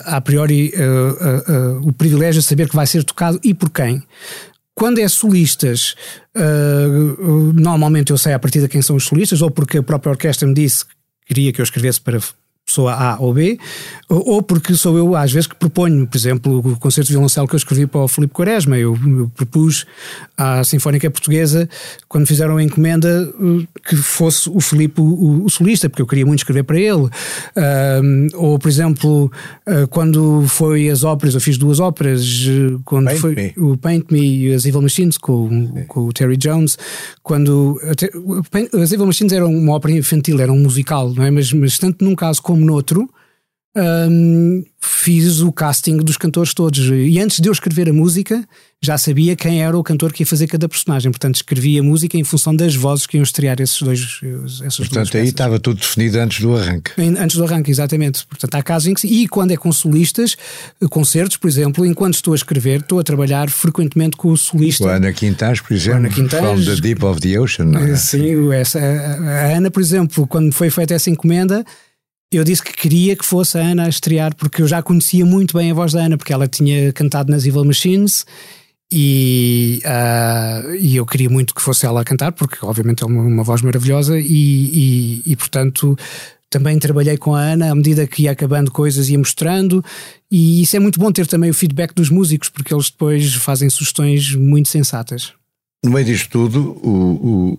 a 0.05 0.21
priori, 0.23 0.73
uh, 0.75 1.81
uh, 1.83 1.89
o 1.89 1.93
privilégio 1.93 2.41
de 2.41 2.47
saber 2.47 2.67
que 2.67 2.75
vai 2.75 2.87
ser 2.87 3.05
tocado 3.05 3.39
e 3.45 3.53
por 3.53 3.69
quem. 3.69 4.03
Quando 4.75 4.99
é 4.99 5.09
solistas, 5.09 5.95
normalmente 7.55 8.13
eu 8.13 8.17
sei 8.17 8.33
a 8.33 8.39
partir 8.39 8.63
de 8.63 8.69
quem 8.69 8.81
são 8.81 8.97
os 8.97 9.05
solistas, 9.05 9.43
ou 9.43 9.51
porque 9.51 9.77
a 9.77 9.83
própria 9.83 10.13
orquestra 10.13 10.49
me 10.49 10.55
disse 10.55 10.87
que 10.87 10.93
queria 11.27 11.53
que 11.53 11.61
eu 11.61 11.63
escrevesse 11.65 12.01
para 12.01 12.19
pessoa 12.71 12.95
A 12.95 13.21
ou 13.21 13.35
B, 13.35 13.59
ou 14.09 14.43
porque 14.43 14.75
sou 14.75 14.97
eu 14.97 15.15
às 15.15 15.33
vezes 15.33 15.47
que 15.47 15.55
proponho, 15.55 16.07
por 16.07 16.17
exemplo, 16.17 16.59
o 16.59 16.77
concerto 16.79 17.09
de 17.09 17.13
violoncelo 17.13 17.47
que 17.47 17.55
eu 17.55 17.59
escrevi 17.59 17.87
para 17.87 18.01
o 18.01 18.09
Filipe 18.09 18.33
Quaresma, 18.33 18.79
eu, 18.79 18.97
eu 19.07 19.31
propus 19.35 19.87
à 20.37 20.63
Sinfónica 20.65 21.11
Portuguesa, 21.11 21.69
quando 22.09 22.27
fizeram 22.27 22.57
a 22.57 22.63
encomenda, 22.63 23.33
que 23.87 23.97
fosse 23.97 24.49
o 24.49 24.61
Filipe 24.61 25.01
o, 25.01 25.45
o 25.45 25.51
solista, 25.51 25.89
porque 25.89 26.03
eu 26.03 26.07
queria 26.07 26.25
muito 26.25 26.41
escrever 26.41 26.63
para 26.63 26.79
ele. 26.79 27.09
ou, 28.35 28.59
por 28.59 28.69
exemplo, 28.69 29.31
uh, 29.67 29.87
quando 29.89 30.45
foi 30.49 30.89
as 30.89 31.05
óperas, 31.05 31.35
eu 31.35 31.41
fiz 31.41 31.59
duas 31.59 31.81
óperas, 31.81 32.25
quando 32.85 33.07
Paint 33.07 33.21
foi 33.21 33.35
Me. 33.35 33.55
o 33.57 33.77
Paint 33.77 34.07
Me 34.11 34.47
e 34.47 34.55
as 34.55 34.65
Evil 34.65 34.83
Machines 34.83 35.19
com, 35.19 35.85
com 35.89 36.07
o 36.07 36.13
Terry 36.13 36.37
Jones, 36.37 36.79
quando 37.23 37.81
as 38.81 38.93
Evil 38.93 39.07
Machines 39.07 39.33
eram 39.33 39.53
uma 39.53 39.75
ópera 39.75 39.95
infantil, 39.95 40.41
era 40.41 40.53
um 40.53 40.59
musical, 40.59 41.13
não 41.13 41.25
é? 41.25 41.31
Mas, 41.31 41.53
mas 41.53 41.79
tanto 41.79 42.05
num 42.05 42.15
caso 42.15 42.43
como 42.43 42.60
noutro, 42.65 43.09
um, 43.77 44.65
fiz 44.81 45.41
o 45.41 45.53
casting 45.53 45.99
dos 45.99 46.17
cantores 46.17 46.53
todos. 46.53 46.79
E 46.91 47.21
antes 47.21 47.39
de 47.39 47.49
eu 47.49 47.53
escrever 47.53 47.89
a 47.89 47.93
música, 47.93 48.45
já 48.83 48.99
sabia 48.99 49.37
quem 49.37 49.63
era 49.63 49.79
o 49.79 49.83
cantor 49.83 50.13
que 50.13 50.23
ia 50.23 50.27
fazer 50.27 50.49
cada 50.49 50.69
personagem. 50.69 51.11
Portanto, 51.13 51.37
escrevia 51.37 51.81
a 51.81 51.83
música 51.83 52.17
em 52.17 52.25
função 52.25 52.55
das 52.55 52.75
vozes 52.75 53.07
que 53.07 53.17
iam 53.17 53.23
estrear 53.23 53.61
esses 53.61 53.81
dois. 53.81 54.21
Essas 54.65 54.89
Portanto, 54.89 55.17
aí 55.17 55.29
estava 55.29 55.61
tudo 55.61 55.79
definido 55.79 56.19
antes 56.19 56.41
do 56.41 56.57
arranque. 56.57 56.93
Antes 56.99 57.37
do 57.37 57.45
arranque, 57.45 57.71
exatamente. 57.71 58.27
Portanto, 58.27 58.55
há 58.57 58.63
casos 58.63 58.89
em 58.89 58.95
que. 58.95 59.07
E 59.07 59.29
quando 59.29 59.53
é 59.53 59.57
com 59.57 59.71
solistas, 59.71 60.37
concertos, 60.91 61.37
por 61.37 61.47
exemplo, 61.47 61.87
enquanto 61.87 62.15
estou 62.15 62.33
a 62.33 62.37
escrever, 62.37 62.81
estou 62.81 62.99
a 62.99 63.05
trabalhar 63.05 63.49
frequentemente 63.51 64.17
com 64.17 64.31
o 64.33 64.37
solista. 64.37 64.85
O 64.85 64.89
Ana 64.89 65.13
Quintas, 65.13 65.61
por 65.61 65.75
exemplo, 65.75 65.99
Ana 65.99 66.09
Quintas, 66.09 66.41
from 66.41 66.65
the 66.65 66.81
deep 66.81 67.05
of 67.05 67.21
the 67.21 67.39
ocean. 67.39 67.71
É? 67.77 67.95
Sim, 67.95 68.53
essa, 68.53 68.81
a 68.81 69.57
Ana, 69.57 69.71
por 69.71 69.81
exemplo, 69.81 70.27
quando 70.27 70.53
foi 70.53 70.71
feita 70.71 70.95
essa 70.95 71.09
encomenda 71.09 71.65
eu 72.33 72.45
disse 72.45 72.63
que 72.63 72.73
queria 72.73 73.17
que 73.17 73.25
fosse 73.25 73.59
a 73.59 73.61
Ana 73.61 73.87
a 73.87 73.89
estrear, 73.89 74.35
porque 74.37 74.63
eu 74.63 74.69
já 74.69 74.83
conhecia 74.83 75.27
muito 75.27 75.57
bem 75.57 75.71
a 75.71 75.75
voz 75.75 75.93
da 75.93 76.05
Ana, 76.05 76.17
porque 76.17 76.33
ela 76.33 76.47
tinha 76.47 76.93
cantado 76.93 77.31
nas 77.31 77.45
Evil 77.45 77.65
Machines 77.65 78.25
e, 78.93 79.83
uh, 79.85 80.75
e 80.75 80.97
eu 80.97 81.05
queria 81.07 81.29
muito 81.29 81.55
que 81.55 81.63
fosse 81.63 81.87
ela 81.87 82.01
a 82.01 82.05
cantar, 82.05 82.33
porque 82.33 82.57
obviamente 82.63 83.03
é 83.03 83.07
uma, 83.07 83.23
uma 83.23 83.43
voz 83.43 83.63
maravilhosa 83.63 84.19
e, 84.19 84.25
e, 84.25 85.23
e, 85.27 85.37
portanto 85.37 85.97
também 86.49 86.77
trabalhei 86.81 87.17
com 87.17 87.35
a 87.35 87.41
Ana 87.41 87.71
à 87.71 87.75
medida 87.75 88.07
que 88.07 88.25
ia 88.25 88.33
acabando 88.33 88.73
coisas 88.73 89.09
ia 89.09 89.19
mostrando 89.19 89.85
e 90.29 90.63
isso 90.63 90.77
é 90.77 90.81
muito 90.81 90.99
bom 90.99 91.13
ter 91.13 91.27
também 91.29 91.51
o 91.51 91.55
feedback 91.55 91.95
dos 91.95 92.11
músicos 92.11 92.49
porque 92.49 92.75
eles 92.75 92.91
depois 92.91 93.35
fazem 93.35 93.71
sugestões 93.71 94.35
muito 94.35 94.69
sensatas. 94.69 95.33
No 95.85 95.93
meio 95.93 96.05
disto 96.05 96.29
tudo, 96.29 96.73
o, 96.83 97.53
o 97.55 97.59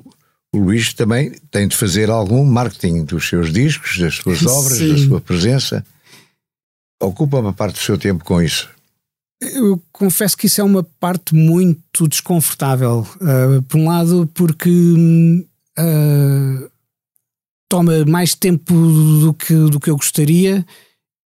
o 0.54 0.60
Luís 0.60 0.94
também 0.94 1.32
tem 1.50 1.68
de 1.68 1.76
fazer 1.76 2.10
algum 2.10 2.44
marketing 2.44 3.06
dos 3.06 3.28
seus 3.28 3.52
discos, 3.52 3.98
das 3.98 4.16
suas 4.16 4.46
obras, 4.46 4.78
Sim. 4.78 4.90
da 4.94 4.98
sua 4.98 5.22
presença. 5.22 5.86
Ocupa 7.02 7.40
uma 7.40 7.54
parte 7.54 7.76
do 7.76 7.84
seu 7.84 7.98
tempo 7.98 8.24
com 8.24 8.42
isso. 8.42 8.70
Eu 9.42 9.82
confesso 9.92 10.38
que 10.38 10.46
isso 10.46 10.62
é 10.62 10.64
uma 10.64 10.84
parte 10.84 11.34
muito 11.34 12.08
desconfortável. 12.08 13.08
Uh, 13.16 13.62
por 13.64 13.80
um 13.80 13.88
lado, 13.88 14.30
porque 14.36 14.70
uh, 15.80 16.72
toma 17.68 18.06
mais 18.06 18.36
tempo 18.36 18.74
do 18.74 19.34
que, 19.34 19.54
do 19.54 19.80
que 19.80 19.90
eu 19.90 19.96
gostaria, 19.96 20.64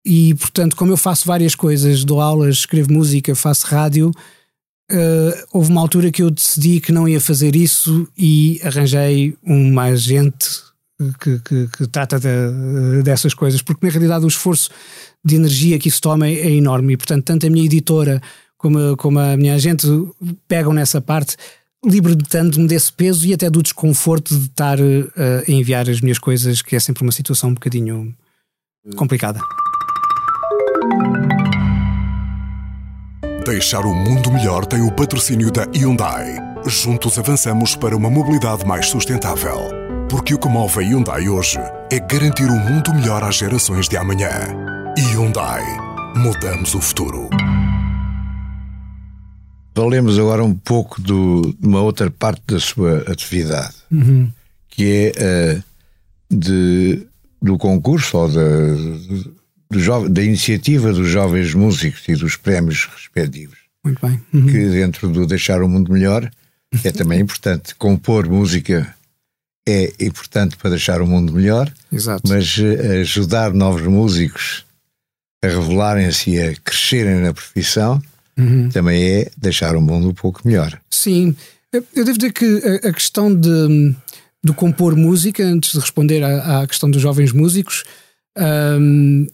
e 0.06 0.36
portanto, 0.36 0.75
como 0.75 0.91
eu 0.91 0.97
faço 0.97 1.25
várias 1.25 1.56
coisas, 1.56 2.04
dou 2.04 2.21
aulas, 2.21 2.58
escrevo 2.58 2.93
música, 2.93 3.34
faço 3.34 3.65
rádio, 3.65 4.12
Uh, 4.91 5.33
houve 5.51 5.71
uma 5.71 5.81
altura 5.81 6.11
que 6.11 6.21
eu 6.21 6.29
decidi 6.29 6.79
que 6.79 6.91
não 6.91 7.07
ia 7.07 7.19
fazer 7.19 7.55
isso 7.55 8.07
e 8.15 8.59
arranjei 8.63 9.35
uma 9.43 9.83
agente 9.83 10.47
que, 11.19 11.39
que, 11.39 11.67
que 11.67 11.87
trata 11.87 12.19
de, 12.19 13.03
dessas 13.03 13.33
coisas, 13.33 13.61
porque 13.61 13.85
na 13.85 13.91
realidade 13.91 14.25
o 14.25 14.27
esforço 14.27 14.69
de 15.23 15.35
energia 15.35 15.79
que 15.79 15.89
isso 15.89 16.01
toma 16.01 16.27
é 16.27 16.51
enorme 16.51 16.93
e, 16.93 16.97
portanto, 16.97 17.25
tanto 17.25 17.47
a 17.47 17.49
minha 17.49 17.65
editora 17.65 18.21
como, 18.57 18.95
como 18.97 19.19
a 19.19 19.35
minha 19.35 19.55
agente 19.55 19.87
pegam 20.47 20.73
nessa 20.73 21.01
parte, 21.01 21.35
libertando-me 21.83 22.67
desse 22.67 22.91
peso 22.91 23.25
e 23.27 23.33
até 23.33 23.49
do 23.49 23.61
desconforto 23.61 24.37
de 24.37 24.45
estar 24.45 24.79
uh, 24.79 25.11
a 25.47 25.51
enviar 25.51 25.89
as 25.89 26.01
minhas 26.01 26.19
coisas, 26.19 26.61
que 26.61 26.75
é 26.75 26.79
sempre 26.79 27.03
uma 27.03 27.11
situação 27.11 27.49
um 27.49 27.53
bocadinho 27.53 28.15
complicada. 28.95 29.39
Deixar 33.45 33.86
o 33.86 33.93
mundo 33.93 34.31
melhor 34.31 34.65
tem 34.65 34.81
o 34.81 34.91
patrocínio 34.91 35.51
da 35.51 35.65
Hyundai. 35.65 36.36
Juntos 36.65 37.19
avançamos 37.19 37.75
para 37.75 37.95
uma 37.95 38.10
mobilidade 38.10 38.65
mais 38.65 38.88
sustentável. 38.88 39.69
Porque 40.10 40.34
o 40.34 40.39
que 40.39 40.49
move 40.49 40.79
a 40.79 40.81
Hyundai 40.81 41.29
hoje 41.29 41.60
é 41.91 41.99
garantir 41.99 42.49
um 42.49 42.58
mundo 42.58 42.91
melhor 42.91 43.23
às 43.23 43.36
gerações 43.36 43.88
de 43.88 43.97
amanhã. 43.97 44.31
Hyundai. 44.97 45.63
Mudamos 46.17 46.73
o 46.73 46.81
futuro. 46.81 47.29
Falemos 49.75 50.17
agora 50.17 50.43
um 50.43 50.55
pouco 50.55 50.99
do, 50.99 51.55
de 51.60 51.67
uma 51.67 51.81
outra 51.81 52.10
parte 52.10 52.41
da 52.47 52.60
sua 52.60 53.03
atividade, 53.08 53.75
uhum. 53.91 54.27
que 54.69 55.13
é 55.15 55.60
uh, 55.60 55.63
de, 56.36 57.05
do 57.39 57.60
concurso 57.60 58.17
ou 58.17 58.27
da, 58.27 58.41
do 59.69 60.10
da 60.10 60.23
iniciativa 60.23 60.93
dos 60.93 61.10
jovens 61.10 61.54
músicos 61.54 62.04
e 62.08 62.15
dos 62.15 62.36
prémios 62.36 62.88
respectivos. 62.93 63.58
Muito 63.84 64.06
bem. 64.06 64.19
Uhum. 64.34 64.45
Que 64.47 64.69
dentro 64.69 65.10
do 65.10 65.28
deixar 65.28 65.62
o 65.62 65.69
mundo 65.69 65.91
melhor 65.91 66.30
é 66.84 66.91
também 66.91 67.19
importante. 67.19 67.75
Compor 67.75 68.28
música 68.28 68.95
é 69.67 69.93
importante 69.99 70.58
para 70.58 70.71
deixar 70.71 71.01
o 71.01 71.08
mundo 71.08 71.34
melhor, 71.34 71.71
Exato. 71.91 72.21
mas 72.28 72.58
eh, 72.60 73.01
ajudar 73.01 73.54
novos 73.54 73.84
músicos 73.84 74.63
a 75.43 75.47
revelarem-se 75.47 76.32
e 76.32 76.41
a 76.41 76.56
crescerem 76.56 77.21
na 77.21 77.34
profissão 77.34 78.01
uhum. 78.38 78.69
também 78.69 79.04
é 79.04 79.32
deixar 79.38 79.75
o 79.75 79.82
mundo 79.82 80.10
um 80.10 80.13
pouco 80.13 80.41
melhor. 80.45 80.80
Sim, 80.89 81.36
eu 81.71 82.06
devo 82.06 82.17
dizer 82.17 82.32
que 82.32 82.62
a 82.84 82.93
questão 82.93 83.34
de, 83.34 83.95
de 84.43 84.54
compor 84.54 84.95
música, 84.95 85.43
antes 85.43 85.71
de 85.71 85.80
responder 85.80 86.23
à, 86.23 86.62
à 86.62 86.67
questão 86.67 86.89
dos 86.89 87.01
jovens 87.01 87.32
músicos, 87.32 87.84
um, 88.38 89.28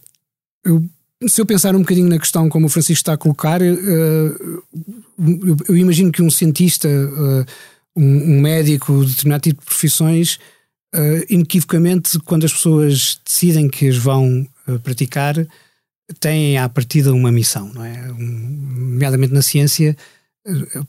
eu, 0.64 0.82
se 1.26 1.40
eu 1.40 1.46
pensar 1.46 1.74
um 1.74 1.80
bocadinho 1.80 2.08
na 2.08 2.18
questão 2.18 2.48
como 2.48 2.66
o 2.66 2.68
Francisco 2.68 3.00
está 3.00 3.12
a 3.14 3.18
colocar, 3.18 3.60
uh, 3.60 3.64
eu, 3.64 5.56
eu, 5.68 5.76
imagino 5.76 6.10
que 6.10 6.22
um 6.22 6.30
cientista, 6.30 6.88
uh, 6.88 7.44
um, 7.96 8.36
um, 8.36 8.40
médico, 8.40 9.04
determinado 9.04 9.42
tipo 9.42 9.60
de 9.60 9.66
profissões, 9.66 10.38
uh, 10.94 11.24
inequivocamente, 11.28 12.18
quando 12.20 12.44
as 12.44 12.52
pessoas 12.52 13.20
decidem 13.24 13.68
que 13.68 13.88
as 13.88 13.96
vão 13.96 14.46
praticar, 14.82 15.34
têm 16.20 16.58
à 16.58 16.68
partida 16.68 17.12
uma 17.12 17.32
missão, 17.32 17.72
não 17.72 17.84
é? 17.84 18.12
Um, 18.12 18.92
nomeadamente 18.92 19.32
na 19.32 19.42
ciência, 19.42 19.96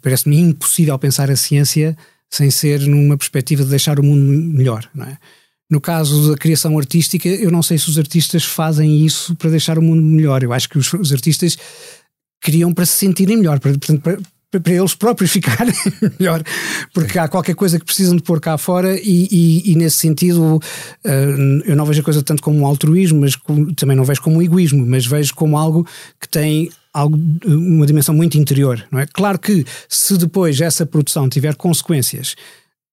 parece-me 0.01 0.37
impossível 0.37 0.97
pensar 0.99 1.29
a 1.31 1.35
ciência 1.35 1.97
sem 2.29 2.49
ser 2.49 2.81
numa 2.81 3.17
perspectiva 3.17 3.63
de 3.63 3.69
deixar 3.69 3.99
o 3.99 4.03
mundo 4.03 4.25
melhor, 4.55 4.87
não 4.93 5.05
é? 5.05 5.17
No 5.69 5.81
caso 5.81 6.31
da 6.31 6.37
criação 6.37 6.77
artística, 6.77 7.27
eu 7.27 7.49
não 7.49 7.63
sei 7.63 7.77
se 7.77 7.89
os 7.89 7.97
artistas 7.97 8.43
fazem 8.43 9.05
isso 9.05 9.35
para 9.35 9.49
deixar 9.49 9.79
o 9.79 9.81
mundo 9.81 10.01
melhor. 10.01 10.43
Eu 10.43 10.53
acho 10.53 10.69
que 10.69 10.77
os, 10.77 10.91
os 10.93 11.11
artistas 11.11 11.57
criam 12.41 12.73
para 12.73 12.85
se 12.85 12.93
sentirem 12.93 13.37
melhor, 13.37 13.59
para, 13.59 13.73
para, 13.99 14.19
para 14.59 14.73
eles 14.73 14.93
próprios 14.93 15.31
ficarem 15.31 15.73
melhor, 16.19 16.43
porque 16.93 17.17
há 17.17 17.27
qualquer 17.27 17.55
coisa 17.55 17.79
que 17.79 17.85
precisam 17.85 18.15
de 18.15 18.21
pôr 18.21 18.39
cá 18.39 18.57
fora 18.57 18.99
e, 18.99 19.27
e, 19.31 19.71
e 19.71 19.75
nesse 19.75 19.97
sentido 19.97 20.57
uh, 20.57 21.61
eu 21.65 21.75
não 21.75 21.85
vejo 21.85 22.01
a 22.01 22.03
coisa 22.03 22.21
tanto 22.21 22.43
como 22.43 22.59
um 22.59 22.65
altruísmo, 22.65 23.21
mas 23.21 23.37
também 23.75 23.95
não 23.95 24.03
vejo 24.03 24.21
como 24.21 24.37
um 24.37 24.41
egoísmo, 24.41 24.85
mas 24.85 25.05
vejo 25.05 25.33
como 25.33 25.57
algo 25.57 25.87
que 26.19 26.27
tem 26.27 26.69
algo, 26.93 27.17
uma 27.45 27.85
dimensão 27.85 28.13
muito 28.13 28.37
interior, 28.37 28.85
não 28.91 28.99
é? 28.99 29.07
Claro 29.07 29.39
que 29.39 29.65
se 29.89 30.17
depois 30.17 30.61
essa 30.61 30.85
produção 30.85 31.27
tiver 31.27 31.55
consequências 31.55 32.35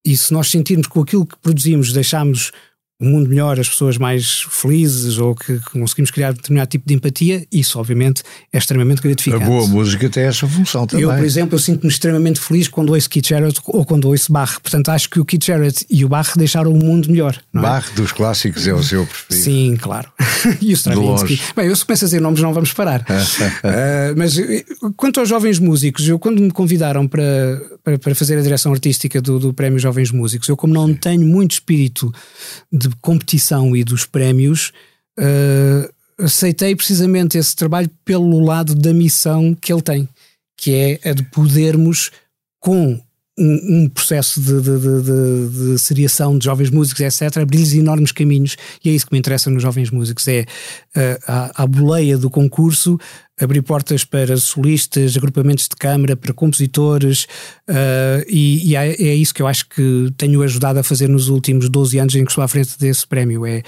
e 0.04 0.16
se 0.16 0.32
nós 0.32 0.48
sentirmos 0.50 0.86
que 0.86 0.98
aquilo 0.98 1.26
que 1.26 1.36
produzimos 1.38 1.92
deixamos 1.92 2.52
um 3.00 3.08
mundo 3.10 3.30
melhor, 3.30 3.58
as 3.58 3.68
pessoas 3.68 3.96
mais 3.96 4.42
felizes 4.50 5.16
ou 5.16 5.34
que 5.34 5.58
conseguimos 5.70 6.10
criar 6.10 6.32
determinado 6.32 6.68
tipo 6.68 6.86
de 6.86 6.94
empatia, 6.94 7.46
isso 7.50 7.78
obviamente 7.78 8.22
é 8.52 8.58
extremamente 8.58 9.00
gratificante. 9.00 9.42
A 9.42 9.46
boa 9.46 9.66
música 9.66 10.10
tem 10.10 10.24
essa 10.24 10.46
função 10.46 10.86
também. 10.86 11.04
Eu, 11.04 11.10
por 11.10 11.24
exemplo, 11.24 11.54
eu 11.54 11.58
sinto-me 11.58 11.90
extremamente 11.90 12.38
feliz 12.38 12.68
quando 12.68 12.90
ouço 12.90 13.08
Keith 13.08 13.26
Jarrett 13.26 13.58
ou 13.66 13.86
quando 13.86 14.06
ouço 14.06 14.30
Bach. 14.30 14.60
Portanto, 14.60 14.90
acho 14.90 15.08
que 15.08 15.18
o 15.18 15.24
Keith 15.24 15.44
Jarrett 15.44 15.86
e 15.88 16.04
o 16.04 16.08
Bach 16.10 16.36
deixaram 16.36 16.70
o 16.72 16.76
mundo 16.76 17.10
melhor. 17.10 17.40
É? 17.54 17.58
Bach 17.58 17.90
dos 17.94 18.12
clássicos 18.12 18.66
é 18.66 18.74
o 18.74 18.82
seu 18.82 19.06
preferido. 19.06 19.44
Sim, 19.44 19.76
claro. 19.80 20.12
e 20.60 20.70
o 20.70 20.74
Stravinsky. 20.74 21.40
Bem, 21.56 21.68
eu 21.68 21.76
se 21.76 21.86
começo 21.86 22.04
a 22.04 22.06
dizer 22.06 22.20
nomes 22.20 22.42
não 22.42 22.52
vamos 22.52 22.74
parar. 22.74 23.00
uh, 23.00 24.12
mas 24.14 24.38
eh, 24.38 24.62
quanto 24.94 25.20
aos 25.20 25.28
jovens 25.28 25.58
músicos, 25.58 26.06
eu 26.06 26.18
quando 26.18 26.42
me 26.42 26.50
convidaram 26.50 27.08
para, 27.08 27.62
para, 27.82 27.98
para 27.98 28.14
fazer 28.14 28.38
a 28.38 28.42
direção 28.42 28.72
artística 28.72 29.20
do, 29.20 29.38
do 29.38 29.54
Prémio 29.54 29.78
Jovens 29.78 30.10
Músicos, 30.10 30.48
eu 30.48 30.56
como 30.56 30.72
não 30.72 30.94
tenho 30.94 31.26
muito 31.26 31.52
espírito 31.52 32.12
de 32.72 32.88
competição 33.00 33.76
e 33.76 33.84
dos 33.84 34.06
prémios, 34.06 34.72
uh, 35.18 36.24
aceitei 36.24 36.74
precisamente 36.76 37.38
esse 37.38 37.54
trabalho 37.56 37.90
pelo 38.04 38.40
lado 38.40 38.74
da 38.74 38.92
missão 38.92 39.54
que 39.54 39.72
ele 39.72 39.82
tem, 39.82 40.08
que 40.56 40.74
é 40.74 41.10
a 41.10 41.12
de 41.12 41.22
podermos, 41.24 42.10
com 42.58 43.00
um, 43.38 43.84
um 43.84 43.88
processo 43.88 44.40
de, 44.40 44.60
de, 44.60 44.78
de, 44.78 45.72
de, 45.72 45.78
seriação 45.78 46.36
de 46.36 46.44
jovens 46.44 46.70
músicos, 46.70 47.00
etc., 47.00 47.38
abrir-lhes 47.38 47.72
enormes 47.72 48.12
caminhos, 48.12 48.56
e 48.84 48.90
é 48.90 48.92
isso 48.92 49.06
que 49.06 49.12
me 49.12 49.18
interessa 49.18 49.50
nos 49.50 49.62
jovens 49.62 49.90
músicos: 49.90 50.28
é 50.28 50.42
uh, 50.42 51.18
a, 51.26 51.62
a 51.62 51.66
boleia 51.66 52.18
do 52.18 52.28
concurso, 52.28 52.98
abrir 53.40 53.62
portas 53.62 54.04
para 54.04 54.36
solistas, 54.36 55.16
agrupamentos 55.16 55.64
de 55.64 55.76
câmara, 55.76 56.16
para 56.16 56.32
compositores, 56.32 57.24
uh, 57.68 58.24
e, 58.28 58.70
e 58.70 58.76
é, 58.76 58.90
é, 58.90 59.14
isso 59.14 59.34
que 59.34 59.40
eu 59.42 59.46
acho 59.46 59.66
que 59.68 60.12
tenho 60.16 60.42
ajudado 60.42 60.78
a 60.78 60.82
fazer 60.82 61.08
nos 61.08 61.28
últimos 61.28 61.68
12 61.68 61.98
anos 61.98 62.14
em 62.14 62.24
que 62.24 62.30
estou 62.30 62.44
à 62.44 62.48
frente 62.48 62.78
desse 62.78 63.06
prémio: 63.06 63.46
é, 63.46 63.62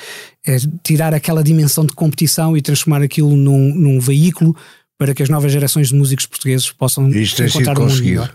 é 0.47 0.57
tirar 0.83 1.15
aquela 1.15 1.43
dimensão 1.43 1.85
de 1.87 1.93
competição 1.93 2.57
e 2.57 2.63
transformar 2.63 3.03
aquilo 3.03 3.35
num, 3.37 3.75
num 3.75 3.99
veículo 3.99 4.55
para 4.99 5.15
que 5.15 5.23
as 5.23 5.29
novas 5.29 5.51
gerações 5.51 5.89
de 5.89 5.95
músicos 5.95 6.27
portugueses 6.27 6.71
possam 6.71 7.09
Isto 7.09 7.43
encontrar 7.43 7.79
um 7.79 7.89
mundo 7.89 8.03
melhor. 8.05 8.33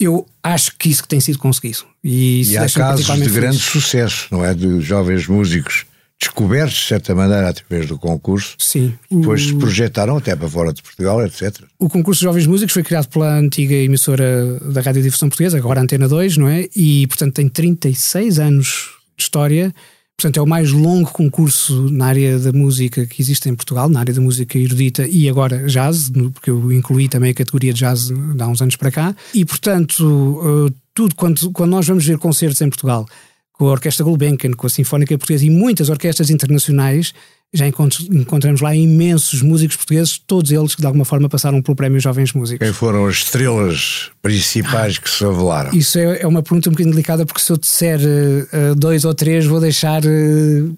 Eu 0.00 0.26
acho 0.42 0.76
que 0.76 0.88
isso 0.88 1.02
que 1.02 1.08
tem 1.08 1.20
sido 1.20 1.38
conseguido. 1.38 1.84
E, 2.02 2.42
e 2.42 2.58
há 2.58 2.68
casos 2.68 3.06
de 3.06 3.30
grande 3.30 3.58
sucesso, 3.58 4.26
não 4.32 4.44
é? 4.44 4.52
De 4.52 4.80
jovens 4.80 5.28
músicos 5.28 5.84
descobertos, 6.20 6.74
de 6.74 6.86
certa 6.86 7.14
maneira, 7.14 7.48
através 7.48 7.86
do 7.86 7.98
concurso. 7.98 8.54
Sim. 8.58 8.94
Depois 9.10 9.44
se 9.44 9.54
projetaram 9.54 10.16
até 10.16 10.36
para 10.36 10.48
fora 10.48 10.72
de 10.72 10.82
Portugal, 10.82 11.24
etc. 11.24 11.62
O 11.78 11.88
concurso 11.88 12.20
de 12.20 12.24
Jovens 12.24 12.46
Músicos 12.46 12.72
foi 12.72 12.82
criado 12.82 13.08
pela 13.08 13.36
antiga 13.36 13.74
emissora 13.74 14.58
da 14.60 14.80
Rádio 14.80 15.02
Difusão 15.02 15.28
Portuguesa, 15.28 15.58
agora 15.58 15.80
Antena 15.80 16.08
2, 16.08 16.36
não 16.36 16.48
é? 16.48 16.68
E, 16.76 17.06
portanto, 17.08 17.34
tem 17.34 17.48
36 17.48 18.38
anos 18.38 18.90
de 19.16 19.22
história. 19.24 19.74
Portanto, 20.16 20.36
é 20.36 20.42
o 20.42 20.46
mais 20.46 20.70
longo 20.70 21.10
concurso 21.10 21.90
na 21.90 22.06
área 22.06 22.38
da 22.38 22.52
música 22.52 23.04
que 23.06 23.20
existe 23.20 23.48
em 23.48 23.56
Portugal, 23.56 23.88
na 23.88 23.98
área 23.98 24.14
da 24.14 24.20
música 24.20 24.56
erudita 24.56 25.04
e 25.08 25.28
agora 25.28 25.66
jazz, 25.66 26.10
porque 26.32 26.50
eu 26.50 26.70
incluí 26.70 27.08
também 27.08 27.30
a 27.30 27.34
categoria 27.34 27.72
de 27.72 27.80
jazz 27.80 28.10
há 28.38 28.46
uns 28.46 28.62
anos 28.62 28.76
para 28.76 28.92
cá. 28.92 29.16
E, 29.34 29.44
portanto, 29.44 30.68
eh, 30.68 30.72
tudo 30.94 31.16
quando, 31.16 31.50
quando 31.50 31.70
nós 31.70 31.86
vamos 31.88 32.06
ver 32.06 32.18
concertos 32.18 32.60
em 32.60 32.68
Portugal, 32.68 33.04
com 33.52 33.68
a 33.68 33.72
Orquestra 33.72 34.04
Gulbenkian, 34.04 34.52
com 34.52 34.66
a 34.66 34.70
Sinfónica 34.70 35.16
Portuguesa 35.16 35.44
e 35.44 35.50
muitas 35.50 35.88
orquestras 35.88 36.30
internacionais, 36.30 37.14
já 37.54 37.68
encontramos 37.68 38.62
lá 38.62 38.74
imensos 38.74 39.42
músicos 39.42 39.76
portugueses, 39.76 40.18
todos 40.26 40.50
eles 40.50 40.74
que 40.74 40.80
de 40.80 40.86
alguma 40.86 41.04
forma 41.04 41.28
passaram 41.28 41.60
pelo 41.60 41.76
Prémio 41.76 42.00
Jovens 42.00 42.32
Músicos. 42.32 42.66
Quem 42.66 42.72
foram 42.72 43.06
as 43.06 43.16
estrelas 43.16 44.10
principais 44.22 44.96
que 44.96 45.10
se 45.10 45.22
revelaram? 45.22 45.70
Isso 45.74 45.98
é, 45.98 46.22
é, 46.22 46.26
uma 46.26 46.42
pergunta 46.42 46.70
um 46.70 46.72
bocadinho 46.72 46.94
delicada, 46.94 47.26
porque 47.26 47.42
se 47.42 47.52
eu 47.52 47.58
disser 47.58 48.00
uh, 48.00 48.74
dois 48.74 49.04
ou 49.04 49.12
três, 49.14 49.44
vou 49.44 49.60
deixar 49.60 50.02
uh, 50.02 50.76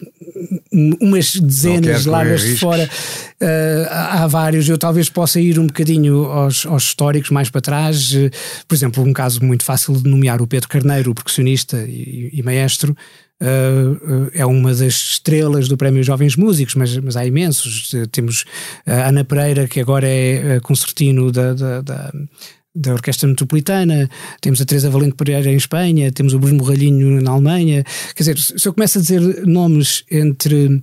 umas 1.01 1.37
dezenas 1.37 2.07
lá 2.07 2.25
de 2.25 2.57
fora. 2.57 2.91
Uh, 3.41 3.87
há 3.89 4.27
vários, 4.27 4.69
eu 4.69 4.77
talvez 4.77 5.09
possa 5.09 5.41
ir 5.41 5.61
um 5.61 5.69
bocadinho 5.69 6.25
aos, 6.25 6.67
aos 6.67 6.83
históricos 6.83 7.31
mais 7.31 7.49
para 7.51 7.61
trás. 7.61 8.13
por 8.67 8.75
exemplo, 8.75 9.05
um 9.05 9.13
caso 9.13 9.45
muito 9.45 9.65
fácil 9.65 9.95
de 9.95 10.11
nomear 10.11 10.43
o 10.43 10.47
Pedro 10.47 10.69
Carneiro, 10.69 11.13
o 11.13 11.15
percussionista 11.15 11.85
e, 11.87 12.31
e 12.33 12.43
maestro. 12.43 12.97
Uh, 13.43 14.31
é 14.33 14.47
uma 14.47 14.71
das 14.71 14.95
estrelas 14.95 15.69
do 15.69 15.77
Prémio 15.77 16.03
Jovens 16.03 16.37
Músicos, 16.37 16.75
mas, 16.75 16.97
mas 16.99 17.17
há 17.17 17.27
imensos. 17.27 17.91
Temos 18.11 18.45
a 18.87 19.09
Ana 19.09 19.25
Pereira, 19.25 19.67
que 19.67 19.81
agora 19.81 20.07
é 20.07 20.61
concertino 20.61 21.31
da, 21.31 21.53
da, 21.53 21.81
da 21.81 22.13
da 22.75 22.93
Orquestra 22.93 23.29
Metropolitana, 23.29 24.11
temos 24.41 24.61
a 24.61 24.65
Teresa 24.65 24.91
Valente 24.91 25.15
Pereira 25.15 25.49
em 25.49 25.57
Espanha, 25.57 26.11
temos 26.11 26.35
o 26.35 26.41
Bruno 26.41 26.59
Morralhinho 26.59 27.23
na 27.23 27.31
Alemanha. 27.31 27.85
Quer 28.15 28.23
dizer, 28.25 28.39
se 28.39 28.67
eu 28.67 28.75
começo 28.75 28.99
a 28.99 29.01
dizer 29.01 29.47
nomes 29.47 30.05
entre 30.11 30.83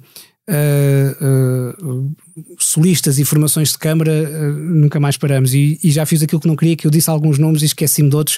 uh, 0.52 2.16
solistas 2.60 3.18
e 3.18 3.26
formações 3.26 3.72
de 3.72 3.78
câmara, 3.78 4.12
uh, 4.12 4.52
nunca 4.52 5.00
mais 5.00 5.18
paramos. 5.18 5.54
E, 5.54 5.80
e, 5.84 5.92
já 5.92 6.06
fiz 6.06 6.22
aquilo 6.22 6.42
que 6.42 6.48
não 6.48 6.56
queria, 6.56 6.76
que 6.76 6.86
eu 6.86 6.92
disse 6.92 7.10
alguns 7.10 7.38
nomes 7.38 7.62
e 7.62 7.66
esqueci-me 7.66 8.10
de 8.10 8.16
outros. 8.16 8.38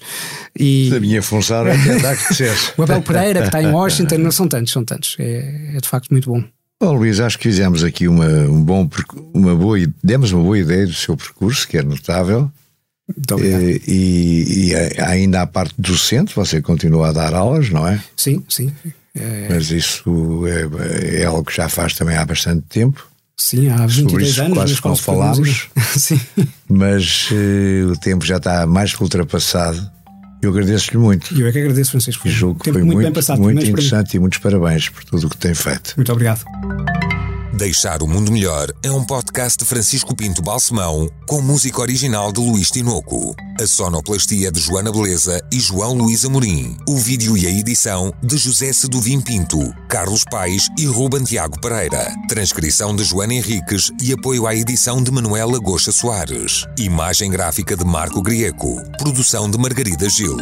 E... 0.58 0.92
A 0.96 1.00
minha 1.00 1.22
função 1.22 1.68
é 1.68 1.78
tentar 1.78 2.16
O 2.78 2.84
Abel 2.84 3.02
Pereira, 3.02 3.42
que 3.42 3.48
está 3.48 3.62
em 3.62 3.68
Washington, 3.68 4.18
não 4.18 4.32
são 4.32 4.48
tantos, 4.48 4.72
são 4.72 4.86
tantos. 4.86 5.16
É, 5.20 5.76
é 5.76 5.80
de 5.82 5.88
facto 5.88 6.10
muito 6.12 6.30
bom. 6.30 6.44
Bom, 6.82 6.94
Luís, 6.94 7.20
acho 7.20 7.38
que 7.38 7.44
fizemos 7.44 7.84
aqui 7.84 8.08
uma, 8.08 8.26
um 8.26 8.62
bom, 8.62 8.90
uma 9.34 9.56
boa, 9.56 9.78
demos 10.04 10.32
uma 10.34 10.44
boa 10.44 10.60
ideia 10.60 10.86
do 10.86 10.94
seu 10.94 11.16
percurso, 11.16 11.68
que 11.68 11.78
é 11.78 11.82
notável. 11.82 12.52
E, 13.40 13.82
e, 13.88 14.72
e, 14.72 15.02
ainda 15.02 15.42
a 15.42 15.48
parte 15.48 15.76
docente, 15.78 16.36
você 16.36 16.62
continua 16.62 17.10
a 17.10 17.12
dar 17.12 17.34
aulas, 17.34 17.70
não 17.70 17.88
é? 17.88 18.02
Sim, 18.16 18.44
sim. 18.50 18.72
É... 19.16 19.48
Mas 19.50 19.70
isso 19.70 20.44
é, 20.48 21.22
é, 21.22 21.26
algo 21.26 21.44
que 21.44 21.56
já 21.56 21.70
faz 21.70 21.94
também 21.94 22.18
há 22.18 22.26
bastante 22.26 22.64
tempo. 22.68 23.08
Sim, 23.38 23.70
há 23.70 23.86
22 23.86 24.12
Sobre 24.12 24.24
isso 24.24 24.42
anos. 24.42 24.80
Quase 24.80 24.86
não 24.86 24.96
falámos. 24.96 25.70
Sim. 25.98 26.20
Mas 26.68 27.30
uh, 27.32 27.92
o 27.92 27.98
tempo 27.98 28.26
já 28.26 28.38
está 28.38 28.66
mais 28.66 28.94
que 28.96 29.04
ultrapassado. 29.04 29.92
Eu 30.42 30.50
agradeço-lhe 30.50 30.98
muito. 30.98 31.40
Eu 31.40 31.48
é 31.48 31.52
que 31.52 31.60
agradeço, 31.60 31.92
Francisco. 31.92 32.28
Julgo 32.28 32.60
que 32.60 32.72
foi 32.72 32.84
muito, 32.84 33.02
muito, 33.02 33.14
passado, 33.14 33.42
muito 33.42 33.66
interessante 33.66 34.16
e 34.16 34.20
muitos 34.20 34.40
parabéns 34.40 34.90
por 34.90 35.04
tudo 35.04 35.28
o 35.28 35.30
que 35.30 35.38
tem 35.38 35.54
feito. 35.54 35.94
Muito 35.96 36.12
obrigado. 36.12 36.44
Deixar 37.54 38.02
o 38.02 38.08
Mundo 38.08 38.32
Melhor 38.32 38.74
é 38.82 38.90
um 38.90 39.04
podcast 39.04 39.60
de 39.60 39.66
Francisco 39.66 40.16
Pinto 40.16 40.42
Balsemão 40.42 41.08
com 41.28 41.40
música 41.40 41.82
original 41.82 42.32
de 42.32 42.40
Luís 42.40 42.72
Tinoco. 42.72 43.36
A 43.62 43.68
sonoplastia 43.68 44.52
de 44.52 44.60
Joana 44.60 44.92
Beleza 44.92 45.40
e 45.52 45.60
João 45.60 45.94
Luís 45.94 46.26
Amorim. 46.26 46.76
O 46.90 46.98
vídeo 46.98 47.38
e 47.38 47.46
a 47.46 47.52
edição 47.52 48.12
de 48.24 48.38
José 48.38 48.74
Seduvim 48.74 49.22
Pinto, 49.22 49.60
Carlos 49.88 50.24
Paes 50.32 50.68
e 50.80 50.88
Ruben 50.88 51.24
Tiago 51.24 51.62
Pereira. 51.62 52.12
Transcrição 52.28 52.96
de 52.96 53.04
Joana 53.04 53.36
Henriques 53.36 53.92
e 54.02 54.12
apoio 54.12 54.48
à 54.48 54.56
edição 54.56 55.04
de 55.04 55.12
Manuela 55.12 55.60
Goxa 55.60 55.92
Soares. 55.92 56.66
Imagem 56.80 57.30
gráfica 57.30 57.78
de 57.78 57.86
Marco 57.86 58.24
Grieco. 58.24 58.82
Produção 58.98 59.48
de 59.48 59.60
Margarida 59.60 60.10
Gil. 60.10 60.38